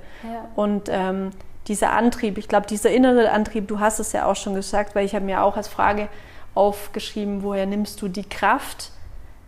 Und 0.56 0.89
ähm, 0.89 1.32
dieser 1.68 1.91
Antrieb, 1.93 2.38
ich 2.38 2.48
glaube, 2.48 2.68
dieser 2.68 2.91
innere 2.91 3.32
Antrieb, 3.32 3.68
du 3.68 3.80
hast 3.80 4.00
es 4.00 4.12
ja 4.12 4.26
auch 4.26 4.36
schon 4.36 4.54
gesagt, 4.54 4.96
weil 4.96 5.06
ich 5.06 5.16
habe 5.16 5.26
mir 5.26 5.43
auch 5.43 5.58
als 5.58 5.68
Frage 5.68 6.08
aufgeschrieben, 6.54 7.41
woher 7.41 7.66
nimmst 7.66 8.02
du 8.02 8.08
die 8.08 8.28
Kraft? 8.28 8.91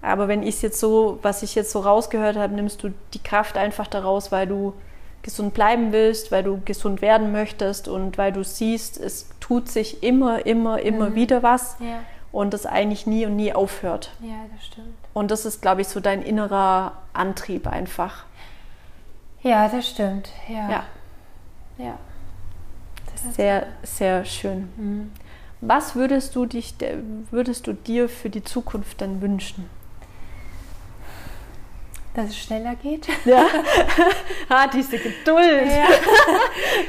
Aber 0.02 0.28
wenn 0.28 0.42
ich 0.42 0.56
es 0.56 0.62
jetzt 0.62 0.80
so, 0.80 1.20
was 1.22 1.44
ich 1.44 1.56
jetzt 1.56 1.72
so 1.72 1.80
rausgehört 1.80 2.36
habe, 2.36 2.54
nimmst 2.54 2.82
du 2.84 2.90
die 3.14 3.22
Kraft 3.22 3.58
einfach 3.58 3.88
daraus, 3.88 4.32
weil 4.32 4.48
du 4.48 4.74
gesund 5.22 5.54
bleiben 5.54 5.92
willst, 5.92 6.32
weil 6.32 6.44
du 6.44 6.62
gesund 6.64 7.02
werden 7.02 7.32
möchtest 7.32 7.88
und 7.88 8.18
weil 8.18 8.32
du 8.32 8.44
siehst, 8.44 8.98
es 8.98 9.30
tut 9.40 9.70
sich 9.70 10.04
immer, 10.04 10.46
immer, 10.46 10.82
immer 10.82 11.10
mhm. 11.10 11.16
wieder 11.16 11.44
was 11.44 11.76
ja. 11.80 12.00
und 12.32 12.54
das 12.54 12.66
eigentlich 12.66 13.08
nie 13.08 13.26
und 13.26 13.36
nie 13.36 13.54
aufhört. 13.54 14.12
Ja, 14.22 14.46
das 14.56 14.66
stimmt. 14.66 14.96
Und 15.14 15.32
das 15.32 15.46
ist, 15.46 15.62
glaube 15.62 15.82
ich, 15.82 15.88
so 15.88 16.00
dein 16.00 16.22
innerer 16.22 16.94
Antrieb 17.14 17.68
einfach. 17.68 18.26
Ja, 19.42 19.68
das 19.68 19.90
stimmt. 19.90 20.30
Ja. 20.48 20.70
Ja. 20.70 20.84
ja. 21.78 21.98
Sehr, 23.32 23.68
sehr 23.84 24.26
schön. 24.26 24.70
Mhm. 24.78 25.12
Was 25.60 25.96
würdest 25.96 26.36
du, 26.36 26.46
dich, 26.46 26.76
würdest 27.32 27.66
du 27.66 27.74
dir 27.74 28.10
für 28.10 28.30
die 28.30 28.44
Zukunft 28.44 29.02
dann 29.02 29.22
wünschen? 29.22 29.68
Dass 32.18 32.30
es 32.30 32.38
schneller 32.38 32.76
geht. 32.76 33.08
Ja. 33.26 33.46
ah, 34.50 34.68
diese 34.68 34.98
Geduld. 34.98 35.68
Ja. 35.68 35.88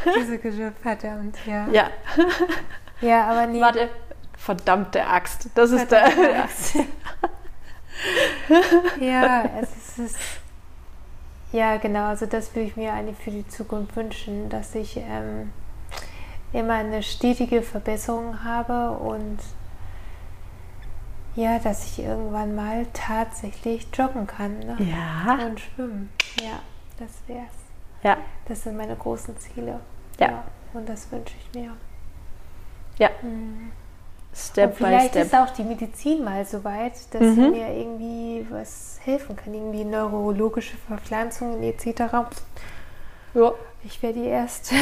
diese 0.18 0.38
Geduld, 0.38 0.74
verdammt, 0.80 1.36
ja. 1.46 1.68
Ja. 1.68 1.90
Ja, 3.00 3.26
aber 3.26 3.46
nee. 3.46 3.60
Warte, 3.60 3.90
verdammte 4.36 5.06
Axt. 5.06 5.50
Das 5.54 5.70
ist 5.70 5.90
der. 5.90 6.44
Axt. 6.44 6.76
ja, 9.00 9.44
es 9.60 9.98
ist. 9.98 10.18
Ja, 11.52 11.76
genau. 11.76 12.06
Also, 12.06 12.26
das 12.26 12.54
würde 12.54 12.68
ich 12.68 12.76
mir 12.76 12.92
eigentlich 12.92 13.18
für 13.18 13.30
die 13.30 13.46
Zukunft 13.46 13.94
wünschen, 13.96 14.48
dass 14.48 14.74
ich 14.74 14.96
ähm, 14.96 15.52
immer 16.52 16.74
eine 16.74 17.02
stetige 17.02 17.62
Verbesserung 17.62 18.44
habe 18.44 18.98
und 18.98 19.38
ja, 21.38 21.60
dass 21.60 21.84
ich 21.84 22.04
irgendwann 22.04 22.56
mal 22.56 22.86
tatsächlich 22.92 23.86
joggen 23.94 24.26
kann 24.26 24.58
ne? 24.58 24.76
ja. 24.80 25.46
und 25.46 25.60
schwimmen. 25.60 26.10
Ja, 26.42 26.58
das 26.98 27.10
wär's. 27.28 27.54
Ja. 28.02 28.16
Das 28.46 28.64
sind 28.64 28.76
meine 28.76 28.96
großen 28.96 29.38
Ziele. 29.38 29.78
Ja. 30.18 30.28
ja 30.28 30.44
und 30.74 30.88
das 30.88 31.10
wünsche 31.12 31.34
ich 31.38 31.60
mir. 31.60 31.76
Ja. 32.98 33.10
Mhm. 33.22 33.70
Step 34.34 34.70
und 34.70 34.76
vielleicht 34.78 35.12
by 35.12 35.20
step. 35.20 35.26
ist 35.26 35.34
auch 35.34 35.50
die 35.50 35.62
Medizin 35.62 36.24
mal 36.24 36.44
so 36.44 36.64
weit, 36.64 36.94
dass 37.12 37.22
mhm. 37.22 37.50
mir 37.50 37.68
irgendwie 37.68 38.44
was 38.50 38.98
helfen 39.04 39.36
kann, 39.36 39.54
irgendwie 39.54 39.84
neurologische 39.84 40.76
Verpflanzungen 40.76 41.62
etc. 41.62 42.14
Ja. 43.34 43.52
Ich 43.84 44.02
wäre 44.02 44.12
die 44.12 44.26
Erste, 44.26 44.74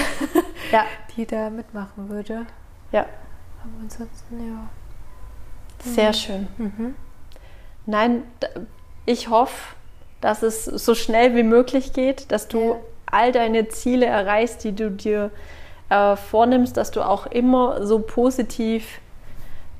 ja. 0.73 0.87
die 1.17 1.27
da 1.27 1.51
mitmachen 1.51 2.09
würde. 2.09 2.47
Ja. 2.93 3.03
Aber 3.63 3.83
ansonsten, 3.83 4.49
ja. 4.49 4.69
Sehr 5.81 6.09
mhm. 6.09 6.15
schön. 6.15 6.49
Mhm. 6.59 6.95
Nein, 7.87 8.23
ich 9.05 9.29
hoffe, 9.29 9.75
dass 10.21 10.43
es 10.43 10.65
so 10.65 10.95
schnell 10.95 11.35
wie 11.37 11.43
möglich 11.43 11.93
geht, 11.93 12.33
dass 12.33 12.49
du 12.49 12.73
ja. 12.73 12.77
all 13.07 13.33
deine 13.33 13.69
Ziele 13.69 14.07
erreichst, 14.07 14.65
die 14.65 14.75
du 14.75 14.91
dir 14.91 15.31
äh, 15.89 16.17
vornimmst, 16.17 16.77
dass 16.77 16.91
du 16.91 17.03
auch 17.03 17.27
immer 17.27 17.87
so 17.87 18.01
positiv 18.01 19.01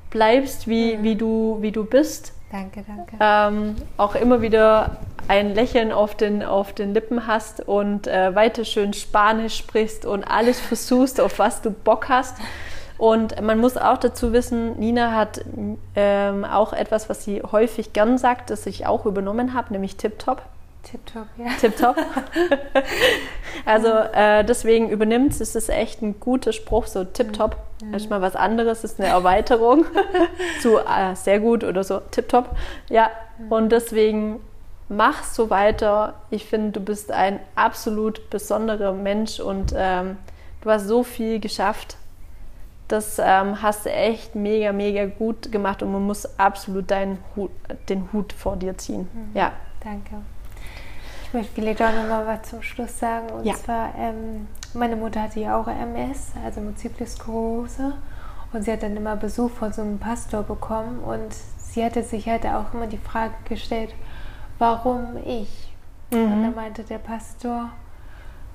bleibst, 0.09 0.67
wie, 0.67 0.95
mhm. 0.95 1.03
wie, 1.03 1.15
du, 1.15 1.57
wie 1.61 1.71
du 1.71 1.83
bist. 1.83 2.33
Danke, 2.51 2.85
danke. 2.87 3.17
Ähm, 3.19 3.75
auch 3.97 4.15
immer 4.15 4.41
wieder 4.41 4.97
ein 5.27 5.53
Lächeln 5.53 5.91
auf 5.91 6.15
den, 6.15 6.43
auf 6.43 6.71
den 6.71 6.93
Lippen 6.93 7.27
hast 7.27 7.59
und 7.67 8.07
äh, 8.07 8.33
weiter 8.33 8.63
schön 8.63 8.93
Spanisch 8.93 9.57
sprichst 9.57 10.05
und 10.05 10.23
alles 10.23 10.59
versuchst, 10.59 11.19
auf 11.19 11.39
was 11.39 11.61
du 11.61 11.71
Bock 11.71 12.07
hast. 12.07 12.37
Und 12.97 13.39
man 13.41 13.59
muss 13.59 13.77
auch 13.77 13.97
dazu 13.97 14.33
wissen, 14.33 14.79
Nina 14.79 15.11
hat 15.11 15.41
ähm, 15.95 16.45
auch 16.45 16.73
etwas, 16.73 17.09
was 17.09 17.23
sie 17.23 17.41
häufig 17.41 17.93
gern 17.93 18.17
sagt, 18.17 18.49
das 18.49 18.65
ich 18.65 18.87
auch 18.87 19.05
übernommen 19.05 19.53
habe, 19.53 19.71
nämlich 19.73 19.97
Tip-Top. 19.97 20.41
Tip-Top, 20.83 21.27
ja. 21.37 21.51
Tip-Top. 21.59 21.97
also 23.65 23.89
äh, 23.89 24.43
deswegen 24.43 24.89
übernimmt 24.89 25.39
es, 25.39 25.55
ist 25.55 25.69
echt 25.69 26.01
ein 26.01 26.19
guter 26.19 26.53
Spruch, 26.53 26.87
so 26.87 27.03
Tip-Top. 27.03 27.57
Mhm. 27.83 27.91
Das 27.91 28.03
ist 28.03 28.09
mal 28.09 28.21
was 28.21 28.35
anderes, 28.35 28.83
ist 28.83 28.99
eine 28.99 29.09
Erweiterung 29.09 29.85
zu 30.61 30.77
äh, 30.77 31.15
sehr 31.15 31.39
gut 31.39 31.63
oder 31.63 31.83
so 31.83 31.99
Tip-Top. 32.11 32.49
Ja, 32.89 33.11
mhm. 33.37 33.51
und 33.51 33.69
deswegen 33.69 34.39
mach 34.89 35.23
so 35.23 35.49
weiter. 35.49 36.15
Ich 36.29 36.45
finde, 36.45 36.71
du 36.71 36.79
bist 36.79 37.11
ein 37.11 37.39
absolut 37.55 38.29
besonderer 38.29 38.93
Mensch 38.93 39.39
und 39.39 39.73
ähm, 39.75 40.17
du 40.61 40.71
hast 40.71 40.87
so 40.87 41.03
viel 41.03 41.39
geschafft 41.39 41.97
das 42.87 43.19
ähm, 43.19 43.61
hast 43.61 43.85
du 43.85 43.91
echt 43.91 44.35
mega, 44.35 44.71
mega 44.71 45.05
gut 45.05 45.51
gemacht 45.51 45.83
und 45.83 45.91
man 45.91 46.05
muss 46.05 46.39
absolut 46.39 46.89
deinen 46.89 47.19
Hut, 47.35 47.51
den 47.89 48.11
Hut 48.13 48.33
vor 48.33 48.55
dir 48.55 48.77
ziehen. 48.77 49.09
Mhm. 49.13 49.37
Ja. 49.37 49.51
Danke. 49.83 50.15
Ich 51.23 51.33
möchte 51.33 51.53
vielleicht 51.53 51.81
auch 51.81 51.93
noch 51.93 52.07
mal 52.07 52.25
was 52.25 52.49
zum 52.49 52.61
Schluss 52.61 52.97
sagen. 52.99 53.29
Und 53.29 53.45
ja. 53.45 53.53
zwar, 53.55 53.93
ähm, 53.97 54.47
meine 54.73 54.95
Mutter 54.95 55.21
hatte 55.23 55.41
ja 55.41 55.59
auch 55.59 55.67
MS, 55.67 56.31
also 56.43 56.61
Multiple 56.61 57.05
Sklerose. 57.05 57.93
Und 58.53 58.63
sie 58.63 58.71
hat 58.71 58.81
dann 58.81 58.95
immer 58.95 59.17
Besuch 59.17 59.51
von 59.51 59.73
so 59.73 59.81
einem 59.81 59.99
Pastor 59.99 60.43
bekommen. 60.43 60.99
Und 60.99 61.33
sie 61.33 61.83
hatte 61.83 62.03
sich 62.03 62.29
halt 62.29 62.45
auch 62.45 62.73
immer 62.73 62.87
die 62.87 62.97
Frage 62.97 63.33
gestellt, 63.49 63.93
warum 64.57 65.17
ich? 65.25 65.73
Mhm. 66.11 66.31
Und 66.31 66.43
da 66.43 66.49
meinte 66.51 66.83
der 66.83 66.99
Pastor, 66.99 67.71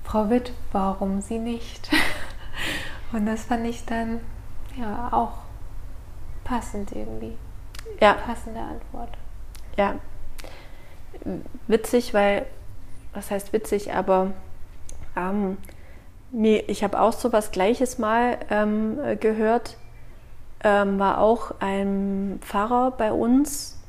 Frau 0.03 0.29
Witt, 0.29 0.51
warum 0.71 1.21
Sie 1.21 1.37
nicht? 1.37 1.89
Und 3.13 3.27
das 3.27 3.45
fand 3.45 3.65
ich 3.67 3.85
dann 3.85 4.19
ja 4.75 5.09
auch 5.11 5.33
passend 6.43 6.91
irgendwie. 6.91 7.37
Ja. 8.01 8.13
Passende 8.13 8.59
Antwort. 8.59 9.09
Ja. 9.77 9.95
Witzig, 11.67 12.13
weil, 12.13 12.47
was 13.13 13.29
heißt 13.29 13.53
witzig, 13.53 13.93
aber 13.93 14.31
ähm, 15.15 15.57
ich 16.31 16.83
habe 16.83 16.99
auch 16.99 17.13
so 17.13 17.31
was 17.31 17.51
Gleiches 17.51 17.99
mal 17.99 18.39
ähm, 18.49 18.97
gehört. 19.19 19.77
Ähm, 20.63 20.97
war 20.97 21.19
auch 21.19 21.51
ein 21.59 22.39
Pfarrer 22.41 22.91
bei 22.91 23.11
uns, 23.11 23.79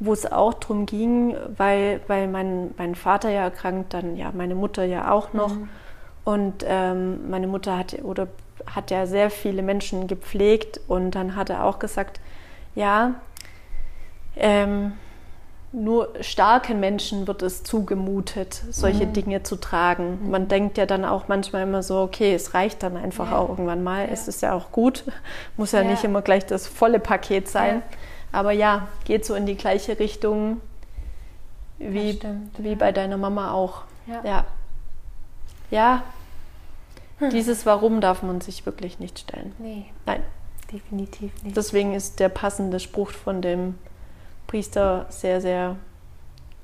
wo 0.00 0.12
es 0.12 0.30
auch 0.30 0.54
darum 0.54 0.86
ging, 0.86 1.36
weil, 1.56 2.00
weil 2.08 2.26
mein, 2.26 2.74
mein 2.76 2.94
Vater 2.96 3.30
ja 3.30 3.42
erkrankt, 3.42 3.94
dann 3.94 4.16
ja 4.16 4.32
meine 4.34 4.54
Mutter 4.56 4.84
ja 4.84 5.12
auch 5.12 5.32
noch. 5.32 5.54
Mhm. 5.54 5.68
Und 6.24 6.64
ähm, 6.66 7.30
meine 7.30 7.46
Mutter 7.46 7.76
hat 7.76 7.96
oder 8.02 8.28
hat 8.66 8.90
ja 8.90 9.06
sehr 9.06 9.30
viele 9.30 9.62
Menschen 9.62 10.06
gepflegt 10.06 10.80
und 10.86 11.12
dann 11.12 11.34
hat 11.34 11.50
er 11.50 11.64
auch 11.64 11.78
gesagt, 11.78 12.20
ja, 12.74 13.14
ähm, 14.36 14.92
nur 15.72 16.10
starken 16.20 16.80
Menschen 16.80 17.26
wird 17.26 17.42
es 17.42 17.64
zugemutet, 17.64 18.62
solche 18.70 19.06
mhm. 19.06 19.12
Dinge 19.14 19.42
zu 19.42 19.56
tragen. 19.56 20.18
Mhm. 20.22 20.30
Man 20.30 20.48
denkt 20.48 20.76
ja 20.76 20.86
dann 20.86 21.04
auch 21.04 21.28
manchmal 21.28 21.62
immer 21.62 21.82
so, 21.82 22.00
okay, 22.00 22.34
es 22.34 22.54
reicht 22.54 22.82
dann 22.82 22.96
einfach 22.96 23.30
ja. 23.30 23.38
auch 23.38 23.48
irgendwann 23.48 23.82
mal. 23.82 24.06
Ja. 24.06 24.12
Es 24.12 24.28
ist 24.28 24.42
ja 24.42 24.52
auch 24.52 24.70
gut, 24.70 25.04
muss 25.56 25.72
ja, 25.72 25.80
ja, 25.82 25.90
nicht 25.90 26.04
immer 26.04 26.22
gleich 26.22 26.44
das 26.46 26.66
volle 26.66 27.00
Paket 27.00 27.48
sein. 27.48 27.82
Aber 28.32 28.52
ja, 28.52 28.88
geht 29.04 29.24
so 29.24 29.34
in 29.34 29.46
die 29.46 29.56
gleiche 29.56 29.98
Richtung 29.98 30.60
wie, 31.78 32.12
stimmt, 32.14 32.50
wie 32.58 32.74
bei 32.74 32.92
deiner 32.92 33.16
Mama 33.16 33.52
auch. 33.52 33.82
Ja. 34.24 34.44
Ja, 35.72 36.04
hm. 37.18 37.30
dieses 37.30 37.64
Warum 37.64 38.00
darf 38.00 38.22
man 38.22 38.40
sich 38.40 38.66
wirklich 38.66 38.98
nicht 38.98 39.18
stellen. 39.18 39.54
Nee. 39.58 39.86
Nein. 40.06 40.22
Definitiv 40.70 41.30
nicht. 41.42 41.56
Deswegen 41.56 41.94
ist 41.94 42.20
der 42.20 42.28
passende 42.28 42.78
Spruch 42.78 43.10
von 43.10 43.42
dem 43.42 43.78
Priester 44.46 45.06
sehr, 45.08 45.40
sehr 45.40 45.76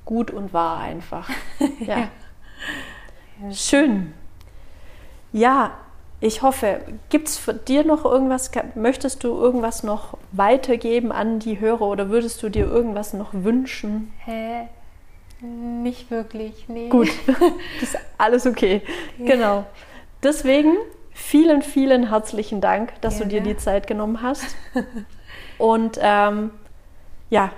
gut 0.05 0.31
und 0.31 0.53
wahr 0.53 0.79
einfach. 0.79 1.29
Ja. 1.79 2.07
ja. 3.41 3.51
Schön. 3.51 4.13
Ja, 5.31 5.71
ich 6.19 6.41
hoffe, 6.41 6.81
gibt 7.09 7.29
es 7.29 7.37
für 7.37 7.53
dir 7.53 7.85
noch 7.85 8.03
irgendwas, 8.05 8.51
möchtest 8.75 9.23
du 9.23 9.29
irgendwas 9.29 9.83
noch 9.83 10.17
weitergeben 10.33 11.11
an 11.11 11.39
die 11.39 11.59
Hörer 11.59 11.83
oder 11.83 12.09
würdest 12.09 12.43
du 12.43 12.49
dir 12.49 12.65
irgendwas 12.65 13.13
noch 13.13 13.33
wünschen? 13.33 14.13
Hä? 14.25 14.67
Nicht 15.41 16.11
wirklich, 16.11 16.67
nee. 16.67 16.89
Gut, 16.89 17.09
das 17.27 17.37
ist 17.93 17.97
alles 18.17 18.45
okay. 18.45 18.81
Genau. 19.17 19.65
Deswegen 20.21 20.75
vielen, 21.13 21.61
vielen 21.61 22.09
herzlichen 22.09 22.59
Dank, 22.61 22.99
dass 23.01 23.17
Gerne. 23.17 23.31
du 23.31 23.41
dir 23.41 23.53
die 23.53 23.57
Zeit 23.57 23.87
genommen 23.87 24.21
hast. 24.21 24.55
Und 25.57 25.97
ähm, 26.01 26.51
ja, 27.29 27.51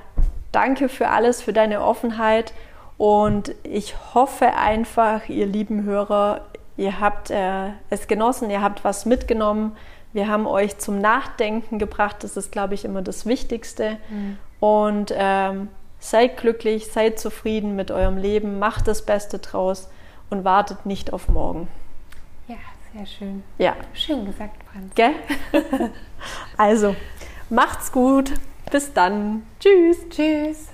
danke 0.52 0.90
für 0.90 1.10
alles, 1.10 1.42
für 1.42 1.54
deine 1.54 1.82
Offenheit. 1.82 2.54
Und 2.98 3.56
ich 3.64 3.96
hoffe 4.14 4.54
einfach, 4.54 5.28
ihr 5.28 5.48
lieben 5.48 5.84
Hörer, 5.84 6.46
ihr 6.78 7.00
habt 7.00 7.32
äh, 7.32 7.70
es 7.90 8.08
genossen, 8.08 8.52
ihr 8.52 8.62
habt 8.62 8.84
was 8.84 9.06
mitgenommen. 9.06 9.76
Wir 10.14 10.28
haben 10.28 10.46
euch 10.46 10.78
zum 10.78 11.00
Nachdenken 11.00 11.80
gebracht. 11.80 12.18
Das 12.20 12.38
ist, 12.38 12.52
glaube 12.52 12.74
ich, 12.74 12.86
immer 12.86 13.02
das 13.02 13.26
Wichtigste. 13.26 13.98
Mhm. 14.10 14.38
Und 14.60 15.14
ähm, 15.16 15.70
seid 16.02 16.36
glücklich, 16.36 16.92
seid 16.92 17.20
zufrieden 17.20 17.78
mit 17.78 17.92
eurem 17.92 18.18
Leben, 18.18 18.60
macht 18.60 18.88
das 18.88 19.06
Beste 19.06 19.40
draus 19.40 19.88
und 20.30 20.44
wartet 20.44 20.86
nicht 20.86 21.14
auf 21.14 21.30
morgen. 21.30 21.70
Ja, 22.48 22.58
sehr 22.94 23.06
schön. 23.06 23.44
Ja. 23.58 23.76
Schön 23.94 24.26
gesagt, 24.26 24.58
Franz. 24.70 24.94
Gell? 24.96 25.14
also, 26.58 26.96
macht's 27.50 27.92
gut. 27.92 28.34
Bis 28.72 28.92
dann. 28.92 29.44
Tschüss. 29.60 30.10
Tschüss. 30.10 30.68